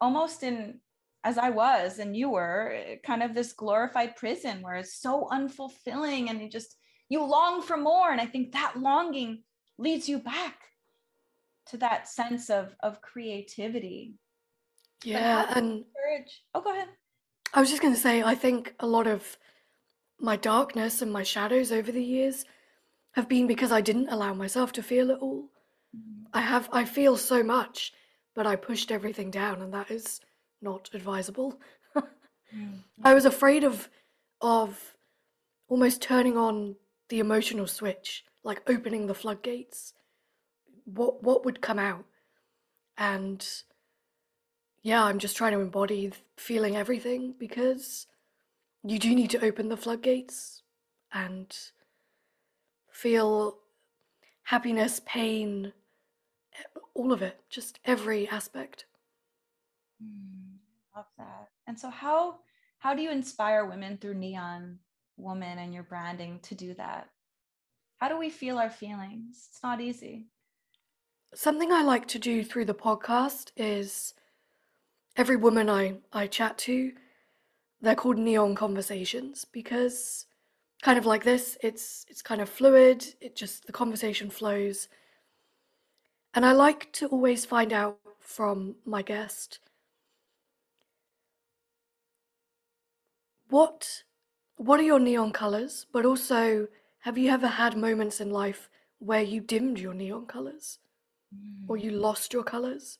almost 0.00 0.42
in, 0.42 0.80
as 1.24 1.36
I 1.36 1.50
was 1.50 1.98
and 1.98 2.16
you 2.16 2.30
were, 2.30 2.96
kind 3.04 3.22
of 3.22 3.34
this 3.34 3.52
glorified 3.52 4.16
prison 4.16 4.62
where 4.62 4.76
it's 4.76 4.94
so 5.00 5.28
unfulfilling 5.30 6.30
and 6.30 6.40
you 6.40 6.48
just, 6.48 6.76
you 7.08 7.22
long 7.22 7.60
for 7.60 7.76
more. 7.76 8.10
And 8.10 8.20
I 8.20 8.26
think 8.26 8.52
that 8.52 8.78
longing 8.78 9.42
leads 9.78 10.08
you 10.08 10.18
back 10.18 10.56
to 11.70 11.76
that 11.78 12.08
sense 12.08 12.50
of 12.50 12.74
of 12.80 13.00
creativity. 13.00 14.14
Yeah 15.04 15.46
and 15.56 15.84
courage 15.96 16.42
oh 16.54 16.60
go 16.60 16.72
ahead. 16.72 16.88
I 17.54 17.60
was 17.60 17.70
just 17.70 17.82
going 17.82 17.94
to 17.94 18.00
say 18.00 18.22
i 18.22 18.34
think 18.34 18.74
a 18.80 18.86
lot 18.86 19.06
of 19.06 19.36
my 20.18 20.36
darkness 20.36 21.00
and 21.02 21.12
my 21.12 21.22
shadows 21.22 21.72
over 21.72 21.90
the 21.90 22.02
years 22.02 22.44
have 23.12 23.28
been 23.28 23.46
because 23.46 23.72
i 23.72 23.80
didn't 23.80 24.08
allow 24.08 24.34
myself 24.34 24.72
to 24.72 24.82
feel 24.82 25.10
it 25.10 25.18
all. 25.20 25.48
Mm-hmm. 25.96 26.26
i 26.34 26.40
have 26.40 26.68
i 26.72 26.84
feel 26.84 27.16
so 27.16 27.42
much 27.42 27.92
but 28.34 28.46
i 28.46 28.54
pushed 28.56 28.92
everything 28.92 29.30
down 29.30 29.62
and 29.62 29.72
that 29.74 29.90
is 29.90 30.20
not 30.62 30.90
advisable. 30.92 31.58
Mm-hmm. 31.96 32.66
i 33.04 33.14
was 33.14 33.24
afraid 33.24 33.64
of 33.64 33.88
of 34.40 34.96
almost 35.68 36.02
turning 36.02 36.36
on 36.36 36.76
the 37.08 37.20
emotional 37.20 37.66
switch 37.66 38.24
like 38.44 38.62
opening 38.68 39.06
the 39.06 39.14
floodgates 39.14 39.94
what 40.94 41.22
what 41.22 41.44
would 41.44 41.60
come 41.60 41.78
out? 41.78 42.04
And 42.98 43.46
yeah 44.82 45.04
i'm 45.04 45.18
just 45.18 45.36
trying 45.36 45.52
to 45.52 45.60
embody 45.60 46.10
feeling 46.36 46.76
everything 46.76 47.34
because 47.38 48.06
you 48.82 48.98
do 48.98 49.14
need 49.14 49.30
to 49.30 49.44
open 49.44 49.68
the 49.68 49.76
floodgates 49.76 50.62
and 51.12 51.54
feel 52.90 53.58
happiness 54.44 55.00
pain 55.04 55.72
all 56.94 57.12
of 57.12 57.22
it 57.22 57.40
just 57.48 57.78
every 57.84 58.28
aspect. 58.28 58.84
Mm, 60.02 60.58
love 60.96 61.06
that. 61.18 61.48
And 61.66 61.78
so 61.78 61.88
how 61.88 62.40
how 62.78 62.94
do 62.94 63.02
you 63.02 63.10
inspire 63.10 63.64
women 63.64 63.98
through 63.98 64.14
neon 64.14 64.78
woman 65.16 65.58
and 65.58 65.72
your 65.72 65.82
branding 65.82 66.40
to 66.42 66.54
do 66.54 66.74
that? 66.74 67.08
How 67.98 68.08
do 68.08 68.18
we 68.18 68.30
feel 68.30 68.58
our 68.58 68.70
feelings? 68.70 69.48
It's 69.50 69.62
not 69.62 69.80
easy 69.80 70.26
Something 71.34 71.72
I 71.72 71.82
like 71.82 72.06
to 72.08 72.18
do 72.18 72.42
through 72.42 72.64
the 72.64 72.74
podcast 72.74 73.52
is 73.56 74.14
every 75.16 75.36
woman 75.36 75.70
I, 75.70 75.98
I 76.12 76.26
chat 76.26 76.58
to, 76.58 76.92
they're 77.80 77.94
called 77.94 78.18
neon 78.18 78.56
conversations 78.56 79.44
because 79.44 80.26
kind 80.82 80.98
of 80.98 81.06
like 81.06 81.22
this, 81.22 81.56
it's 81.62 82.04
it's 82.08 82.22
kind 82.22 82.40
of 82.40 82.48
fluid, 82.48 83.14
it 83.20 83.36
just 83.36 83.66
the 83.66 83.72
conversation 83.72 84.28
flows. 84.28 84.88
And 86.34 86.44
I 86.44 86.52
like 86.52 86.92
to 86.94 87.06
always 87.06 87.44
find 87.44 87.72
out 87.72 87.98
from 88.18 88.76
my 88.84 89.02
guest 89.02 89.60
what 93.48 94.02
what 94.56 94.80
are 94.80 94.84
your 94.84 95.00
neon 95.00 95.32
colors, 95.32 95.86
but 95.92 96.04
also 96.04 96.68
have 97.00 97.16
you 97.16 97.30
ever 97.30 97.46
had 97.48 97.76
moments 97.76 98.20
in 98.20 98.30
life 98.30 98.68
where 98.98 99.22
you 99.22 99.40
dimmed 99.40 99.78
your 99.78 99.94
neon 99.94 100.26
colors? 100.26 100.78
Or 101.68 101.76
you 101.76 101.92
mm. 101.92 102.00
lost 102.00 102.32
your 102.32 102.42
colors? 102.42 102.98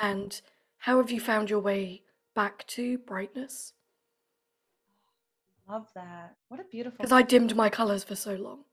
And 0.00 0.40
how 0.78 0.98
have 0.98 1.10
you 1.10 1.20
found 1.20 1.50
your 1.50 1.60
way 1.60 2.02
back 2.34 2.66
to 2.68 2.98
brightness? 2.98 3.72
Love 5.68 5.88
that. 5.94 6.36
What 6.48 6.60
a 6.60 6.64
beautiful. 6.64 6.98
Because 6.98 7.12
I 7.12 7.22
dimmed 7.22 7.54
my 7.54 7.70
colors 7.70 8.04
for 8.04 8.16
so 8.16 8.34
long. 8.34 8.64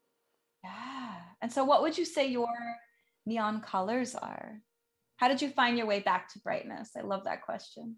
Yeah. 0.64 1.16
And 1.42 1.52
so, 1.52 1.64
what 1.64 1.82
would 1.82 1.98
you 1.98 2.06
say 2.06 2.28
your 2.28 2.48
neon 3.26 3.62
colors 3.62 4.16
are? 4.16 4.62
How 5.18 5.28
did 5.28 5.42
you 5.42 5.50
find 5.50 5.78
your 5.78 5.88
way 5.88 6.00
back 6.00 6.32
to 6.34 6.40
brightness? 6.40 6.92
I 6.98 7.02
love 7.02 7.26
that 7.26 7.42
question. 7.44 7.98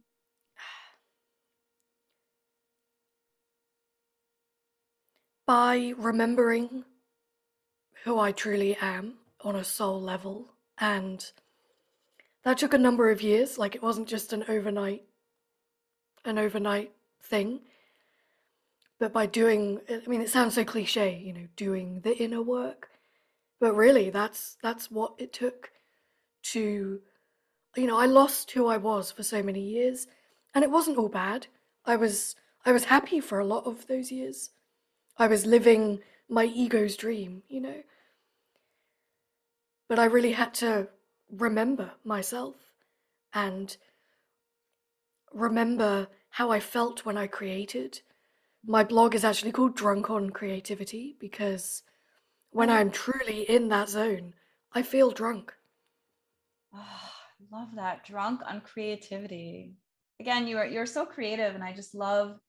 By 5.47 5.93
remembering 5.97 6.86
who 8.03 8.19
I 8.19 8.32
truly 8.32 8.77
am 8.82 9.15
on 9.41 9.55
a 9.55 9.63
soul 9.63 10.01
level 10.01 10.51
and 10.82 11.32
that 12.43 12.57
took 12.57 12.73
a 12.73 12.77
number 12.77 13.11
of 13.11 13.21
years. 13.21 13.57
Like 13.57 13.75
it 13.75 13.84
wasn't 13.84 14.09
just 14.09 14.34
an 14.34 14.43
overnight, 14.49 15.03
an 16.25 16.38
overnight 16.38 16.91
thing. 17.23 17.61
But 18.99 19.13
by 19.13 19.27
doing, 19.27 19.79
I 19.89 20.01
mean, 20.07 20.21
it 20.21 20.29
sounds 20.29 20.55
so 20.55 20.65
cliche, 20.65 21.21
you 21.23 21.34
know, 21.34 21.47
doing 21.55 22.01
the 22.01 22.17
inner 22.17 22.41
work. 22.41 22.89
But 23.59 23.75
really, 23.75 24.09
that's 24.09 24.57
that's 24.61 24.89
what 24.89 25.13
it 25.19 25.32
took 25.32 25.71
to, 26.43 26.99
you 27.77 27.88
know, 27.88 27.97
I 27.97 28.07
lost 28.07 28.51
who 28.51 28.67
I 28.67 28.77
was 28.77 29.11
for 29.11 29.21
so 29.21 29.43
many 29.43 29.61
years, 29.61 30.07
and 30.55 30.63
it 30.63 30.71
wasn't 30.71 30.97
all 30.97 31.09
bad. 31.09 31.45
I 31.86 31.95
was 31.95 32.36
I 32.65 32.71
was 32.71 32.86
happy 32.86 33.19
for 33.19 33.39
a 33.39 33.45
lot 33.45 33.65
of 33.65 33.86
those 33.88 34.11
years. 34.11 34.49
I 35.17 35.27
was 35.27 35.45
living 35.45 35.99
my 36.27 36.45
ego's 36.45 36.95
dream, 36.95 37.43
you 37.47 37.61
know. 37.61 37.84
But 39.92 40.00
I 40.00 40.06
really 40.06 40.32
had 40.32 40.54
to 40.54 40.88
remember 41.30 41.92
myself 42.06 42.56
and 43.34 43.76
remember 45.34 46.08
how 46.30 46.50
I 46.50 46.62
felt 46.62 47.04
when 47.04 47.18
I 47.18 47.28
created. 47.28 48.00
My 48.66 48.86
blog 48.86 49.16
is 49.16 49.26
actually 49.26 49.52
called 49.52 49.76
Drunk 49.76 50.10
on 50.10 50.30
Creativity 50.30 51.18
because 51.20 51.84
when 52.52 52.70
I'm 52.70 52.89
truly 52.89 53.42
in 53.42 53.68
that 53.68 53.89
zone, 53.89 54.34
I 54.72 54.82
feel 54.82 55.12
drunk. 55.12 55.54
Oh, 56.74 57.12
love 57.52 57.76
that. 57.76 58.06
Drunk 58.06 58.39
on 58.48 58.62
creativity. 58.62 59.74
Again, 60.22 60.48
you're 60.48 60.64
you're 60.64 60.86
so 60.86 61.06
creative 61.06 61.54
and 61.54 61.66
I 61.66 61.74
just 61.74 61.94
love 61.94 62.39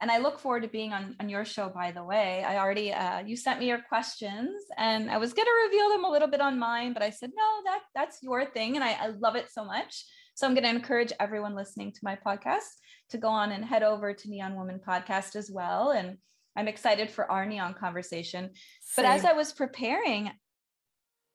and 0.00 0.10
I 0.10 0.18
look 0.18 0.38
forward 0.38 0.62
to 0.62 0.68
being 0.68 0.92
on, 0.92 1.16
on 1.20 1.28
your 1.28 1.44
show, 1.44 1.68
by 1.68 1.90
the 1.90 2.04
way. 2.04 2.44
I 2.44 2.58
already, 2.58 2.92
uh, 2.92 3.20
you 3.20 3.36
sent 3.36 3.58
me 3.58 3.66
your 3.66 3.82
questions 3.88 4.62
and 4.76 5.10
I 5.10 5.18
was 5.18 5.32
going 5.32 5.46
to 5.46 5.66
reveal 5.66 5.88
them 5.90 6.04
a 6.04 6.10
little 6.10 6.28
bit 6.28 6.40
on 6.40 6.58
mine, 6.58 6.92
but 6.92 7.02
I 7.02 7.10
said, 7.10 7.30
no, 7.36 7.62
that 7.64 7.80
that's 7.94 8.22
your 8.22 8.46
thing. 8.46 8.76
And 8.76 8.84
I, 8.84 8.92
I 8.92 9.06
love 9.08 9.34
it 9.34 9.50
so 9.50 9.64
much. 9.64 10.04
So 10.34 10.46
I'm 10.46 10.54
going 10.54 10.64
to 10.64 10.70
encourage 10.70 11.12
everyone 11.18 11.56
listening 11.56 11.90
to 11.92 12.00
my 12.04 12.16
podcast 12.24 12.68
to 13.10 13.18
go 13.18 13.28
on 13.28 13.50
and 13.50 13.64
head 13.64 13.82
over 13.82 14.14
to 14.14 14.30
Neon 14.30 14.54
Woman 14.54 14.80
podcast 14.86 15.34
as 15.34 15.50
well. 15.50 15.90
And 15.90 16.18
I'm 16.56 16.68
excited 16.68 17.10
for 17.10 17.28
our 17.28 17.44
neon 17.44 17.74
conversation. 17.74 18.50
Same. 18.80 19.04
But 19.04 19.04
as 19.06 19.24
I 19.24 19.32
was 19.32 19.52
preparing, 19.52 20.30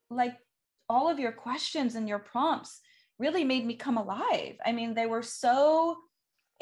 like 0.09 0.35
all 0.87 1.09
of 1.09 1.19
your 1.19 1.33
questions 1.33 1.95
and 1.95 2.07
your 2.07 2.19
prompts 2.19 2.79
really 3.19 3.43
made 3.43 3.65
me 3.65 3.75
come 3.75 3.97
alive. 3.97 4.55
I 4.65 4.71
mean, 4.71 4.93
they 4.93 5.05
were 5.05 5.21
so 5.21 5.97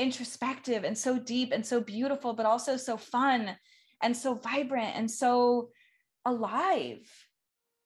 introspective 0.01 0.83
and 0.83 0.97
so 0.97 1.19
deep 1.19 1.51
and 1.51 1.65
so 1.65 1.81
beautiful, 1.81 2.33
but 2.33 2.45
also 2.45 2.77
so 2.77 2.97
fun 2.97 3.55
and 4.01 4.15
so 4.15 4.33
vibrant 4.33 4.95
and 4.95 5.09
so 5.09 5.69
alive. 6.25 7.07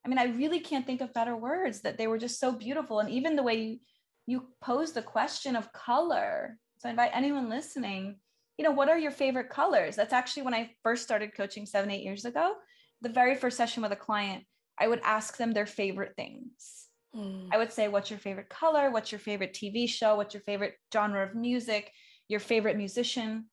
I 0.05 0.09
mean, 0.09 0.19
I 0.19 0.25
really 0.25 0.59
can't 0.59 0.85
think 0.85 1.01
of 1.01 1.13
better 1.13 1.35
words 1.35 1.81
that 1.81 1.97
they 1.97 2.07
were 2.07 2.17
just 2.17 2.39
so 2.39 2.51
beautiful. 2.51 2.99
And 2.99 3.09
even 3.09 3.35
the 3.35 3.43
way 3.43 3.55
you, 3.55 3.79
you 4.27 4.47
pose 4.61 4.91
the 4.91 5.01
question 5.01 5.55
of 5.55 5.73
color. 5.73 6.57
So 6.77 6.87
I 6.87 6.91
invite 6.91 7.11
anyone 7.13 7.49
listening 7.49 8.17
you 8.57 8.63
know, 8.63 8.71
what 8.71 8.89
are 8.89 8.97
your 8.97 9.11
favorite 9.11 9.49
colors? 9.49 9.95
That's 9.95 10.13
actually 10.13 10.43
when 10.43 10.53
I 10.53 10.71
first 10.83 11.03
started 11.03 11.35
coaching 11.35 11.65
seven, 11.65 11.91
eight 11.91 12.03
years 12.03 12.25
ago. 12.25 12.53
The 13.01 13.09
very 13.09 13.35
first 13.35 13.57
session 13.57 13.83
with 13.83 13.91
a 13.91 13.97
client, 13.97 14.45
I 14.79 14.87
would 14.87 15.01
ask 15.03 15.37
them 15.37 15.51
their 15.51 15.65
favorite 15.65 16.13
things. 16.15 16.87
Mm. 17.15 17.49
I 17.51 17.57
would 17.57 17.71
say, 17.71 17.87
What's 17.87 18.09
your 18.09 18.19
favorite 18.19 18.49
color? 18.49 18.91
What's 18.91 19.11
your 19.11 19.19
favorite 19.19 19.53
TV 19.53 19.89
show? 19.89 20.15
What's 20.15 20.33
your 20.33 20.43
favorite 20.43 20.75
genre 20.93 21.23
of 21.25 21.35
music? 21.35 21.91
Your 22.27 22.39
favorite 22.39 22.77
musician? 22.77 23.45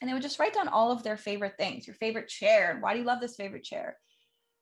And 0.00 0.08
they 0.08 0.14
would 0.14 0.22
just 0.22 0.38
write 0.38 0.54
down 0.54 0.68
all 0.68 0.92
of 0.92 1.02
their 1.02 1.16
favorite 1.16 1.54
things, 1.58 1.86
your 1.86 1.96
favorite 1.96 2.28
chair. 2.28 2.78
Why 2.80 2.92
do 2.92 3.00
you 3.00 3.04
love 3.06 3.20
this 3.20 3.36
favorite 3.36 3.64
chair? 3.64 3.96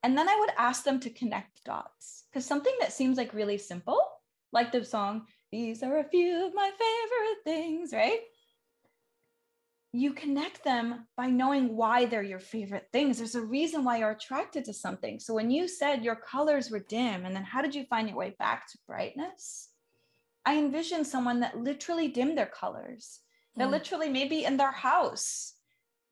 And 0.02 0.16
then 0.16 0.28
I 0.28 0.38
would 0.38 0.50
ask 0.58 0.84
them 0.84 1.00
to 1.00 1.10
connect 1.10 1.64
dots 1.64 2.24
because 2.30 2.44
something 2.46 2.74
that 2.80 2.92
seems 2.92 3.16
like 3.16 3.32
really 3.34 3.58
simple, 3.58 4.00
like 4.52 4.70
the 4.70 4.84
song, 4.84 5.26
These 5.50 5.82
are 5.82 5.98
a 5.98 6.04
few 6.04 6.46
of 6.46 6.54
my 6.54 6.70
favorite 6.70 7.44
things, 7.44 7.92
right? 7.92 8.20
You 9.92 10.12
connect 10.12 10.64
them 10.64 11.06
by 11.16 11.26
knowing 11.26 11.76
why 11.76 12.06
they're 12.06 12.22
your 12.22 12.40
favorite 12.40 12.88
things. 12.92 13.18
There's 13.18 13.36
a 13.36 13.40
reason 13.40 13.84
why 13.84 13.98
you're 13.98 14.10
attracted 14.10 14.64
to 14.64 14.74
something. 14.74 15.20
So 15.20 15.32
when 15.32 15.52
you 15.52 15.68
said 15.68 16.04
your 16.04 16.16
colors 16.16 16.70
were 16.70 16.80
dim, 16.80 17.24
and 17.24 17.34
then 17.34 17.44
how 17.44 17.62
did 17.62 17.74
you 17.74 17.84
find 17.84 18.08
your 18.08 18.18
way 18.18 18.34
back 18.38 18.68
to 18.72 18.78
brightness? 18.88 19.68
I 20.44 20.58
envisioned 20.58 21.06
someone 21.06 21.40
that 21.40 21.56
literally 21.56 22.08
dimmed 22.08 22.36
their 22.36 22.46
colors, 22.46 23.20
that 23.56 23.68
mm. 23.68 23.72
literally 23.72 24.08
maybe 24.08 24.44
in 24.44 24.56
their 24.56 24.72
house, 24.72 25.54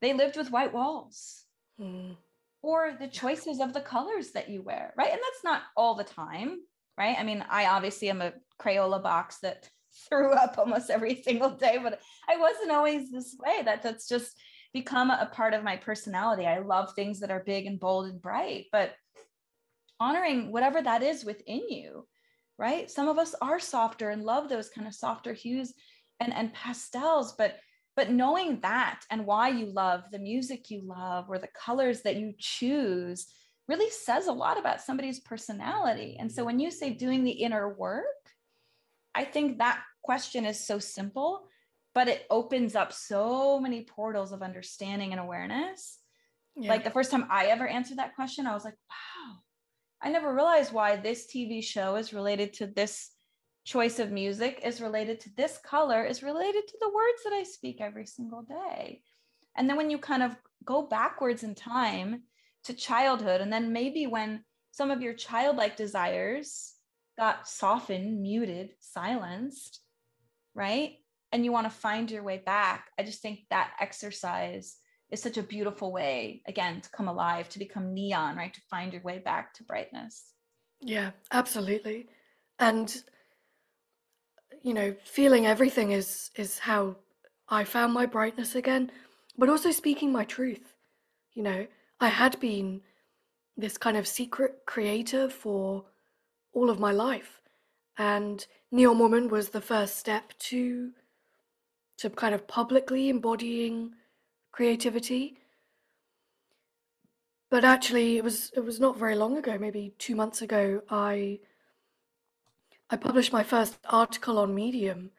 they 0.01 0.13
lived 0.13 0.37
with 0.37 0.51
white 0.51 0.73
walls. 0.73 1.45
Mm 1.81 2.17
or 2.63 2.97
the 2.99 3.09
choices 3.09 3.61
of 3.61 3.73
the 3.73 3.81
colors 3.81 4.31
that 4.31 4.49
you 4.49 4.63
wear, 4.63 4.95
right? 4.97 5.11
And 5.11 5.21
that's 5.21 5.45
not 5.45 5.63
all 5.77 5.97
the 5.97 6.05
time, 6.05 6.59
right? 6.97 7.17
I 7.19 7.25
mean, 7.25 7.45
I 7.51 7.67
obviously 7.67 8.09
am 8.09 8.23
a 8.23 8.33
Crayola 8.61 9.03
box 9.03 9.39
that 9.43 9.69
threw 10.09 10.33
up 10.33 10.57
almost 10.57 10.89
every 10.89 11.23
single 11.25 11.51
day, 11.51 11.79
but 11.83 12.01
I 12.29 12.37
wasn't 12.37 12.71
always 12.71 13.11
this 13.11 13.37
way. 13.45 13.63
That 13.65 13.83
that's 13.83 14.09
just 14.09 14.39
become 14.73 15.11
a 15.11 15.29
part 15.31 15.53
of 15.53 15.65
my 15.65 15.77
personality. 15.77 16.47
I 16.47 16.61
love 16.61 16.95
things 16.95 17.21
that 17.21 17.31
are 17.31 17.43
big 17.45 17.67
and 17.67 17.79
bold 17.79 18.07
and 18.07 18.23
bright, 18.23 18.67
but 18.73 18.95
honoring 20.01 20.51
whatever 20.51 20.81
that 20.81 21.03
is 21.03 21.25
within 21.25 21.69
you, 21.69 22.07
right? 22.59 22.91
Some 22.91 23.09
of 23.09 23.19
us 23.19 23.35
are 23.43 23.61
softer 23.61 24.11
and 24.11 24.23
love 24.23 24.49
those 24.49 24.71
kind 24.71 24.87
of 24.87 24.95
softer 24.95 25.35
hues 25.35 25.75
and 26.23 26.33
and 26.35 26.53
pastels, 26.53 27.35
but 27.37 27.59
but 27.95 28.11
knowing 28.11 28.61
that 28.61 29.01
and 29.11 29.27
why 29.27 29.49
you 29.49 29.67
love 29.67 30.05
the 30.11 30.19
music 30.19 30.71
you 30.71 30.81
love 30.83 31.27
or 31.29 31.39
the 31.39 31.49
colors 31.49 32.03
that 32.03 32.17
you 32.17 32.33
choose 32.39 33.27
really 33.69 33.91
says 33.91 34.27
a 34.27 34.33
lot 34.33 34.59
about 34.59 34.81
somebody's 34.81 35.21
personality. 35.21 36.17
And 36.19 36.33
so 36.33 36.45
when 36.45 36.59
you 36.59 36.71
say 36.71 36.91
doing 36.91 37.23
the 37.23 37.31
inner 37.31 37.69
work, 37.69 38.05
I 39.15 39.25
think 39.25 39.59
that 39.59 39.83
question 40.03 40.47
is 40.47 40.59
so 40.59 40.79
simple, 40.79 41.47
but 41.95 42.09
it 42.09 42.27
opens 42.31 42.75
up 42.75 42.93
so 42.93 43.61
many 43.61 43.85
portals 43.85 44.33
of 44.33 44.43
understanding 44.43 45.13
and 45.13 45.21
awareness. 45.21 45.99
Yeah. 46.57 46.71
Like 46.71 46.85
the 46.85 46.91
first 46.91 47.11
time 47.11 47.27
I 47.31 47.47
ever 47.47 47.67
answered 47.67 47.99
that 47.99 48.15
question, 48.15 48.47
I 48.47 48.55
was 48.55 48.65
like, 48.65 48.77
wow, 48.91 49.37
I 50.03 50.11
never 50.11 50.35
realized 50.35 50.73
why 50.73 50.97
this 50.97 51.27
TV 51.27 51.63
show 51.63 51.97
is 51.97 52.13
related 52.13 52.55
to 52.55 52.67
this 52.67 53.11
choice 53.65 53.99
of 53.99 54.11
music 54.11 54.61
is 54.65 54.81
related 54.81 55.21
to 55.21 55.31
this 55.37 55.59
color 55.59 56.05
is 56.05 56.23
related 56.23 56.67
to 56.67 56.77
the 56.81 56.89
words 56.89 57.23
that 57.25 57.33
I 57.33 57.45
speak 57.45 57.81
every 57.81 58.07
single 58.07 58.43
day. 58.43 59.03
And 59.57 59.69
then 59.69 59.77
when 59.77 59.91
you 59.91 59.99
kind 59.99 60.23
of 60.23 60.37
go 60.65 60.83
backwards 60.83 61.43
in 61.43 61.55
time 61.55 62.23
to 62.65 62.75
childhood, 62.75 63.41
and 63.41 63.53
then 63.53 63.73
maybe 63.73 64.07
when 64.07 64.45
some 64.71 64.91
of 64.91 65.03
your 65.03 65.15
childlike 65.15 65.77
desires 65.77 66.75
got 67.19 67.47
softened, 67.47 68.23
muted, 68.23 68.71
silenced, 68.81 69.81
right? 70.55 70.95
And 71.31 71.45
you 71.45 71.53
want 71.53 71.67
to 71.67 71.71
find 71.71 72.11
your 72.11 72.23
way 72.23 72.43
back. 72.45 72.89
I 72.99 73.05
just 73.05 73.23
think 73.23 73.41
that 73.51 73.73
exercise 73.81 74.77
is 75.11 75.23
such 75.23 75.37
a 75.37 75.43
beautiful 75.43 75.93
way, 75.93 76.43
again, 76.47 76.81
to 76.81 76.91
come 76.91 77.09
alive, 77.09 77.49
to 77.51 77.59
become 77.59 77.93
neon, 77.93 78.37
right? 78.37 78.53
To 78.53 78.61
find 78.71 78.93
your 78.93 79.03
way 79.03 79.19
back 79.19 79.55
to 79.55 79.65
brightness. 79.65 80.25
Yeah, 80.81 81.11
absolutely. 81.31 82.09
And 82.59 83.03
you 84.63 84.75
know, 84.75 84.95
feeling 85.05 85.47
everything 85.47 85.93
is 85.93 86.31
is 86.37 86.61
how 86.61 86.97
I 87.49 87.65
found 87.65 87.93
my 87.93 88.07
brightness 88.07 88.55
again, 88.55 88.91
but 89.37 89.49
also 89.49 89.71
speaking 89.71 90.13
my 90.13 90.25
truth. 90.25 90.75
You 91.35 91.43
know, 91.43 91.67
I 92.01 92.09
had 92.09 92.39
been 92.41 92.83
this 93.57 93.77
kind 93.77 93.97
of 93.97 94.07
secret 94.07 94.63
creator 94.67 95.29
for 95.29 95.85
all 96.55 96.71
of 96.71 96.79
my 96.81 96.93
life, 96.93 97.41
and 97.99 98.47
Neon 98.71 98.99
Woman 98.99 99.29
was 99.29 99.51
the 99.51 99.61
first 99.61 99.97
step 99.97 100.33
to 100.51 100.93
to 101.99 102.11
kind 102.11 102.35
of 102.35 102.47
publicly 102.47 103.09
embodying 103.09 103.93
creativity. 104.53 105.39
But 107.51 107.65
actually, 107.65 108.17
it 108.17 108.25
was 108.25 108.51
it 108.57 108.65
was 108.65 108.81
not 108.81 108.99
very 108.99 109.17
long 109.17 109.37
ago, 109.37 109.59
maybe 109.59 109.95
two 109.99 110.15
months 110.15 110.41
ago. 110.41 110.83
I 110.89 111.41
I 112.93 112.97
published 112.97 113.33
my 113.33 113.43
first 113.43 113.79
article 113.89 114.39
on 114.39 114.55
Medium, 114.55 115.13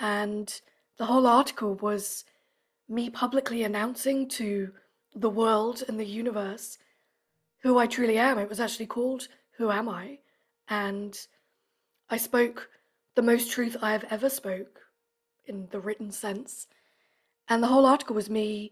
and 0.00 0.60
the 0.98 1.06
whole 1.06 1.26
article 1.26 1.74
was 1.74 2.24
me 2.88 3.10
publicly 3.10 3.64
announcing 3.64 4.28
to 4.28 4.70
the 5.12 5.28
world 5.28 5.82
and 5.88 5.98
the 5.98 6.06
universe 6.06 6.78
who 7.62 7.76
I 7.76 7.88
truly 7.88 8.18
am. 8.18 8.38
It 8.38 8.48
was 8.48 8.60
actually 8.60 8.86
called 8.86 9.26
Who 9.56 9.68
Am 9.68 9.88
I? 9.88 10.20
And 10.68 11.18
I 12.08 12.18
spoke 12.18 12.70
the 13.16 13.22
most 13.22 13.50
truth 13.50 13.76
I 13.82 13.90
have 13.90 14.04
ever 14.08 14.30
spoke 14.30 14.82
in 15.44 15.66
the 15.72 15.80
written 15.80 16.12
sense. 16.12 16.68
And 17.48 17.64
the 17.64 17.68
whole 17.68 17.84
article 17.84 18.14
was 18.14 18.30
me 18.30 18.70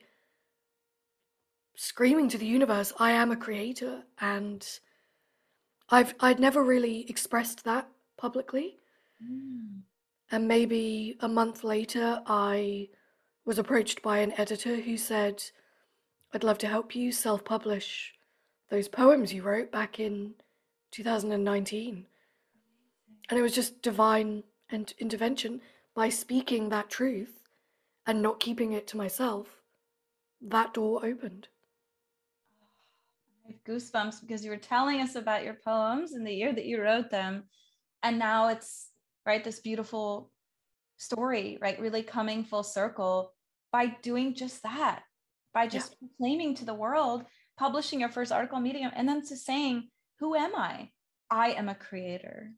screaming 1.75 2.29
to 2.29 2.39
the 2.39 2.47
universe, 2.47 2.93
I 2.97 3.11
am 3.11 3.33
a 3.33 3.37
creator. 3.37 4.05
And 4.21 4.65
I've 5.91 6.15
I'd 6.21 6.39
never 6.39 6.63
really 6.63 7.11
expressed 7.11 7.65
that 7.65 7.89
publicly. 8.17 8.79
Mm. 9.23 9.81
And 10.31 10.49
maybe 10.49 11.17
a 11.21 11.29
month 11.29 11.65
later, 11.65 12.23
I 12.27 12.89
was 13.45 13.59
approached 13.59 14.03
by 14.03 14.19
an 14.19 14.33
editor 14.39 14.77
who 14.77 14.97
said, 14.97 15.43
I'd 16.33 16.45
love 16.45 16.59
to 16.59 16.67
help 16.67 16.97
you 16.97 17.13
self 17.13 17.45
publish 17.45 18.15
those 18.71 18.89
poems 18.89 19.33
you 19.33 19.43
wrote 19.43 19.71
back 19.71 20.01
in 20.01 20.35
2019. 20.91 22.07
And 23.31 23.39
it 23.39 23.43
was 23.43 23.55
just 23.55 23.83
divine 23.83 24.43
and 24.71 24.93
intervention 24.99 25.61
by 25.95 26.09
speaking 26.09 26.69
that 26.69 26.91
truth 26.91 27.45
and 28.07 28.21
not 28.21 28.41
keeping 28.41 28.73
it 28.73 28.87
to 28.89 28.97
myself. 28.97 29.47
That 30.41 30.75
door 30.75 31.05
opened. 31.05 31.49
I 33.47 33.53
have 33.53 33.65
goosebumps 33.65 34.21
because 34.21 34.45
you 34.45 34.51
were 34.51 34.57
telling 34.57 35.01
us 35.01 35.15
about 35.15 35.45
your 35.45 35.55
poems 35.55 36.13
and 36.13 36.27
the 36.27 36.35
year 36.35 36.53
that 36.53 36.65
you 36.65 36.83
wrote 36.83 37.11
them 37.11 37.45
and 38.05 38.19
now 38.19 38.49
it's 38.49 38.89
right 39.27 39.43
this 39.43 39.59
beautiful 39.59 40.31
story 40.97 41.59
right 41.61 41.81
really 41.81 42.05
coming 42.05 42.45
full 42.45 42.63
circle 42.63 43.33
by 43.73 43.87
doing 44.03 44.35
just 44.35 44.63
that 44.63 45.03
by 45.53 45.67
just 45.67 45.97
yeah. 46.01 46.07
proclaiming 46.07 46.55
to 46.55 46.65
the 46.65 46.75
world 46.75 47.25
publishing 47.59 47.99
your 47.99 48.09
first 48.09 48.31
article 48.31 48.61
medium 48.61 48.93
and 48.95 49.09
then 49.09 49.27
to 49.27 49.37
saying 49.37 49.89
who 50.21 50.37
am 50.37 50.55
i 50.55 50.89
i 51.31 51.51
am 51.53 51.69
a 51.69 51.75
creator 51.75 52.53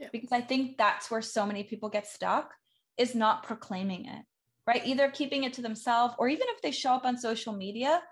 yeah. 0.00 0.08
because 0.10 0.32
i 0.32 0.40
think 0.40 0.76
that's 0.76 1.10
where 1.10 1.22
so 1.22 1.46
many 1.46 1.62
people 1.62 1.88
get 1.88 2.06
stuck 2.06 2.52
is 2.96 3.14
not 3.14 3.44
proclaiming 3.44 4.06
it 4.06 4.24
right 4.66 4.84
either 4.84 5.08
keeping 5.10 5.44
it 5.44 5.52
to 5.52 5.62
themselves 5.62 6.14
or 6.18 6.28
even 6.28 6.46
if 6.50 6.60
they 6.62 6.72
show 6.72 6.92
up 6.92 7.04
on 7.04 7.16
social 7.16 7.52
media 7.52 8.02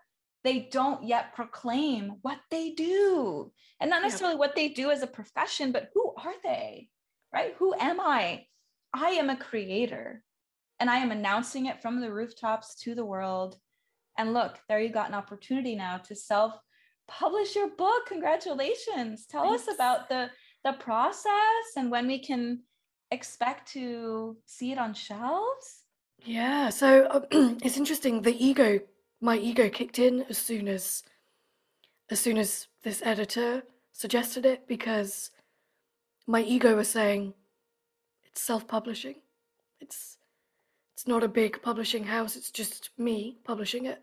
they 0.46 0.68
don't 0.70 1.02
yet 1.02 1.34
proclaim 1.34 2.18
what 2.22 2.38
they 2.50 2.70
do. 2.70 3.52
And 3.80 3.90
not 3.90 4.02
necessarily 4.02 4.34
yeah. 4.34 4.38
what 4.38 4.54
they 4.54 4.68
do 4.68 4.90
as 4.90 5.02
a 5.02 5.06
profession 5.06 5.72
but 5.72 5.90
who 5.92 6.14
are 6.24 6.34
they 6.42 6.88
right? 7.32 7.54
Who 7.58 7.74
am 7.78 8.00
i? 8.00 8.46
I 8.94 9.10
am 9.10 9.28
a 9.28 9.36
creator 9.36 10.22
and 10.78 10.88
i 10.88 10.96
am 10.96 11.10
announcing 11.10 11.66
it 11.66 11.82
from 11.82 12.00
the 12.00 12.12
rooftops 12.12 12.76
to 12.82 12.94
the 12.94 13.04
world. 13.04 13.58
And 14.18 14.32
look 14.32 14.58
there 14.68 14.80
you 14.80 14.88
got 14.88 15.08
an 15.08 15.14
opportunity 15.14 15.74
now 15.74 15.98
to 15.98 16.14
self 16.14 16.54
publish 17.08 17.54
your 17.54 17.70
book. 17.70 18.06
Congratulations. 18.06 19.26
Tell 19.26 19.44
Thanks. 19.44 19.68
us 19.68 19.74
about 19.74 20.08
the 20.08 20.30
the 20.64 20.72
process 20.74 21.66
and 21.76 21.90
when 21.90 22.06
we 22.06 22.18
can 22.18 22.62
expect 23.10 23.72
to 23.72 24.36
see 24.46 24.72
it 24.72 24.78
on 24.78 24.94
shelves. 24.94 25.82
Yeah 26.24 26.70
so 26.70 27.06
uh, 27.06 27.20
it's 27.62 27.76
interesting 27.76 28.22
the 28.22 28.36
ego 28.44 28.80
my 29.20 29.36
ego 29.36 29.68
kicked 29.68 29.98
in 29.98 30.22
as 30.28 30.38
soon 30.38 30.68
as 30.68 31.02
as 32.10 32.20
soon 32.20 32.38
as 32.38 32.68
this 32.82 33.02
editor 33.04 33.62
suggested 33.92 34.46
it 34.46 34.68
because 34.68 35.30
my 36.26 36.42
ego 36.42 36.76
was 36.76 36.88
saying 36.88 37.34
it's 38.24 38.40
self-publishing. 38.42 39.16
It's 39.80 40.18
it's 40.94 41.06
not 41.06 41.22
a 41.22 41.28
big 41.28 41.62
publishing 41.62 42.04
house. 42.04 42.36
It's 42.36 42.50
just 42.50 42.90
me 42.98 43.38
publishing 43.44 43.86
it. 43.86 44.02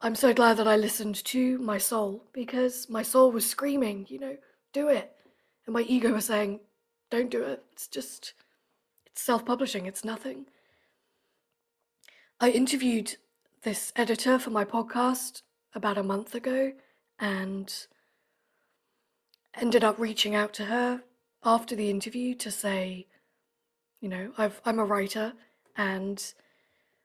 I'm 0.00 0.14
so 0.14 0.34
glad 0.34 0.56
that 0.56 0.66
i 0.66 0.76
listened 0.76 1.24
to 1.26 1.58
my 1.58 1.78
soul 1.78 2.24
because 2.32 2.88
my 2.88 3.02
soul 3.02 3.30
was 3.30 3.48
screaming 3.48 4.06
you 4.08 4.18
know 4.18 4.36
do 4.72 4.88
it. 4.88 5.12
And 5.66 5.74
my 5.74 5.82
ego 5.82 6.12
was 6.12 6.26
saying 6.26 6.60
don't 7.10 7.30
do 7.30 7.42
it. 7.42 7.62
It's 7.72 7.88
just 7.88 8.34
it's 9.06 9.22
self-publishing. 9.22 9.86
It's 9.86 10.04
nothing. 10.04 10.46
I 12.40 12.50
interviewed 12.50 13.16
this 13.62 13.92
editor 13.94 14.40
for 14.40 14.50
my 14.50 14.64
podcast 14.64 15.42
about 15.72 15.96
a 15.96 16.02
month 16.02 16.34
ago 16.34 16.72
and 17.20 17.86
ended 19.54 19.84
up 19.84 19.96
reaching 20.00 20.34
out 20.34 20.52
to 20.52 20.64
her 20.64 21.02
after 21.44 21.76
the 21.76 21.88
interview 21.88 22.34
to 22.34 22.50
say, 22.50 23.06
you 24.00 24.08
know, 24.08 24.32
I've, 24.36 24.60
I'm 24.64 24.80
a 24.80 24.84
writer 24.84 25.34
and 25.76 26.34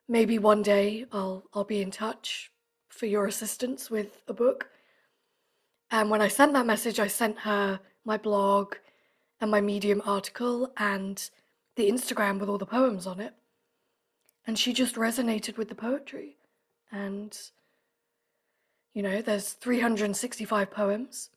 maybe 0.08 0.40
one 0.40 0.64
day 0.64 1.06
I'll 1.12 1.44
I'll 1.54 1.64
be 1.64 1.82
in 1.82 1.92
touch 1.92 2.52
for 2.90 3.06
your 3.06 3.28
assistance 3.28 3.92
with 3.92 4.24
a 4.28 4.34
book. 4.34 4.70
And 5.92 6.10
when 6.10 6.24
I 6.24 6.28
sent 6.28 6.54
that 6.54 6.66
message, 6.66 7.00
I 7.00 7.08
sent 7.08 7.38
her 7.40 7.80
my 8.04 8.18
blog 8.18 8.76
and 9.40 9.52
my 9.52 9.62
Medium 9.62 10.02
article 10.06 10.72
and 10.78 11.30
the 11.76 11.90
Instagram 11.90 12.40
with 12.40 12.50
all 12.50 12.58
the 12.58 12.66
poems 12.66 13.06
on 13.06 13.20
it. 13.20 13.36
And 14.48 14.58
she 14.58 14.74
just 14.74 14.96
resonated 14.96 15.58
with 15.58 15.70
the 15.70 15.76
poetry. 15.76 16.38
And, 16.92 17.38
you 18.94 19.04
know, 19.04 19.22
there's 19.22 19.54
365 19.54 20.72
poems. 20.72 21.30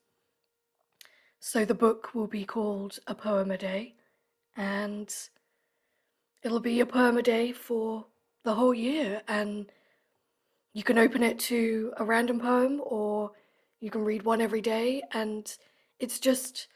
So 1.38 1.64
the 1.64 1.74
book 1.74 2.14
will 2.14 2.26
be 2.26 2.44
called 2.44 2.98
A 3.06 3.14
Poem 3.14 3.50
a 3.50 3.58
Day. 3.58 3.94
And 4.56 5.14
it'll 6.42 6.60
be 6.60 6.80
a 6.80 6.86
poem 6.86 7.16
a 7.16 7.22
day 7.22 7.52
for 7.52 8.06
the 8.44 8.54
whole 8.54 8.74
year. 8.74 9.22
And 9.26 9.66
you 10.72 10.82
can 10.82 10.98
open 10.98 11.22
it 11.22 11.38
to 11.40 11.92
a 11.96 12.04
random 12.04 12.40
poem 12.40 12.80
or 12.84 13.32
you 13.80 13.90
can 13.90 14.04
read 14.04 14.22
one 14.22 14.40
every 14.40 14.60
day. 14.60 15.02
And 15.12 15.52
it's 15.98 16.20
just, 16.20 16.68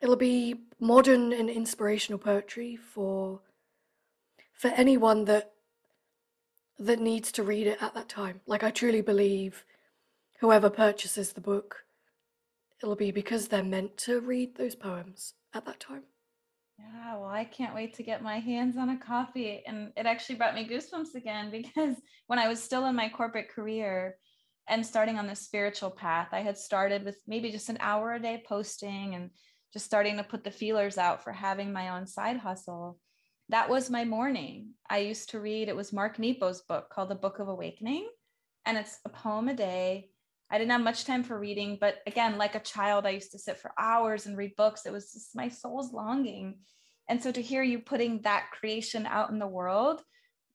it'll 0.00 0.16
be 0.16 0.54
modern 0.78 1.32
and 1.32 1.50
inspirational 1.50 2.18
poetry 2.18 2.76
for 2.76 3.40
for 4.52 4.68
anyone 4.68 5.24
that 5.24 5.52
that 6.80 6.98
needs 6.98 7.30
to 7.32 7.42
read 7.42 7.66
it 7.66 7.78
at 7.80 7.94
that 7.94 8.08
time. 8.08 8.40
Like 8.46 8.64
I 8.64 8.70
truly 8.70 9.02
believe 9.02 9.64
whoever 10.40 10.70
purchases 10.70 11.32
the 11.32 11.40
book, 11.40 11.84
it'll 12.82 12.96
be 12.96 13.10
because 13.10 13.48
they're 13.48 13.62
meant 13.62 13.98
to 13.98 14.20
read 14.20 14.56
those 14.56 14.74
poems 14.74 15.34
at 15.54 15.66
that 15.66 15.78
time. 15.78 16.04
Yeah, 16.78 17.18
well, 17.18 17.28
I 17.28 17.44
can't 17.44 17.74
wait 17.74 17.92
to 17.94 18.02
get 18.02 18.22
my 18.22 18.38
hands 18.38 18.78
on 18.78 18.88
a 18.88 18.96
copy. 18.96 19.62
And 19.66 19.92
it 19.94 20.06
actually 20.06 20.36
brought 20.36 20.54
me 20.54 20.66
goosebumps 20.66 21.14
again 21.14 21.50
because 21.52 21.96
when 22.26 22.38
I 22.38 22.48
was 22.48 22.62
still 22.62 22.86
in 22.86 22.96
my 22.96 23.10
corporate 23.10 23.50
career 23.50 24.16
and 24.66 24.84
starting 24.84 25.18
on 25.18 25.26
the 25.26 25.36
spiritual 25.36 25.90
path, 25.90 26.28
I 26.32 26.40
had 26.40 26.56
started 26.56 27.04
with 27.04 27.18
maybe 27.26 27.52
just 27.52 27.68
an 27.68 27.78
hour 27.80 28.14
a 28.14 28.22
day 28.22 28.42
posting 28.48 29.14
and 29.14 29.30
just 29.74 29.84
starting 29.84 30.16
to 30.16 30.24
put 30.24 30.44
the 30.44 30.50
feelers 30.50 30.96
out 30.96 31.22
for 31.22 31.32
having 31.32 31.72
my 31.72 31.90
own 31.90 32.06
side 32.06 32.38
hustle 32.38 32.98
that 33.50 33.68
was 33.68 33.90
my 33.90 34.04
morning. 34.04 34.68
I 34.88 34.98
used 34.98 35.30
to 35.30 35.40
read, 35.40 35.68
it 35.68 35.74
was 35.74 35.92
Mark 35.92 36.20
Nepo's 36.20 36.62
book 36.62 36.88
called 36.88 37.08
The 37.08 37.16
Book 37.16 37.40
of 37.40 37.48
Awakening, 37.48 38.08
and 38.64 38.78
it's 38.78 39.00
a 39.04 39.08
poem 39.08 39.48
a 39.48 39.54
day. 39.54 40.10
I 40.52 40.58
didn't 40.58 40.70
have 40.70 40.80
much 40.80 41.04
time 41.04 41.24
for 41.24 41.36
reading, 41.36 41.76
but 41.80 41.96
again, 42.06 42.38
like 42.38 42.54
a 42.54 42.60
child, 42.60 43.06
I 43.06 43.10
used 43.10 43.32
to 43.32 43.40
sit 43.40 43.58
for 43.58 43.72
hours 43.76 44.26
and 44.26 44.36
read 44.36 44.54
books. 44.56 44.86
It 44.86 44.92
was 44.92 45.12
just 45.12 45.34
my 45.34 45.48
soul's 45.48 45.92
longing. 45.92 46.60
And 47.08 47.20
so 47.20 47.32
to 47.32 47.42
hear 47.42 47.64
you 47.64 47.80
putting 47.80 48.22
that 48.22 48.50
creation 48.52 49.04
out 49.04 49.30
in 49.30 49.40
the 49.40 49.48
world, 49.48 50.00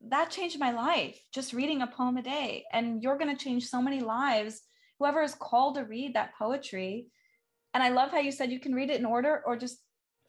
that 0.08 0.30
changed 0.30 0.60
my 0.60 0.72
life, 0.72 1.20
just 1.34 1.52
reading 1.52 1.82
a 1.82 1.88
poem 1.88 2.16
a 2.16 2.22
day. 2.22 2.64
And 2.72 3.04
you're 3.04 3.18
going 3.18 3.36
to 3.36 3.44
change 3.44 3.68
so 3.68 3.82
many 3.82 4.00
lives. 4.00 4.62
Whoever 5.00 5.22
is 5.22 5.36
called 5.36 5.76
to 5.76 5.84
read 5.84 6.14
that 6.14 6.36
poetry. 6.38 7.08
And 7.74 7.84
I 7.84 7.90
love 7.90 8.12
how 8.12 8.20
you 8.20 8.32
said 8.32 8.52
you 8.52 8.60
can 8.62 8.74
read 8.74 8.90
it 8.90 9.00
in 9.00 9.06
order 9.06 9.42
or 9.46 9.58
just 9.58 9.80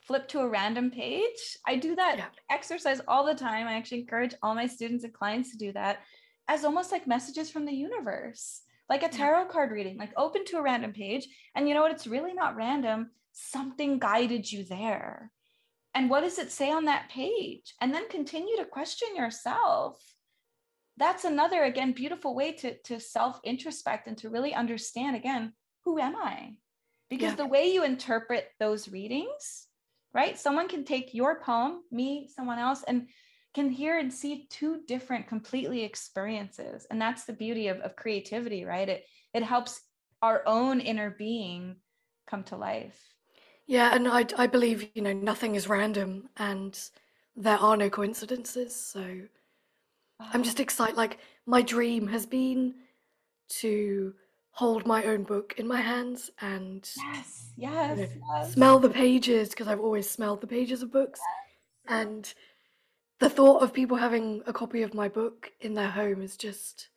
flip 0.07 0.29
to 0.29 0.41
a 0.41 0.49
random 0.49 0.91
page. 0.91 1.59
I 1.67 1.77
do 1.77 1.97
that 1.97 2.19
yeah. 2.19 2.27
exercise 2.51 3.01
all 3.09 3.27
the 3.27 3.35
time. 3.35 3.67
I 3.67 3.75
actually 3.75 4.01
encourage 4.01 4.35
all 4.43 4.55
my 4.55 4.67
students 4.67 5.05
and 5.05 5.13
clients 5.13 5.51
to 5.51 5.59
do 5.59 5.73
that 5.73 6.01
as 6.49 6.65
almost 6.65 6.93
like 6.93 7.07
messages 7.07 7.51
from 7.51 7.67
the 7.67 7.73
universe, 7.73 8.63
like 8.89 9.03
a 9.03 9.09
tarot 9.09 9.47
card 9.47 9.73
reading, 9.73 9.99
like 9.99 10.13
open 10.17 10.45
to 10.47 10.59
a 10.59 10.63
random 10.63 10.93
page. 10.93 11.27
And 11.55 11.69
you 11.69 11.75
know 11.75 11.83
what? 11.83 11.91
It's 11.91 12.07
really 12.07 12.35
not 12.35 12.57
random. 12.57 13.11
Something 13.33 13.99
guided 13.99 14.51
you 14.51 14.65
there. 14.65 15.33
And 15.95 16.09
what 16.09 16.21
does 16.21 16.39
it 16.39 16.53
say 16.53 16.71
on 16.71 16.85
that 16.85 17.09
page? 17.09 17.75
And 17.81 17.93
then 17.93 18.09
continue 18.09 18.57
to 18.59 18.65
question 18.65 19.09
yourself. 19.17 19.99
That's 20.99 21.25
another, 21.25 21.65
again, 21.65 21.93
beautiful 21.93 22.35
way 22.35 22.53
to, 22.53 22.77
to 22.85 23.01
self 23.01 23.41
introspect 23.45 24.07
and 24.07 24.17
to 24.19 24.31
really 24.31 24.55
understand, 24.55 25.17
again, 25.17 25.53
who 25.85 25.99
am 25.99 26.15
I? 26.17 26.57
Because 27.11 27.33
yeah. 27.33 27.37
the 27.37 27.47
way 27.47 27.73
you 27.73 27.85
interpret 27.85 28.49
those 28.61 28.89
readings 28.89 29.67
right? 30.17 30.39
Someone 30.39 30.67
can 30.67 30.83
take 30.83 31.13
your 31.13 31.39
poem, 31.41 31.83
me, 31.93 32.27
someone 32.35 32.59
else, 32.59 32.83
and 32.89 33.07
can 33.55 33.69
hear 33.69 33.99
and 33.99 34.11
see 34.11 34.47
two 34.49 34.81
different 34.89 35.29
completely 35.29 35.85
experiences. 35.85 36.87
And 36.91 37.01
that's 37.01 37.25
the 37.25 37.35
beauty 37.35 37.69
of, 37.69 37.81
of 37.81 37.97
creativity, 37.97 38.65
right? 38.65 38.89
It 38.89 39.05
it 39.35 39.43
helps 39.43 39.83
our 40.23 40.43
own 40.47 40.81
inner 40.81 41.11
being 41.11 41.77
come 42.27 42.45
to 42.45 42.57
life. 42.57 42.99
Yeah, 43.67 43.95
and 43.95 44.09
I 44.09 44.25
I 44.39 44.47
believe, 44.47 44.89
you 44.95 45.03
know, 45.03 45.13
nothing 45.13 45.55
is 45.55 45.69
random 45.69 46.31
and 46.39 46.73
there 47.37 47.59
are 47.59 47.77
no 47.77 47.91
coincidences. 47.91 48.75
So 48.75 49.05
oh. 50.21 50.31
I'm 50.33 50.43
just 50.43 50.61
excited. 50.61 50.97
Like 50.97 51.19
my 51.45 51.61
dream 51.61 52.07
has 52.09 52.25
been 52.25 52.75
to 53.61 54.15
hold 54.57 54.87
my 54.87 55.05
own 55.05 55.23
book 55.23 55.55
in 55.59 55.69
my 55.69 55.83
hands 55.83 56.31
and 56.41 56.89
yes, 56.97 57.51
yes, 57.59 57.99
you 57.99 58.05
know, 58.05 58.09
yes. 58.39 58.55
smell 58.55 58.79
the 58.79 58.89
pages 58.89 59.51
because 59.51 59.69
I've 59.69 59.81
always 59.81 60.09
smelled 60.09 60.41
the 60.41 60.47
pages 60.47 60.83
of 60.83 60.91
books. 60.91 61.21
Yes. 61.21 61.95
And 62.01 62.35
the 63.19 63.29
thought 63.29 63.63
of 63.63 63.75
people 63.75 63.99
having 63.99 64.43
a 64.47 64.55
copy 64.55 64.81
of 64.81 64.95
my 64.95 65.09
book 65.09 65.53
in 65.61 65.75
their 65.75 65.91
home 65.91 66.23
is 66.23 66.39
just 66.39 66.89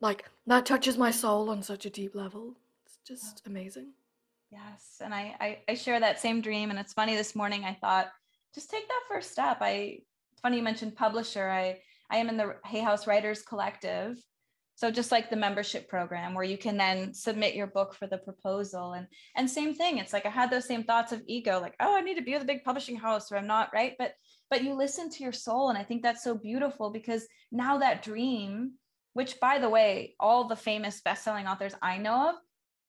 like 0.00 0.24
that 0.46 0.64
touches 0.64 0.96
my 0.96 1.10
soul 1.10 1.50
on 1.50 1.62
such 1.62 1.84
a 1.84 1.90
deep 1.90 2.14
level. 2.14 2.54
It's 2.86 2.98
just 3.06 3.46
amazing. 3.46 3.88
Yes. 4.50 5.02
And 5.02 5.14
I, 5.14 5.36
I, 5.40 5.58
I 5.68 5.74
share 5.74 6.00
that 6.00 6.18
same 6.18 6.40
dream. 6.40 6.70
And 6.70 6.78
it's 6.78 6.94
funny 6.94 7.14
this 7.14 7.36
morning 7.36 7.64
I 7.64 7.74
thought, 7.74 8.10
just 8.54 8.70
take 8.70 8.88
that 8.88 9.02
first 9.06 9.32
step. 9.32 9.58
I 9.60 9.98
it's 10.32 10.40
funny 10.40 10.56
you 10.56 10.62
mentioned 10.62 10.96
publisher. 10.96 11.46
I 11.46 11.80
I 12.08 12.16
am 12.16 12.30
in 12.30 12.38
the 12.38 12.56
Hay 12.64 12.80
House 12.80 13.06
Writers 13.06 13.42
Collective 13.42 14.16
so 14.76 14.90
just 14.90 15.12
like 15.12 15.30
the 15.30 15.36
membership 15.36 15.88
program 15.88 16.34
where 16.34 16.44
you 16.44 16.58
can 16.58 16.76
then 16.76 17.14
submit 17.14 17.54
your 17.54 17.66
book 17.68 17.94
for 17.94 18.06
the 18.06 18.18
proposal 18.18 18.92
and 18.92 19.06
and 19.36 19.48
same 19.48 19.74
thing 19.74 19.98
it's 19.98 20.12
like 20.12 20.26
i 20.26 20.30
had 20.30 20.50
those 20.50 20.66
same 20.66 20.84
thoughts 20.84 21.12
of 21.12 21.22
ego 21.26 21.60
like 21.60 21.74
oh 21.80 21.96
i 21.96 22.00
need 22.00 22.16
to 22.16 22.22
be 22.22 22.32
with 22.32 22.42
a 22.42 22.46
big 22.46 22.64
publishing 22.64 22.96
house 22.96 23.30
or 23.30 23.36
i'm 23.36 23.46
not 23.46 23.70
right? 23.72 23.94
But 23.98 24.12
but 24.50 24.62
you 24.62 24.74
listen 24.74 25.10
to 25.10 25.22
your 25.22 25.32
soul 25.32 25.70
and 25.70 25.78
i 25.78 25.82
think 25.82 26.02
that's 26.02 26.24
so 26.24 26.34
beautiful 26.34 26.90
because 26.90 27.26
now 27.52 27.78
that 27.78 28.02
dream 28.02 28.72
which 29.12 29.38
by 29.40 29.58
the 29.58 29.68
way 29.68 30.14
all 30.18 30.48
the 30.48 30.56
famous 30.56 31.00
best-selling 31.00 31.46
authors 31.46 31.74
i 31.82 31.96
know 31.96 32.30
of 32.30 32.36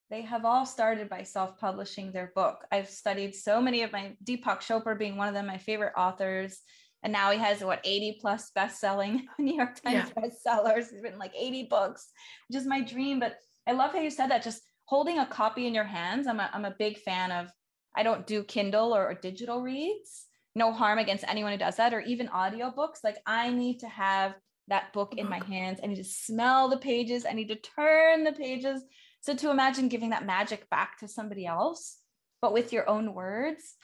they 0.09 0.21
have 0.21 0.45
all 0.45 0.65
started 0.65 1.09
by 1.09 1.23
self-publishing 1.23 2.11
their 2.11 2.31
book. 2.35 2.63
I've 2.71 2.89
studied 2.89 3.33
so 3.33 3.59
many 3.59 3.81
of 3.81 3.91
my 3.91 4.15
deepak 4.23 4.59
chopra 4.59 4.97
being 4.97 5.17
one 5.17 5.27
of 5.27 5.33
them 5.33 5.47
my 5.47 5.57
favorite 5.57 5.93
authors 5.97 6.61
and 7.05 7.11
now 7.11 7.29
he 7.29 7.37
has 7.37 7.63
what 7.63 7.81
80 7.83 8.17
plus 8.19 8.49
best-selling 8.55 9.27
New 9.39 9.55
York 9.55 9.79
Times 9.79 10.11
yeah. 10.17 10.23
bestsellers. 10.23 10.89
He's 10.89 11.03
written 11.03 11.19
like 11.19 11.33
80 11.37 11.67
books, 11.69 12.09
which 12.49 12.57
is 12.57 12.65
my 12.65 12.81
dream. 12.81 13.19
But 13.19 13.35
I 13.67 13.73
love 13.73 13.91
how 13.91 13.99
you 13.99 14.09
said 14.09 14.31
that. 14.31 14.43
Just 14.43 14.63
holding 14.85 15.19
a 15.19 15.25
copy 15.27 15.67
in 15.67 15.75
your 15.75 15.83
hands. 15.83 16.25
I'm 16.25 16.39
a, 16.39 16.49
I'm 16.51 16.65
a 16.65 16.75
big 16.77 16.97
fan 16.97 17.31
of. 17.31 17.51
I 17.95 18.01
don't 18.01 18.25
do 18.25 18.43
Kindle 18.43 18.93
or, 18.93 19.07
or 19.07 19.13
digital 19.13 19.61
reads. 19.61 20.25
No 20.55 20.73
harm 20.73 20.97
against 20.97 21.23
anyone 21.27 21.51
who 21.51 21.59
does 21.59 21.75
that, 21.75 21.93
or 21.93 22.01
even 22.01 22.27
audiobooks. 22.27 23.03
Like 23.03 23.17
I 23.27 23.51
need 23.51 23.81
to 23.81 23.87
have 23.87 24.33
that 24.67 24.91
book 24.91 25.13
in 25.15 25.29
my 25.29 25.39
hands. 25.45 25.79
I 25.83 25.87
need 25.87 25.97
to 25.97 26.03
smell 26.03 26.69
the 26.69 26.77
pages. 26.77 27.23
I 27.23 27.33
need 27.33 27.49
to 27.49 27.55
turn 27.55 28.23
the 28.23 28.31
pages. 28.31 28.81
So 29.21 29.35
to 29.35 29.51
imagine 29.51 29.89
giving 29.89 30.09
that 30.09 30.25
magic 30.25 30.67
back 30.71 30.97
to 30.99 31.07
somebody 31.07 31.45
else, 31.45 31.99
but 32.41 32.51
with 32.51 32.73
your 32.73 32.89
own 32.89 33.13
words, 33.13 33.75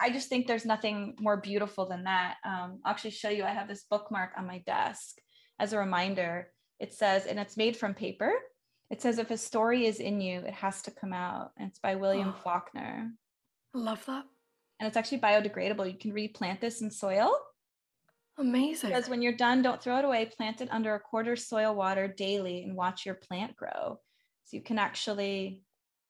I 0.00 0.10
just 0.10 0.28
think 0.28 0.46
there's 0.46 0.64
nothing 0.64 1.14
more 1.20 1.36
beautiful 1.36 1.86
than 1.86 2.04
that. 2.04 2.36
Um, 2.44 2.80
I'll 2.84 2.92
actually 2.92 3.10
show 3.10 3.28
you. 3.28 3.44
I 3.44 3.50
have 3.50 3.68
this 3.68 3.84
bookmark 3.90 4.30
on 4.36 4.46
my 4.46 4.58
desk 4.66 5.16
as 5.58 5.72
a 5.72 5.78
reminder. 5.78 6.48
It 6.78 6.94
says, 6.94 7.26
and 7.26 7.38
it's 7.38 7.56
made 7.56 7.76
from 7.76 7.92
paper. 7.92 8.32
It 8.90 9.02
says, 9.02 9.18
if 9.18 9.30
a 9.30 9.36
story 9.36 9.86
is 9.86 10.00
in 10.00 10.20
you, 10.20 10.40
it 10.40 10.54
has 10.54 10.82
to 10.82 10.90
come 10.90 11.12
out. 11.12 11.50
And 11.58 11.68
it's 11.68 11.78
by 11.78 11.96
William 11.96 12.34
oh, 12.34 12.40
Faulkner. 12.42 13.10
I 13.74 13.78
love 13.78 14.04
that. 14.06 14.24
And 14.80 14.86
it's 14.86 14.96
actually 14.96 15.18
biodegradable. 15.18 15.92
You 15.92 15.98
can 15.98 16.12
replant 16.12 16.60
this 16.60 16.80
in 16.80 16.90
soil. 16.90 17.36
Amazing. 18.38 18.88
Because 18.88 19.10
when 19.10 19.20
you're 19.20 19.36
done, 19.36 19.60
don't 19.60 19.82
throw 19.82 19.98
it 19.98 20.04
away. 20.06 20.30
Plant 20.34 20.62
it 20.62 20.68
under 20.72 20.94
a 20.94 21.00
quarter 21.00 21.36
soil 21.36 21.74
water 21.74 22.08
daily 22.08 22.62
and 22.62 22.74
watch 22.74 23.04
your 23.04 23.16
plant 23.16 23.54
grow. 23.54 24.00
So 24.44 24.56
you 24.56 24.62
can 24.62 24.78
actually 24.78 25.62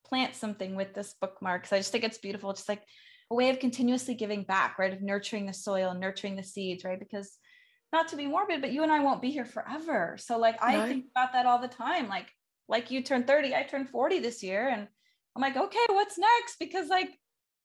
plant 0.05 0.35
something 0.35 0.75
with 0.75 0.93
this 0.93 1.13
bookmark. 1.19 1.67
So 1.67 1.75
I 1.75 1.79
just 1.79 1.91
think 1.91 2.05
it's 2.05 2.17
beautiful. 2.17 2.53
Just 2.53 2.69
like 2.69 2.83
a 3.31 3.33
way 3.33 3.49
of 3.49 3.59
continuously 3.59 4.13
giving 4.13 4.43
back, 4.43 4.77
right? 4.77 4.93
Of 4.93 5.01
nurturing 5.01 5.45
the 5.45 5.53
soil, 5.53 5.93
nurturing 5.93 6.35
the 6.35 6.43
seeds, 6.43 6.83
right? 6.83 6.99
Because 6.99 7.37
not 7.93 8.09
to 8.09 8.17
be 8.17 8.27
morbid, 8.27 8.61
but 8.61 8.73
you 8.73 8.83
and 8.83 8.91
I 8.91 8.99
won't 8.99 9.21
be 9.21 9.31
here 9.31 9.45
forever. 9.45 10.17
So 10.19 10.37
like 10.37 10.61
I 10.61 10.77
right. 10.77 10.87
think 10.87 11.05
about 11.15 11.31
that 11.33 11.45
all 11.45 11.59
the 11.59 11.67
time. 11.69 12.09
Like, 12.09 12.27
like 12.67 12.91
you 12.91 13.01
turned 13.01 13.27
30, 13.27 13.55
I 13.55 13.63
turned 13.63 13.89
40 13.89 14.19
this 14.19 14.43
year. 14.43 14.67
And 14.67 14.85
I'm 15.35 15.41
like, 15.41 15.55
okay, 15.55 15.85
what's 15.89 16.17
next? 16.17 16.57
Because 16.59 16.89
like 16.89 17.09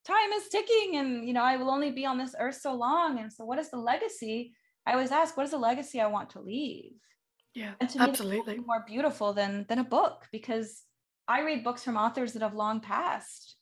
time 0.05 0.33
is 0.37 0.49
ticking 0.49 0.97
and 0.97 1.27
you 1.27 1.35
know, 1.35 1.43
I 1.43 1.57
will 1.57 1.71
only 1.71 1.91
be 1.91 2.07
on 2.07 2.17
this 2.17 2.37
earth 2.39 2.61
so 2.61 2.73
long. 2.73 3.19
And 3.19 3.33
so 3.33 3.45
what 3.45 3.59
is 3.59 3.71
the 3.71 3.77
legacy? 3.77 4.55
I 4.87 4.93
always 4.93 5.11
ask, 5.11 5.37
what 5.37 5.45
is 5.45 5.51
the 5.51 5.59
legacy 5.59 6.01
I 6.01 6.07
want 6.07 6.31
to 6.31 6.41
leave? 6.41 6.93
Yeah, 7.55 7.73
And 7.81 7.91
to 7.91 7.99
me, 7.99 8.05
absolutely. 8.11 8.59
more 8.59 8.85
beautiful 8.87 9.33
than 9.33 9.67
than 9.69 9.81
a 9.81 9.85
book 9.85 10.27
because 10.31 10.83
I 11.27 11.43
read 11.43 11.65
books 11.65 11.83
from 11.83 11.97
authors 11.97 12.35
that 12.35 12.43
have 12.43 12.55
long 12.55 12.81
passed 12.81 13.57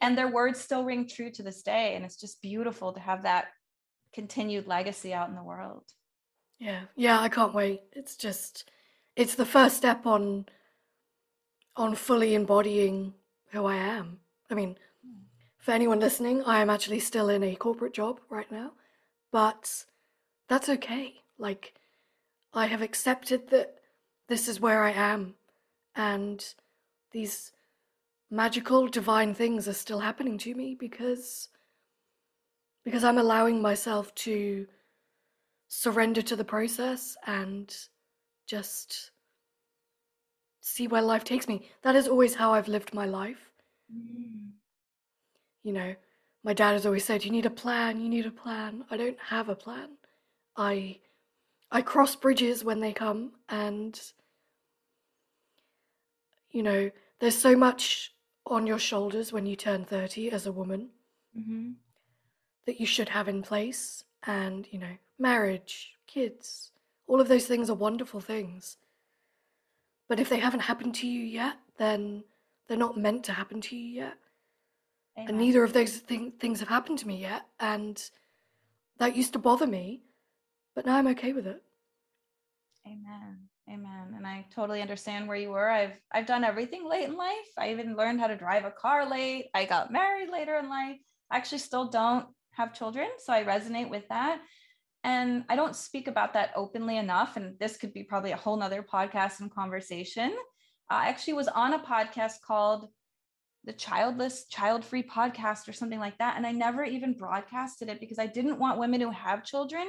and 0.00 0.16
their 0.16 0.28
words 0.28 0.60
still 0.60 0.84
ring 0.84 1.08
true 1.08 1.30
to 1.32 1.42
this 1.42 1.62
day. 1.62 1.94
And 1.94 2.04
it's 2.04 2.20
just 2.20 2.42
beautiful 2.42 2.92
to 2.92 3.00
have 3.00 3.22
that 3.22 3.48
continued 4.12 4.66
legacy 4.66 5.12
out 5.12 5.28
in 5.28 5.34
the 5.34 5.42
world. 5.42 5.84
Yeah, 6.58 6.82
yeah, 6.94 7.20
I 7.20 7.28
can't 7.28 7.54
wait. 7.54 7.82
It's 7.92 8.16
just, 8.16 8.70
it's 9.14 9.34
the 9.34 9.46
first 9.46 9.76
step 9.76 10.06
on, 10.06 10.46
on 11.76 11.94
fully 11.94 12.34
embodying 12.34 13.14
who 13.50 13.66
I 13.66 13.76
am. 13.76 14.20
I 14.50 14.54
mean, 14.54 14.76
for 15.58 15.72
anyone 15.72 16.00
listening, 16.00 16.42
I 16.44 16.60
am 16.60 16.70
actually 16.70 17.00
still 17.00 17.28
in 17.28 17.42
a 17.42 17.56
corporate 17.56 17.92
job 17.92 18.20
right 18.30 18.50
now, 18.50 18.72
but 19.32 19.84
that's 20.48 20.68
okay. 20.68 21.14
Like, 21.38 21.74
I 22.54 22.66
have 22.66 22.82
accepted 22.82 23.48
that 23.50 23.74
this 24.28 24.48
is 24.48 24.60
where 24.60 24.82
I 24.82 24.92
am, 24.92 25.34
and 25.94 26.42
these 27.12 27.52
magical 28.30 28.88
divine 28.88 29.34
things 29.34 29.68
are 29.68 29.74
still 29.74 30.00
happening 30.00 30.38
to 30.38 30.54
me 30.54 30.76
because 30.78 31.48
because 32.84 33.04
I'm 33.04 33.18
allowing 33.18 33.60
myself 33.60 34.14
to 34.16 34.66
surrender 35.68 36.22
to 36.22 36.36
the 36.36 36.44
process 36.44 37.16
and 37.26 37.74
just 38.46 39.10
see 40.60 40.86
where 40.86 41.02
life 41.02 41.24
takes 41.24 41.48
me. 41.48 41.68
That 41.82 41.96
is 41.96 42.06
always 42.08 42.34
how 42.34 42.52
I've 42.52 42.68
lived 42.68 42.94
my 42.94 43.06
life. 43.06 43.50
Mm. 43.92 44.50
You 45.64 45.72
know, 45.72 45.94
my 46.44 46.52
dad 46.52 46.72
has 46.72 46.86
always 46.86 47.04
said, 47.04 47.24
"You 47.24 47.32
need 47.32 47.46
a 47.46 47.50
plan. 47.50 48.00
You 48.00 48.08
need 48.08 48.26
a 48.26 48.30
plan." 48.30 48.84
I 48.90 48.96
don't 48.96 49.18
have 49.18 49.48
a 49.48 49.56
plan. 49.56 49.98
I 50.56 51.00
I 51.70 51.82
cross 51.82 52.14
bridges 52.14 52.64
when 52.64 52.80
they 52.80 52.92
come, 52.92 53.32
and 53.48 54.00
you 56.50 56.62
know, 56.62 56.90
there's 57.18 57.36
so 57.36 57.56
much 57.56 58.15
on 58.46 58.66
your 58.66 58.78
shoulders 58.78 59.32
when 59.32 59.46
you 59.46 59.56
turn 59.56 59.84
30 59.84 60.30
as 60.30 60.46
a 60.46 60.52
woman 60.52 60.90
hmm 61.34 61.72
that 62.66 62.80
you 62.80 62.86
should 62.86 63.08
have 63.08 63.28
in 63.28 63.42
place, 63.42 64.04
and 64.26 64.66
you 64.72 64.78
know, 64.78 64.96
marriage, 65.18 65.94
kids, 66.06 66.72
all 67.06 67.20
of 67.20 67.28
those 67.28 67.46
things 67.46 67.70
are 67.70 67.74
wonderful 67.74 68.20
things. 68.20 68.76
But 70.08 70.20
if 70.20 70.28
they 70.28 70.38
haven't 70.38 70.60
happened 70.60 70.94
to 70.96 71.06
you 71.06 71.24
yet, 71.24 71.56
then 71.78 72.24
they're 72.66 72.76
not 72.76 72.96
meant 72.96 73.24
to 73.24 73.32
happen 73.32 73.60
to 73.62 73.76
you 73.76 74.02
yet. 74.02 74.14
And 75.16 75.38
neither 75.38 75.64
of 75.64 75.72
those 75.72 75.96
thing, 75.96 76.32
things 76.32 76.60
have 76.60 76.68
happened 76.68 76.98
to 76.98 77.08
me 77.08 77.20
yet. 77.20 77.46
And 77.58 78.02
that 78.98 79.16
used 79.16 79.32
to 79.32 79.38
bother 79.38 79.66
me, 79.66 80.02
but 80.74 80.86
now 80.86 80.96
I'm 80.96 81.08
okay 81.08 81.32
with 81.32 81.46
it. 81.46 81.62
Amen. 82.86 83.48
Amen. 83.68 84.14
And 84.16 84.24
I 84.26 84.46
totally 84.54 84.80
understand 84.80 85.26
where 85.26 85.36
you 85.36 85.50
were. 85.50 85.68
I've 85.68 85.98
I've 86.12 86.26
done 86.26 86.44
everything 86.44 86.88
late 86.88 87.08
in 87.08 87.16
life. 87.16 87.50
I 87.58 87.72
even 87.72 87.96
learned 87.96 88.20
how 88.20 88.28
to 88.28 88.36
drive 88.36 88.64
a 88.64 88.70
car 88.70 89.08
late. 89.10 89.46
I 89.54 89.64
got 89.64 89.92
married 89.92 90.30
later 90.30 90.56
in 90.56 90.68
life. 90.68 90.98
I 91.30 91.36
actually 91.36 91.58
still 91.58 91.88
don't 91.88 92.26
have 92.52 92.74
children, 92.74 93.08
so 93.18 93.32
I 93.32 93.42
resonate 93.42 93.90
with 93.90 94.06
that. 94.08 94.40
And 95.02 95.44
I 95.48 95.56
don't 95.56 95.74
speak 95.74 96.06
about 96.06 96.32
that 96.34 96.50
openly 96.54 96.96
enough. 96.96 97.36
And 97.36 97.58
this 97.58 97.76
could 97.76 97.92
be 97.92 98.04
probably 98.04 98.32
a 98.32 98.36
whole 98.36 98.56
nother 98.56 98.84
podcast 98.84 99.40
and 99.40 99.52
conversation. 99.52 100.36
I 100.88 101.08
actually 101.08 101.34
was 101.34 101.48
on 101.48 101.74
a 101.74 101.80
podcast 101.80 102.34
called 102.46 102.88
the 103.64 103.72
Childless, 103.72 104.46
Child 104.46 104.84
Free 104.84 105.02
Podcast 105.02 105.68
or 105.68 105.72
something 105.72 105.98
like 105.98 106.18
that. 106.18 106.36
And 106.36 106.46
I 106.46 106.52
never 106.52 106.84
even 106.84 107.14
broadcasted 107.14 107.88
it 107.88 107.98
because 107.98 108.20
I 108.20 108.26
didn't 108.26 108.60
want 108.60 108.78
women 108.78 109.00
who 109.00 109.10
have 109.10 109.44
children 109.44 109.88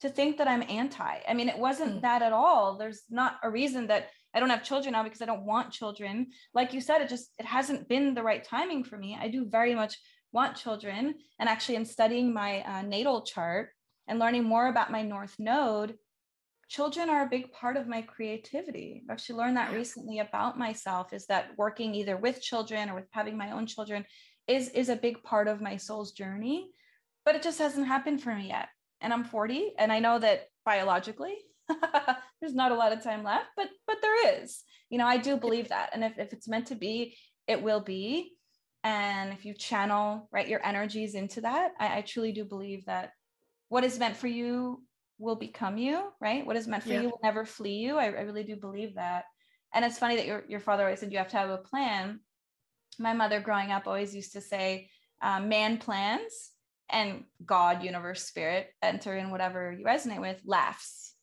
to 0.00 0.08
think 0.08 0.38
that 0.38 0.48
I'm 0.48 0.62
anti. 0.68 1.18
I 1.28 1.34
mean, 1.34 1.48
it 1.48 1.58
wasn't 1.58 1.96
Mm. 1.96 2.00
that 2.02 2.22
at 2.22 2.32
all. 2.32 2.76
There's 2.76 3.02
not 3.10 3.38
a 3.42 3.50
reason 3.50 3.88
that 3.88 4.10
I 4.34 4.40
don't 4.40 4.50
have 4.50 4.62
children 4.62 4.92
now 4.92 5.02
because 5.02 5.22
I 5.22 5.26
don't 5.26 5.46
want 5.46 5.72
children. 5.72 6.28
Like 6.54 6.72
you 6.72 6.80
said, 6.80 7.00
it 7.00 7.08
just 7.08 7.32
it 7.38 7.46
hasn't 7.46 7.88
been 7.88 8.14
the 8.14 8.22
right 8.22 8.44
timing 8.44 8.84
for 8.84 8.96
me. 8.96 9.18
I 9.20 9.28
do 9.28 9.44
very 9.46 9.74
much 9.74 9.98
want 10.32 10.56
children, 10.56 11.14
and 11.38 11.48
actually, 11.48 11.76
I'm 11.76 11.84
studying 11.84 12.32
my 12.32 12.62
uh, 12.62 12.82
natal 12.82 13.22
chart 13.22 13.70
and 14.06 14.18
learning 14.18 14.44
more 14.44 14.68
about 14.68 14.92
my 14.92 15.02
North 15.02 15.34
Node. 15.38 15.96
Children 16.68 17.08
are 17.08 17.22
a 17.24 17.28
big 17.28 17.50
part 17.52 17.78
of 17.78 17.88
my 17.88 18.02
creativity. 18.02 19.02
I've 19.02 19.14
actually 19.14 19.36
learned 19.38 19.56
that 19.56 19.72
recently 19.72 20.18
about 20.18 20.58
myself. 20.58 21.14
Is 21.14 21.26
that 21.26 21.56
working 21.56 21.94
either 21.94 22.16
with 22.16 22.42
children 22.42 22.90
or 22.90 22.94
with 22.94 23.08
having 23.10 23.38
my 23.38 23.52
own 23.52 23.66
children 23.66 24.04
is 24.46 24.68
is 24.70 24.90
a 24.90 24.96
big 24.96 25.22
part 25.22 25.48
of 25.48 25.62
my 25.62 25.76
soul's 25.76 26.12
journey, 26.12 26.70
but 27.24 27.34
it 27.34 27.42
just 27.42 27.58
hasn't 27.58 27.86
happened 27.86 28.22
for 28.22 28.34
me 28.34 28.48
yet 28.48 28.68
and 29.00 29.12
I'm 29.12 29.24
40 29.24 29.72
and 29.78 29.92
I 29.92 29.98
know 30.00 30.18
that 30.18 30.48
biologically 30.64 31.36
there's 32.40 32.54
not 32.54 32.72
a 32.72 32.76
lot 32.76 32.92
of 32.92 33.02
time 33.02 33.22
left 33.24 33.46
but 33.56 33.68
but 33.86 33.98
there 34.02 34.42
is. 34.42 34.62
You 34.90 34.98
know 34.98 35.06
I 35.06 35.16
do 35.18 35.36
believe 35.36 35.68
that 35.68 35.90
and 35.92 36.04
if, 36.04 36.18
if 36.18 36.32
it's 36.32 36.48
meant 36.48 36.66
to 36.68 36.74
be 36.74 37.16
it 37.46 37.62
will 37.62 37.80
be. 37.80 38.34
And 38.84 39.32
if 39.32 39.44
you 39.44 39.54
channel 39.54 40.28
right 40.32 40.48
your 40.48 40.64
energies 40.64 41.14
into 41.14 41.40
that 41.42 41.72
I, 41.78 41.98
I 41.98 42.00
truly 42.02 42.32
do 42.32 42.44
believe 42.44 42.84
that 42.86 43.12
what 43.68 43.84
is 43.84 43.98
meant 43.98 44.16
for 44.16 44.28
you 44.28 44.82
will 45.18 45.36
become 45.36 45.76
you 45.78 46.02
right? 46.20 46.46
What 46.46 46.56
is 46.56 46.66
meant 46.68 46.84
for 46.84 46.90
Yeah. 46.90 47.02
you 47.02 47.08
will 47.10 47.20
never 47.22 47.44
flee 47.44 47.78
you. 47.78 47.96
I, 47.98 48.04
I 48.04 48.20
really 48.22 48.44
do 48.44 48.56
believe 48.56 48.94
that. 48.94 49.24
And 49.74 49.84
it's 49.84 49.98
funny 49.98 50.16
that 50.16 50.26
your, 50.26 50.44
your 50.48 50.60
father 50.60 50.84
always 50.84 51.00
said 51.00 51.12
you 51.12 51.18
have 51.18 51.28
to 51.28 51.36
have 51.36 51.50
a 51.50 51.58
plan. 51.58 52.20
My 52.98 53.12
mother 53.12 53.40
growing 53.40 53.70
up 53.70 53.86
always 53.86 54.14
used 54.14 54.32
to 54.32 54.40
say 54.40 54.88
um, 55.20 55.48
man 55.48 55.78
plans 55.78 56.52
and 56.90 57.24
God, 57.44 57.82
universe, 57.82 58.24
spirit, 58.24 58.68
enter 58.82 59.16
in 59.16 59.30
whatever 59.30 59.72
you 59.72 59.84
resonate 59.84 60.20
with, 60.20 60.40
laughs. 60.44 61.14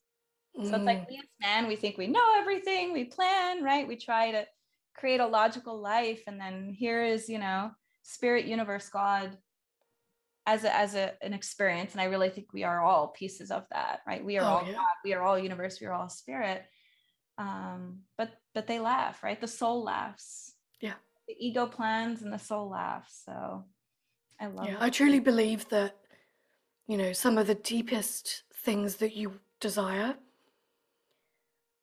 So 0.63 0.78
it's 0.78 0.86
Mm, 0.86 0.86
like 0.86 1.07
we 1.09 1.18
as 1.18 1.26
man, 1.41 1.68
we 1.68 1.76
think 1.76 1.97
we 1.97 2.07
know 2.07 2.36
everything, 2.38 2.93
we 2.93 3.05
plan, 3.05 3.63
right? 3.63 3.88
We 3.88 3.97
try 3.97 4.32
to 4.32 4.45
create 4.95 5.20
a 5.20 5.28
logical 5.28 5.80
life. 5.82 6.24
And 6.28 6.39
then 6.39 6.74
here 6.78 7.03
is, 7.03 7.28
you 7.30 7.39
know, 7.39 7.72
spirit, 8.03 8.45
universe, 8.45 8.89
God 8.89 9.38
as 10.47 10.63
a 10.63 10.76
as 10.76 10.95
a 10.95 11.13
an 11.24 11.34
experience. 11.34 11.93
And 11.93 12.01
I 12.01 12.05
really 12.05 12.30
think 12.30 12.53
we 12.53 12.63
are 12.63 12.82
all 12.82 13.07
pieces 13.09 13.51
of 13.51 13.66
that, 13.72 14.01
right? 14.07 14.24
We 14.24 14.38
are 14.38 14.45
Oh, 14.45 14.49
all 14.49 14.66
yeah. 14.66 14.74
God, 14.74 14.95
we 15.03 15.13
are 15.13 15.24
all 15.24 15.38
universe, 15.39 15.82
we 15.82 15.88
are 15.88 15.93
all 15.93 16.09
spirit. 16.09 16.63
Um, 17.38 18.01
but 18.18 18.32
but 18.53 18.68
they 18.68 18.80
laugh, 18.80 19.24
right? 19.24 19.39
The 19.39 19.47
soul 19.47 19.84
laughs. 19.84 20.53
Yeah. 20.82 20.93
The 21.28 21.36
ego 21.39 21.66
plans 21.66 22.22
and 22.22 22.32
the 22.32 22.38
soul 22.39 22.70
laughs. 22.70 23.24
So 23.26 23.66
I 24.39 24.47
love 24.47 24.67
yeah, 24.67 24.75
it. 24.75 24.81
I 24.81 24.89
truly 24.89 25.19
believe 25.19 25.69
that, 25.69 25.95
you 26.88 26.97
know, 26.97 27.13
some 27.13 27.38
of 27.38 27.47
the 27.47 27.55
deepest 27.55 28.43
things 28.53 28.97
that 28.97 29.15
you 29.15 29.39
desire, 29.59 30.15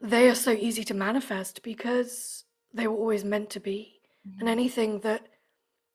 they 0.00 0.28
are 0.28 0.34
so 0.34 0.50
easy 0.50 0.84
to 0.84 0.94
manifest 0.94 1.62
because 1.62 2.44
they 2.74 2.86
were 2.86 2.96
always 2.96 3.24
meant 3.24 3.50
to 3.50 3.60
be. 3.60 4.00
And 4.40 4.48
Mhm. 4.48 4.52
anything 4.52 5.00
that 5.00 5.28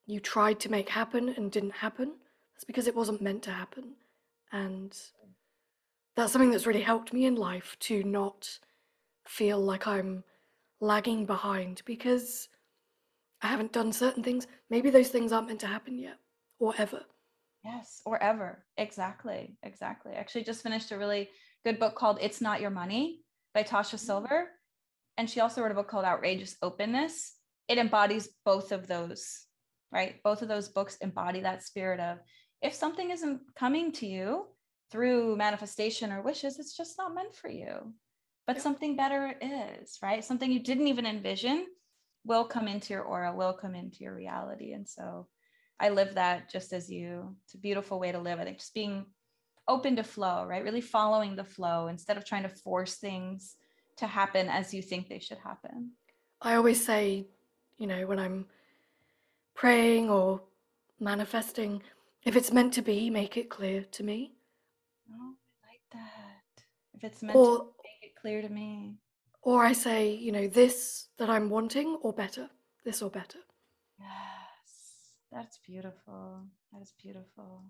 you 0.05 0.20
tried 0.20 0.60
to 0.62 0.72
make 0.72 0.89
happen 0.89 1.30
and 1.30 1.51
didn't 1.51 1.72
happen, 1.72 2.14
that's 2.53 2.64
because 2.64 2.88
it 2.88 2.95
wasn't 2.95 3.22
meant 3.22 3.43
to 3.43 3.51
happen. 3.51 3.95
And 4.51 4.97
that's 6.16 6.32
something 6.32 6.51
that's 6.51 6.66
really 6.66 6.82
helped 6.82 7.14
me 7.14 7.26
in 7.26 7.36
life 7.36 7.78
to 7.82 8.03
not 8.03 8.60
feel 9.28 9.60
like 9.60 9.86
I'm 9.86 10.24
lagging 10.80 11.26
behind 11.26 11.82
because 11.86 12.49
I 13.41 13.47
haven't 13.47 13.74
done 13.74 13.93
certain 13.93 14.24
things. 14.24 14.47
Maybe 14.70 14.89
those 14.89 15.10
things 15.10 15.32
aren't 15.32 15.47
meant 15.47 15.60
to 15.62 15.68
happen 15.68 15.99
yet 15.99 16.18
or 16.60 16.74
ever. 16.78 17.03
Yes, 17.64 18.01
or 18.05 18.22
ever. 18.22 18.64
Exactly. 18.78 19.58
Exactly. 19.64 20.14
I 20.14 20.20
actually 20.20 20.43
just 20.43 20.64
finished 20.64 20.91
a 20.91 20.97
really 20.97 21.30
good 21.66 21.80
book 21.80 21.95
called 21.95 22.20
It's 22.22 22.41
Not 22.41 22.62
Your 22.62 22.70
Money 22.70 23.22
by 23.53 23.64
Tosha 23.64 23.95
mm-hmm. 23.95 23.97
Silver. 23.97 24.49
And 25.18 25.30
she 25.30 25.39
also 25.39 25.62
wrote 25.62 25.72
a 25.72 25.76
book 25.76 25.89
called 25.89 26.05
Outrageous 26.05 26.55
Openness. 26.62 27.34
It 27.68 27.78
embodies 27.78 28.30
both 28.45 28.72
of 28.72 28.88
those, 28.88 29.45
right? 29.91 30.22
Both 30.24 30.41
of 30.41 30.47
those 30.47 30.70
books 30.70 30.97
embody 30.97 31.41
that 31.41 31.64
spirit 31.64 31.99
of 31.99 32.20
if 32.62 32.74
something 32.74 33.12
isn't 33.12 33.41
coming 33.55 33.91
to 33.93 34.08
you 34.08 34.45
through 34.91 35.36
manifestation 35.36 36.12
or 36.12 36.22
wishes, 36.22 36.60
it's 36.60 36.76
just 36.76 36.97
not 36.97 37.14
meant 37.14 37.36
for 37.36 37.49
you. 37.49 37.93
But 38.45 38.62
something 38.62 38.95
better 38.95 39.36
is, 39.41 39.97
right? 40.01 40.24
Something 40.24 40.51
you 40.51 40.64
didn't 40.64 40.88
even 40.88 41.05
envision 41.05 41.66
will 42.24 42.45
come 42.45 42.68
into 42.68 42.93
your 42.93 43.03
aura, 43.03 43.36
will 43.36 43.53
come 43.53 43.76
into 43.76 44.03
your 44.03 44.16
reality. 44.16 44.72
And 44.72 44.88
so 44.88 45.28
I 45.80 45.90
live 45.90 46.16
that 46.16 46.50
just 46.50 46.74
as 46.74 46.90
you. 46.90 47.36
It's 47.46 47.54
a 47.54 47.58
beautiful 47.60 48.00
way 48.00 48.12
to 48.12 48.20
live. 48.20 48.40
I 48.40 48.46
think 48.46 48.58
just 48.60 48.74
being 48.74 49.06
open 49.68 49.96
to 49.98 50.04
flow, 50.04 50.46
right? 50.46 50.64
Really 50.64 50.82
following 50.82 51.36
the 51.36 51.44
flow 51.44 51.88
instead 51.88 52.18
of 52.18 52.26
trying 52.26 52.44
to 52.44 52.50
force 52.50 52.96
things 52.96 53.56
to 53.98 54.08
happen 54.08 54.48
as 54.50 54.74
you 54.74 54.82
think 54.82 55.08
they 55.08 55.20
should 55.20 55.38
happen. 55.40 55.92
I 56.42 56.56
always 56.56 56.84
say, 56.86 57.28
you 57.78 57.88
know, 57.88 58.06
when 58.08 58.20
I'm 58.20 58.46
praying 59.56 60.10
or 60.10 60.42
manifesting, 61.00 61.82
if 62.24 62.36
it's 62.36 62.52
meant 62.52 62.74
to 62.74 62.82
be, 62.82 63.10
make 63.10 63.38
it 63.38 63.50
clear 63.50 63.84
to 63.84 64.04
me. 64.04 64.34
Oh, 65.12 65.34
I 65.64 65.68
like 65.68 65.82
that. 65.94 66.64
If 66.94 67.04
it's 67.04 67.22
meant 67.22 67.36
to 67.36 67.40
Or 67.40 67.58
make 67.84 68.12
it 68.12 68.16
clear 68.20 68.42
to 68.42 68.50
me. 68.50 68.96
or 69.42 69.64
I 69.66 69.74
say, 69.74 70.12
you 70.14 70.32
know, 70.32 70.48
this 70.48 71.08
that 71.18 71.30
I'm 71.30 71.50
wanting 71.50 71.98
or 72.02 72.14
better. 72.14 72.50
This 72.84 73.02
or 73.02 73.10
better. 73.10 73.40
Yes, 74.00 74.08
that's 75.38 75.60
beautiful. 75.60 76.42
That 76.74 76.82
is 76.82 76.94
beautiful. 77.02 77.64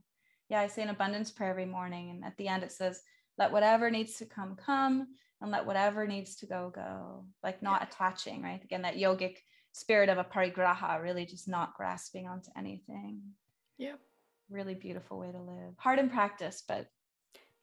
Yeah, 0.49 0.61
I 0.61 0.67
say 0.67 0.81
an 0.83 0.89
abundance 0.89 1.31
prayer 1.31 1.51
every 1.51 1.65
morning. 1.65 2.09
And 2.09 2.23
at 2.23 2.37
the 2.37 2.47
end, 2.47 2.63
it 2.63 2.71
says, 2.71 3.01
let 3.37 3.51
whatever 3.51 3.89
needs 3.91 4.15
to 4.15 4.25
come 4.25 4.55
come 4.55 5.07
and 5.41 5.51
let 5.51 5.65
whatever 5.65 6.07
needs 6.07 6.35
to 6.37 6.45
go 6.45 6.71
go 6.73 7.25
like 7.43 7.61
not 7.61 7.81
yeah. 7.81 7.87
attaching 7.87 8.41
right 8.41 8.63
again 8.63 8.81
that 8.81 8.97
yogic 8.97 9.37
spirit 9.71 10.09
of 10.09 10.17
aparigraha 10.17 11.01
really 11.01 11.25
just 11.25 11.47
not 11.47 11.75
grasping 11.75 12.27
onto 12.27 12.49
anything 12.57 13.21
yeah 13.77 13.93
really 14.49 14.73
beautiful 14.73 15.19
way 15.19 15.31
to 15.31 15.39
live 15.39 15.73
hard 15.77 15.99
in 15.99 16.09
practice 16.09 16.63
but 16.67 16.87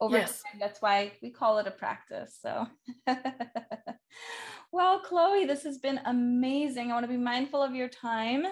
over 0.01 0.19
yes. 0.19 0.43
time 0.43 0.61
that's 0.61 0.83
why 0.83 1.13
we 1.23 1.31
call 1.31 1.59
it 1.59 1.67
a 1.67 1.71
practice 1.71 2.39
so 2.41 2.67
well 4.73 5.01
chloe 5.01 5.45
this 5.45 5.65
has 5.65 5.79
been 5.79 6.01
amazing 6.05 6.91
i 6.91 6.95
want 6.95 7.05
to 7.05 7.11
be 7.11 7.17
mindful 7.17 7.63
of 7.63 7.75
your 7.75 7.89
time 7.89 8.45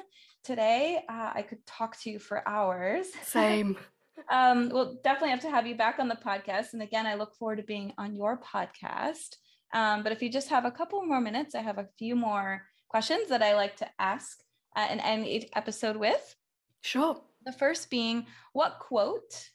today 0.43 1.03
uh, 1.09 1.31
i 1.35 1.43
could 1.43 1.65
talk 1.67 1.99
to 2.01 2.11
you 2.11 2.19
for 2.19 2.47
hours 2.49 3.07
same 3.25 3.77
um, 4.31 4.69
we'll 4.71 4.99
definitely 5.03 5.31
have 5.31 5.41
to 5.41 5.51
have 5.51 5.67
you 5.67 5.75
back 5.75 5.99
on 5.99 6.09
the 6.09 6.17
podcast. 6.17 6.73
And 6.73 6.83
again, 6.83 7.07
I 7.07 7.15
look 7.15 7.35
forward 7.35 7.57
to 7.57 7.63
being 7.63 7.93
on 7.99 8.15
your 8.15 8.41
podcast. 8.41 9.37
Um, 9.73 10.03
but 10.03 10.13
if 10.13 10.23
you 10.23 10.31
just 10.31 10.49
have 10.49 10.65
a 10.65 10.71
couple 10.71 11.05
more 11.05 11.21
minutes, 11.21 11.55
I 11.55 11.61
have 11.61 11.79
a 11.79 11.89
few 11.99 12.15
more 12.15 12.63
questions 12.89 13.29
that 13.29 13.43
I 13.43 13.55
like 13.55 13.77
to 13.77 13.89
ask 13.99 14.39
uh, 14.77 14.87
and 14.89 15.01
end 15.01 15.27
each 15.27 15.49
episode 15.55 15.97
with. 15.97 16.37
Sure. 16.83 17.21
The 17.45 17.53
first 17.53 17.91
being, 17.91 18.27
what 18.53 18.79
quote 18.81 19.51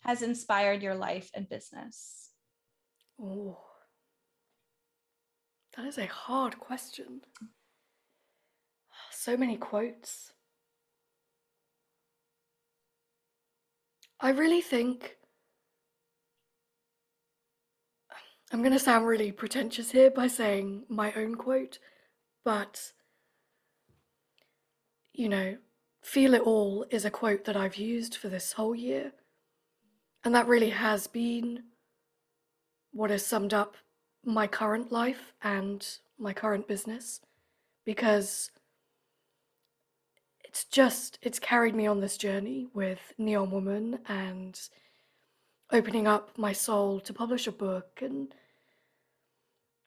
has 0.00 0.22
inspired 0.22 0.82
your 0.82 0.94
life 0.94 1.30
and 1.34 1.48
business? 1.48 2.30
Oh, 3.20 3.58
that 5.76 5.86
is 5.86 5.98
a 5.98 6.06
hard 6.06 6.58
question. 6.58 7.22
So 9.24 9.38
many 9.38 9.56
quotes. 9.56 10.34
I 14.20 14.28
really 14.28 14.60
think 14.60 15.16
I'm 18.52 18.60
going 18.60 18.74
to 18.74 18.78
sound 18.78 19.06
really 19.06 19.32
pretentious 19.32 19.92
here 19.92 20.10
by 20.10 20.26
saying 20.26 20.84
my 20.90 21.10
own 21.14 21.36
quote, 21.36 21.78
but 22.44 22.92
you 25.14 25.30
know, 25.30 25.56
feel 26.02 26.34
it 26.34 26.42
all 26.42 26.84
is 26.90 27.06
a 27.06 27.10
quote 27.10 27.46
that 27.46 27.56
I've 27.56 27.76
used 27.76 28.16
for 28.16 28.28
this 28.28 28.52
whole 28.52 28.74
year. 28.74 29.12
And 30.22 30.34
that 30.34 30.48
really 30.48 30.68
has 30.68 31.06
been 31.06 31.62
what 32.92 33.08
has 33.08 33.24
summed 33.24 33.54
up 33.54 33.78
my 34.22 34.46
current 34.46 34.92
life 34.92 35.32
and 35.42 35.82
my 36.18 36.34
current 36.34 36.68
business 36.68 37.22
because 37.86 38.50
it's 40.54 40.64
just 40.66 41.18
it's 41.20 41.40
carried 41.40 41.74
me 41.74 41.88
on 41.88 42.00
this 42.00 42.16
journey 42.16 42.68
with 42.74 43.12
Neon 43.18 43.50
Woman 43.50 43.98
and 44.06 44.60
opening 45.72 46.06
up 46.06 46.38
my 46.38 46.52
soul 46.52 47.00
to 47.00 47.12
publish 47.12 47.48
a 47.48 47.52
book 47.52 47.98
and 48.00 48.32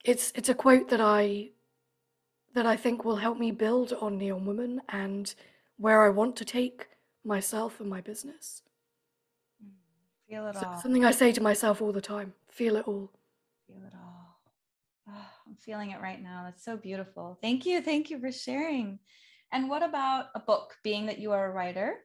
it's 0.03 0.33
it's 0.35 0.49
a 0.49 0.53
quote 0.53 0.89
that 0.89 0.99
I 0.99 1.51
that 2.53 2.65
I 2.65 2.75
think 2.75 3.05
will 3.05 3.15
help 3.15 3.39
me 3.39 3.49
build 3.49 3.93
on 4.01 4.17
Neon 4.17 4.45
Woman 4.45 4.81
and 4.89 5.33
where 5.77 6.01
I 6.03 6.09
want 6.09 6.35
to 6.35 6.43
take 6.43 6.87
myself 7.23 7.79
and 7.79 7.89
my 7.89 8.01
business. 8.01 8.61
Feel 10.29 10.47
it 10.47 10.57
so, 10.57 10.67
all. 10.67 10.81
Something 10.81 11.05
I 11.05 11.11
say 11.11 11.31
to 11.31 11.41
myself 11.41 11.81
all 11.81 11.93
the 11.93 12.01
time. 12.01 12.33
Feel 12.49 12.75
it 12.75 12.89
all. 12.89 13.09
Feel 13.67 13.85
it 13.87 13.93
all. 13.95 14.37
Oh, 15.07 15.29
I'm 15.47 15.55
feeling 15.55 15.91
it 15.91 16.01
right 16.01 16.21
now. 16.21 16.41
That's 16.43 16.65
so 16.65 16.75
beautiful. 16.75 17.37
Thank 17.41 17.65
you. 17.65 17.81
Thank 17.81 18.09
you 18.09 18.19
for 18.19 18.33
sharing. 18.33 18.99
And 19.51 19.69
what 19.69 19.83
about 19.83 20.27
a 20.35 20.39
book, 20.39 20.75
being 20.83 21.05
that 21.05 21.19
you 21.19 21.31
are 21.31 21.49
a 21.49 21.53
writer 21.53 21.99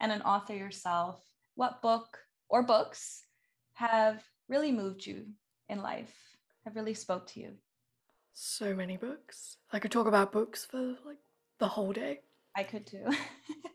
and 0.00 0.10
an 0.10 0.22
author 0.22 0.54
yourself? 0.54 1.20
What 1.54 1.82
book 1.82 2.18
or 2.48 2.62
books 2.62 3.24
have 3.74 4.22
really 4.48 4.72
moved 4.72 5.06
you 5.06 5.26
in 5.68 5.82
life, 5.82 6.12
have 6.64 6.76
really 6.76 6.94
spoke 6.94 7.26
to 7.28 7.40
you? 7.40 7.52
So 8.32 8.74
many 8.74 8.96
books. 8.96 9.58
I 9.72 9.78
could 9.78 9.92
talk 9.92 10.06
about 10.06 10.32
books 10.32 10.64
for 10.64 10.96
like 11.04 11.18
the 11.58 11.68
whole 11.68 11.92
day. 11.92 12.20
I 12.56 12.64
could 12.64 12.86
too. 12.86 13.06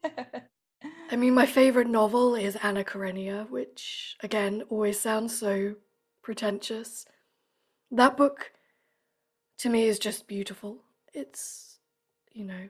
I 1.11 1.15
mean, 1.15 1.33
my 1.33 1.45
favorite 1.45 1.87
novel 1.87 2.35
is 2.35 2.57
Anna 2.57 2.83
Karenina, 2.83 3.47
which 3.49 4.17
again 4.21 4.63
always 4.69 4.99
sounds 4.99 5.37
so 5.37 5.75
pretentious. 6.21 7.05
That 7.91 8.17
book 8.17 8.51
to 9.59 9.69
me 9.69 9.83
is 9.83 9.99
just 9.99 10.27
beautiful. 10.27 10.83
It's, 11.13 11.79
you 12.33 12.43
know, 12.43 12.69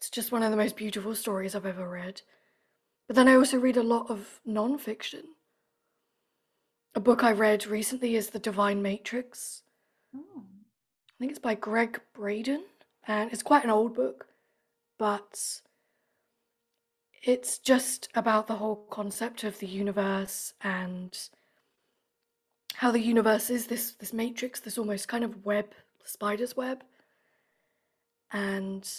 it's 0.00 0.08
just 0.08 0.32
one 0.32 0.42
of 0.42 0.50
the 0.50 0.56
most 0.56 0.76
beautiful 0.76 1.14
stories 1.14 1.54
I've 1.54 1.66
ever 1.66 1.86
read. 1.86 2.22
But 3.06 3.16
then 3.16 3.28
I 3.28 3.34
also 3.34 3.58
read 3.58 3.76
a 3.76 3.82
lot 3.82 4.08
of 4.08 4.40
non-fiction. 4.46 5.24
A 6.94 7.00
book 7.00 7.22
I 7.22 7.32
read 7.32 7.66
recently 7.66 8.16
is 8.16 8.30
The 8.30 8.38
Divine 8.38 8.80
Matrix. 8.80 9.62
Oh. 10.16 10.42
I 10.42 11.14
think 11.18 11.32
it's 11.32 11.38
by 11.38 11.54
Gregg 11.54 12.00
Braden, 12.14 12.64
and 13.06 13.30
it's 13.30 13.42
quite 13.42 13.62
an 13.62 13.68
old 13.68 13.94
book, 13.94 14.28
but 14.98 15.60
it's 17.22 17.58
just 17.58 18.08
about 18.14 18.46
the 18.46 18.56
whole 18.56 18.86
concept 18.88 19.44
of 19.44 19.58
the 19.58 19.66
universe 19.66 20.54
and 20.62 21.28
how 22.76 22.90
the 22.90 23.00
universe 23.00 23.50
is 23.50 23.66
this 23.66 23.92
this 23.92 24.14
matrix, 24.14 24.60
this 24.60 24.78
almost 24.78 25.08
kind 25.08 25.24
of 25.24 25.44
web, 25.44 25.74
spider's 26.04 26.56
web. 26.56 26.84
And 28.32 28.90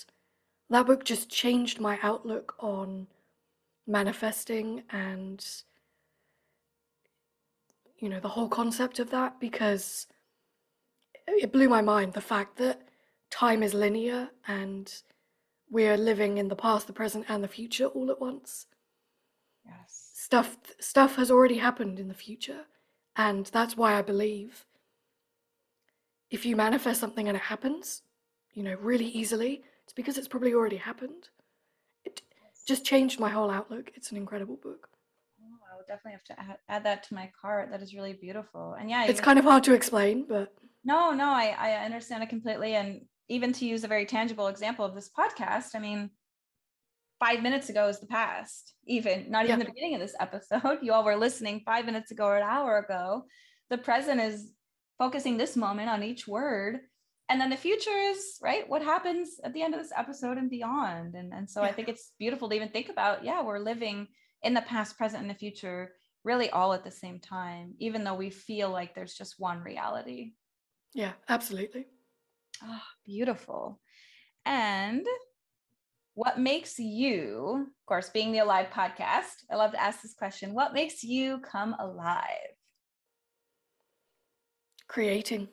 that 0.72 0.88
book 0.88 1.03
just 1.03 1.30
changed 1.30 1.80
my 1.80 1.99
outlook 2.01 2.55
on 2.59 3.07
manifesting 3.88 4.84
and 4.89 5.45
you 7.97 8.09
know 8.09 8.19
the 8.19 8.30
whole 8.30 8.47
concept 8.47 8.99
of 8.99 9.09
that 9.11 9.39
because 9.39 10.07
it 11.28 11.51
blew 11.51 11.69
my 11.69 11.82
mind 11.82 12.13
the 12.13 12.22
fact 12.22 12.57
that 12.57 12.82
time 13.30 13.63
is 13.63 13.74
linear 13.74 14.30
and 14.47 15.01
we 15.69 15.88
are 15.88 15.97
living 15.97 16.38
in 16.38 16.47
the 16.47 16.55
past 16.55 16.88
the 16.88 16.93
present 16.93 17.26
and 17.30 17.43
the 17.43 17.47
future 17.47 17.86
all 17.86 18.09
at 18.11 18.19
once. 18.19 18.65
Yes. 19.65 20.11
Stuff 20.13 20.57
stuff 20.80 21.15
has 21.17 21.30
already 21.30 21.57
happened 21.57 21.99
in 21.99 22.07
the 22.07 22.13
future 22.13 22.61
and 23.17 23.47
that's 23.47 23.76
why 23.76 23.97
i 23.97 24.01
believe 24.01 24.65
if 26.30 26.45
you 26.45 26.55
manifest 26.55 26.99
something 26.99 27.28
and 27.28 27.36
it 27.36 27.43
happens 27.43 28.03
you 28.53 28.63
know 28.63 28.76
really 28.80 29.05
easily 29.05 29.63
it's 29.91 29.95
because 29.97 30.17
it's 30.17 30.29
probably 30.29 30.53
already 30.53 30.77
happened. 30.77 31.27
It 32.05 32.21
just 32.65 32.85
changed 32.85 33.19
my 33.19 33.27
whole 33.27 33.51
outlook. 33.51 33.91
It's 33.93 34.09
an 34.11 34.15
incredible 34.15 34.55
book. 34.55 34.87
Oh, 35.43 35.57
I 35.69 35.75
will 35.75 35.83
definitely 35.85 36.13
have 36.13 36.23
to 36.23 36.39
add, 36.39 36.57
add 36.69 36.85
that 36.85 37.03
to 37.03 37.13
my 37.13 37.29
cart. 37.41 37.71
That 37.71 37.81
is 37.81 37.93
really 37.93 38.13
beautiful. 38.13 38.77
And 38.79 38.89
yeah, 38.89 39.03
it's 39.03 39.19
kind 39.19 39.37
of 39.37 39.43
hard 39.43 39.65
to 39.65 39.73
explain, 39.73 40.25
but 40.29 40.53
no, 40.85 41.11
no, 41.11 41.25
I, 41.25 41.57
I 41.59 41.71
understand 41.83 42.23
it 42.23 42.29
completely. 42.29 42.75
And 42.75 43.01
even 43.27 43.51
to 43.51 43.65
use 43.65 43.83
a 43.83 43.89
very 43.89 44.05
tangible 44.05 44.47
example 44.47 44.85
of 44.85 44.95
this 44.95 45.09
podcast, 45.09 45.75
I 45.75 45.79
mean, 45.79 46.09
five 47.19 47.43
minutes 47.43 47.67
ago 47.67 47.89
is 47.89 47.99
the 47.99 48.07
past, 48.07 48.73
even 48.87 49.29
not 49.29 49.43
even 49.43 49.59
yeah. 49.59 49.65
the 49.65 49.71
beginning 49.71 49.95
of 49.95 49.99
this 49.99 50.15
episode. 50.21 50.79
You 50.81 50.93
all 50.93 51.03
were 51.03 51.17
listening 51.17 51.63
five 51.65 51.85
minutes 51.85 52.11
ago 52.11 52.27
or 52.27 52.37
an 52.37 52.43
hour 52.43 52.77
ago. 52.77 53.25
The 53.69 53.77
present 53.77 54.21
is 54.21 54.53
focusing 54.97 55.35
this 55.35 55.57
moment 55.57 55.89
on 55.89 56.01
each 56.01 56.29
word 56.29 56.79
and 57.32 57.39
then 57.39 57.49
the 57.49 57.57
future 57.57 57.97
is 57.97 58.38
right 58.41 58.67
what 58.69 58.84
happens 58.84 59.39
at 59.45 59.53
the 59.53 59.61
end 59.61 59.73
of 59.73 59.79
this 59.79 59.93
episode 59.95 60.38
and 60.38 60.49
beyond. 60.49 61.15
And, 61.15 61.34
and 61.34 61.49
so 61.49 61.61
yeah. 61.61 61.69
i 61.69 61.71
think 61.71 61.88
it's 61.88 62.11
beautiful 62.19 62.49
to 62.49 62.55
even 62.55 62.69
think 62.69 62.89
about 62.89 63.23
yeah 63.23 63.41
we're 63.41 63.59
living 63.59 64.07
in 64.43 64.53
the 64.53 64.61
past 64.61 64.97
present 64.97 65.21
and 65.21 65.29
the 65.29 65.36
future 65.36 65.93
really 66.23 66.49
all 66.49 66.73
at 66.73 66.84
the 66.84 66.91
same 66.91 67.19
time 67.19 67.73
even 67.79 68.03
though 68.03 68.15
we 68.15 68.29
feel 68.29 68.69
like 68.69 68.93
there's 68.93 69.13
just 69.13 69.36
one 69.39 69.63
reality. 69.63 70.34
Yeah 70.93 71.13
absolutely. 71.29 71.88
Oh, 72.63 72.82
beautiful. 73.05 73.79
And 74.45 75.05
what 76.15 76.38
makes 76.38 76.77
you 76.77 77.67
of 77.69 77.86
course 77.86 78.09
being 78.09 78.34
the 78.34 78.39
alive 78.39 78.67
podcast 78.75 79.45
i 79.49 79.55
love 79.55 79.71
to 79.71 79.82
ask 79.82 80.01
this 80.01 80.13
question 80.13 80.53
what 80.53 80.73
makes 80.73 81.01
you 81.03 81.39
come 81.39 81.75
alive? 81.79 82.51
Creating 84.89 85.47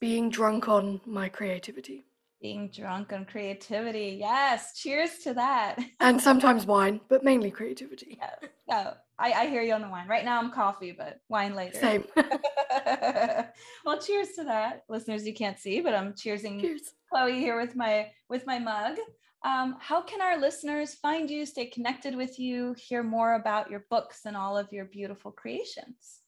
being 0.00 0.30
drunk 0.30 0.68
on 0.68 1.00
my 1.06 1.28
creativity. 1.28 2.04
Being 2.40 2.68
drunk 2.68 3.12
on 3.12 3.24
creativity. 3.24 4.16
Yes. 4.20 4.78
Cheers 4.78 5.18
to 5.24 5.34
that. 5.34 5.76
and 6.00 6.20
sometimes 6.20 6.66
wine, 6.66 7.00
but 7.08 7.24
mainly 7.24 7.50
creativity. 7.50 8.16
Yeah. 8.20 8.48
No, 8.68 8.92
I, 9.18 9.32
I 9.32 9.46
hear 9.46 9.62
you 9.62 9.72
on 9.72 9.82
the 9.82 9.88
wine. 9.88 10.06
Right 10.06 10.24
now 10.24 10.38
I'm 10.38 10.52
coffee, 10.52 10.94
but 10.96 11.20
wine 11.28 11.56
later. 11.56 11.78
Same. 11.78 12.04
well, 13.84 13.98
cheers 14.00 14.28
to 14.36 14.44
that. 14.44 14.84
Listeners, 14.88 15.26
you 15.26 15.34
can't 15.34 15.58
see, 15.58 15.80
but 15.80 15.94
I'm 15.94 16.12
cheersing 16.12 16.60
cheers. 16.60 16.92
Chloe 17.10 17.40
here 17.40 17.60
with 17.60 17.74
my 17.74 18.08
with 18.28 18.46
my 18.46 18.58
mug. 18.60 18.98
Um, 19.44 19.76
how 19.80 20.02
can 20.02 20.20
our 20.20 20.38
listeners 20.38 20.94
find 20.94 21.30
you, 21.30 21.46
stay 21.46 21.66
connected 21.66 22.14
with 22.14 22.38
you, 22.38 22.74
hear 22.76 23.02
more 23.02 23.34
about 23.34 23.70
your 23.70 23.84
books 23.88 24.22
and 24.26 24.36
all 24.36 24.58
of 24.58 24.72
your 24.72 24.84
beautiful 24.86 25.30
creations? 25.30 26.22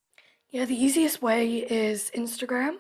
Yeah, 0.53 0.65
the 0.65 0.75
easiest 0.75 1.23
way 1.23 1.59
is 1.59 2.11
Instagram. 2.13 2.79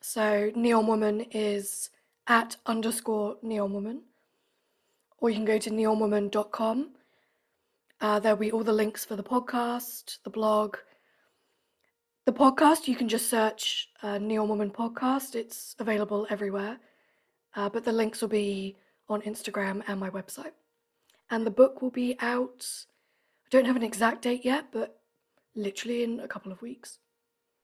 So 0.00 0.50
Neon 0.56 0.88
Woman 0.88 1.20
is 1.30 1.90
at 2.26 2.56
underscore 2.66 3.36
Neon 3.42 3.72
Woman. 3.72 4.02
Or 5.18 5.30
you 5.30 5.36
can 5.36 5.44
go 5.44 5.56
to 5.56 5.70
neonwoman.com. 5.70 6.90
Uh, 8.00 8.18
there'll 8.18 8.36
be 8.36 8.50
all 8.50 8.64
the 8.64 8.72
links 8.72 9.04
for 9.04 9.14
the 9.14 9.22
podcast, 9.22 10.18
the 10.24 10.30
blog. 10.30 10.78
The 12.26 12.32
podcast, 12.32 12.88
you 12.88 12.96
can 12.96 13.08
just 13.08 13.30
search 13.30 13.90
uh, 14.02 14.18
Neon 14.18 14.48
Woman 14.48 14.72
Podcast. 14.72 15.36
It's 15.36 15.76
available 15.78 16.26
everywhere. 16.28 16.80
Uh, 17.54 17.68
but 17.68 17.84
the 17.84 17.92
links 17.92 18.20
will 18.20 18.30
be 18.30 18.76
on 19.08 19.22
Instagram 19.22 19.84
and 19.86 20.00
my 20.00 20.10
website. 20.10 20.54
And 21.30 21.46
the 21.46 21.52
book 21.52 21.82
will 21.82 21.92
be 21.92 22.16
out, 22.18 22.66
I 23.46 23.48
don't 23.50 23.66
have 23.66 23.76
an 23.76 23.84
exact 23.84 24.22
date 24.22 24.44
yet, 24.44 24.72
but 24.72 24.98
literally 25.54 26.02
in 26.02 26.18
a 26.18 26.26
couple 26.26 26.50
of 26.50 26.60
weeks. 26.60 26.98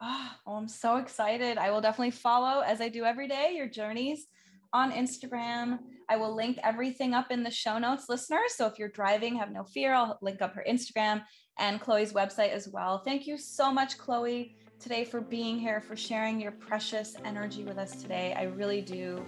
Oh, 0.01 0.31
well, 0.47 0.57
I'm 0.57 0.69
so 0.69 0.97
excited. 0.97 1.59
I 1.59 1.71
will 1.71 1.81
definitely 1.81 2.13
follow, 2.13 2.61
as 2.61 2.81
I 2.81 2.89
do 2.89 3.05
every 3.05 3.27
day, 3.27 3.53
your 3.55 3.69
journeys 3.69 4.27
on 4.73 4.93
Instagram. 4.93 5.79
I 6.09 6.17
will 6.17 6.35
link 6.35 6.59
everything 6.63 7.15
up 7.15 7.31
in 7.31 7.43
the 7.43 7.51
show 7.51 7.79
notes, 7.79 8.09
listeners. 8.09 8.55
So 8.55 8.67
if 8.67 8.79
you're 8.79 8.89
driving, 8.89 9.37
have 9.37 9.51
no 9.51 9.65
fear. 9.65 9.95
I'll 9.95 10.19
link 10.23 10.41
up 10.41 10.55
her 10.55 10.65
Instagram 10.69 11.23
and 11.59 11.81
Chloe's 11.81 12.13
website 12.13 12.51
as 12.51 12.69
well. 12.69 12.99
Thank 12.99 13.27
you 13.27 13.37
so 13.37 13.73
much, 13.73 13.99
Chloe, 13.99 14.57
today 14.79 15.05
for 15.05 15.21
being 15.21 15.59
here, 15.59 15.81
for 15.81 15.97
sharing 15.97 16.41
your 16.41 16.53
precious 16.53 17.17
energy 17.25 17.65
with 17.65 17.79
us 17.79 18.01
today. 18.01 18.35
I 18.39 18.45
really 18.45 18.81
do 18.81 19.21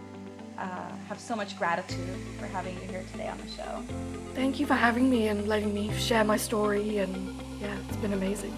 uh, 0.57 0.95
have 1.09 1.19
so 1.19 1.35
much 1.35 1.59
gratitude 1.59 2.17
for 2.39 2.47
having 2.47 2.75
you 2.77 2.89
here 2.89 3.05
today 3.11 3.29
on 3.29 3.39
the 3.39 3.49
show. 3.49 3.83
Thank 4.35 4.61
you 4.61 4.67
for 4.67 4.75
having 4.75 5.11
me 5.11 5.29
and 5.29 5.49
letting 5.49 5.75
me 5.75 5.93
share 5.99 6.23
my 6.23 6.37
story. 6.37 6.99
And 6.99 7.37
yeah, 7.61 7.77
it's 7.89 7.97
been 7.97 8.13
amazing. 8.13 8.57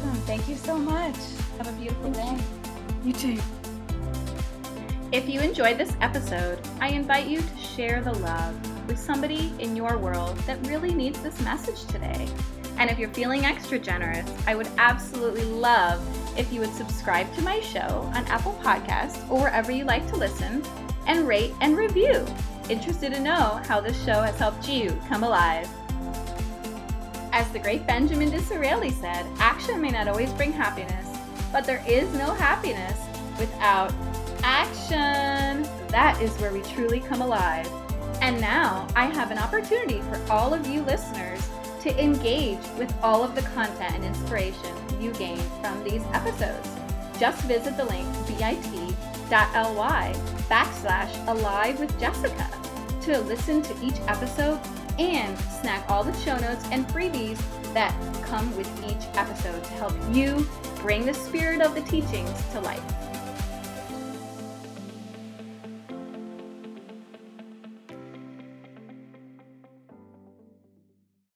Thank 0.00 0.14
you. 0.14 0.20
Welcome. 0.20 0.22
Thank 0.22 0.48
you 0.48 0.56
so 0.56 0.78
much. 0.78 1.16
Have 1.58 1.68
a 1.68 1.72
beautiful 1.72 2.10
day. 2.10 2.38
You 3.04 3.12
too. 3.12 3.38
If 5.12 5.28
you 5.28 5.40
enjoyed 5.40 5.76
this 5.76 5.96
episode, 6.00 6.60
I 6.80 6.88
invite 6.88 7.26
you 7.26 7.40
to 7.40 7.56
share 7.58 8.00
the 8.00 8.12
love 8.14 8.86
with 8.86 8.98
somebody 8.98 9.52
in 9.58 9.76
your 9.76 9.98
world 9.98 10.38
that 10.40 10.64
really 10.66 10.94
needs 10.94 11.20
this 11.20 11.40
message 11.40 11.84
today. 11.86 12.28
And 12.78 12.90
if 12.90 12.98
you're 12.98 13.10
feeling 13.10 13.44
extra 13.44 13.78
generous, 13.78 14.30
I 14.46 14.54
would 14.54 14.68
absolutely 14.78 15.44
love 15.44 16.00
if 16.38 16.52
you 16.52 16.60
would 16.60 16.72
subscribe 16.74 17.32
to 17.34 17.42
my 17.42 17.60
show 17.60 18.10
on 18.14 18.24
Apple 18.26 18.58
Podcasts 18.62 19.28
or 19.30 19.40
wherever 19.40 19.72
you 19.72 19.84
like 19.84 20.08
to 20.08 20.16
listen 20.16 20.62
and 21.06 21.28
rate 21.28 21.52
and 21.60 21.76
review. 21.76 22.24
Interested 22.68 23.12
to 23.12 23.20
know 23.20 23.60
how 23.66 23.80
this 23.80 24.02
show 24.04 24.22
has 24.22 24.38
helped 24.38 24.68
you 24.68 24.98
come 25.08 25.24
alive. 25.24 25.68
As 27.32 27.48
the 27.52 27.58
great 27.58 27.86
Benjamin 27.86 28.30
Disraeli 28.30 28.90
said, 28.90 29.24
action 29.38 29.80
may 29.80 29.90
not 29.90 30.08
always 30.08 30.32
bring 30.32 30.52
happiness, 30.52 31.06
but 31.52 31.64
there 31.64 31.82
is 31.86 32.12
no 32.14 32.34
happiness 32.34 32.98
without 33.38 33.92
action. 34.42 35.62
That 35.88 36.20
is 36.20 36.34
where 36.38 36.52
we 36.52 36.62
truly 36.62 37.00
come 37.00 37.22
alive. 37.22 37.70
And 38.20 38.40
now 38.40 38.86
I 38.96 39.06
have 39.06 39.30
an 39.30 39.38
opportunity 39.38 40.00
for 40.02 40.20
all 40.30 40.52
of 40.52 40.66
you 40.66 40.82
listeners 40.82 41.48
to 41.82 42.02
engage 42.02 42.60
with 42.76 42.92
all 43.02 43.22
of 43.22 43.34
the 43.34 43.42
content 43.42 43.94
and 43.94 44.04
inspiration 44.04 44.74
you 45.00 45.12
gain 45.12 45.38
from 45.62 45.82
these 45.84 46.02
episodes. 46.12 46.68
Just 47.18 47.42
visit 47.42 47.76
the 47.76 47.84
link 47.84 48.08
bit.ly 48.26 50.12
backslash 50.48 51.28
alive 51.28 51.78
with 51.78 51.98
Jessica 52.00 52.50
to 53.02 53.20
listen 53.20 53.62
to 53.62 53.74
each 53.82 53.96
episode 54.08 54.60
and 55.00 55.38
snag 55.38 55.82
all 55.88 56.04
the 56.04 56.14
show 56.18 56.36
notes 56.36 56.66
and 56.70 56.86
freebies 56.88 57.40
that 57.72 57.94
come 58.22 58.54
with 58.54 58.68
each 58.84 59.06
episode 59.16 59.64
to 59.64 59.70
help 59.70 59.94
you 60.12 60.46
bring 60.76 61.06
the 61.06 61.14
spirit 61.14 61.62
of 61.62 61.74
the 61.74 61.80
teachings 61.82 62.46
to 62.52 62.60
life. 62.60 62.99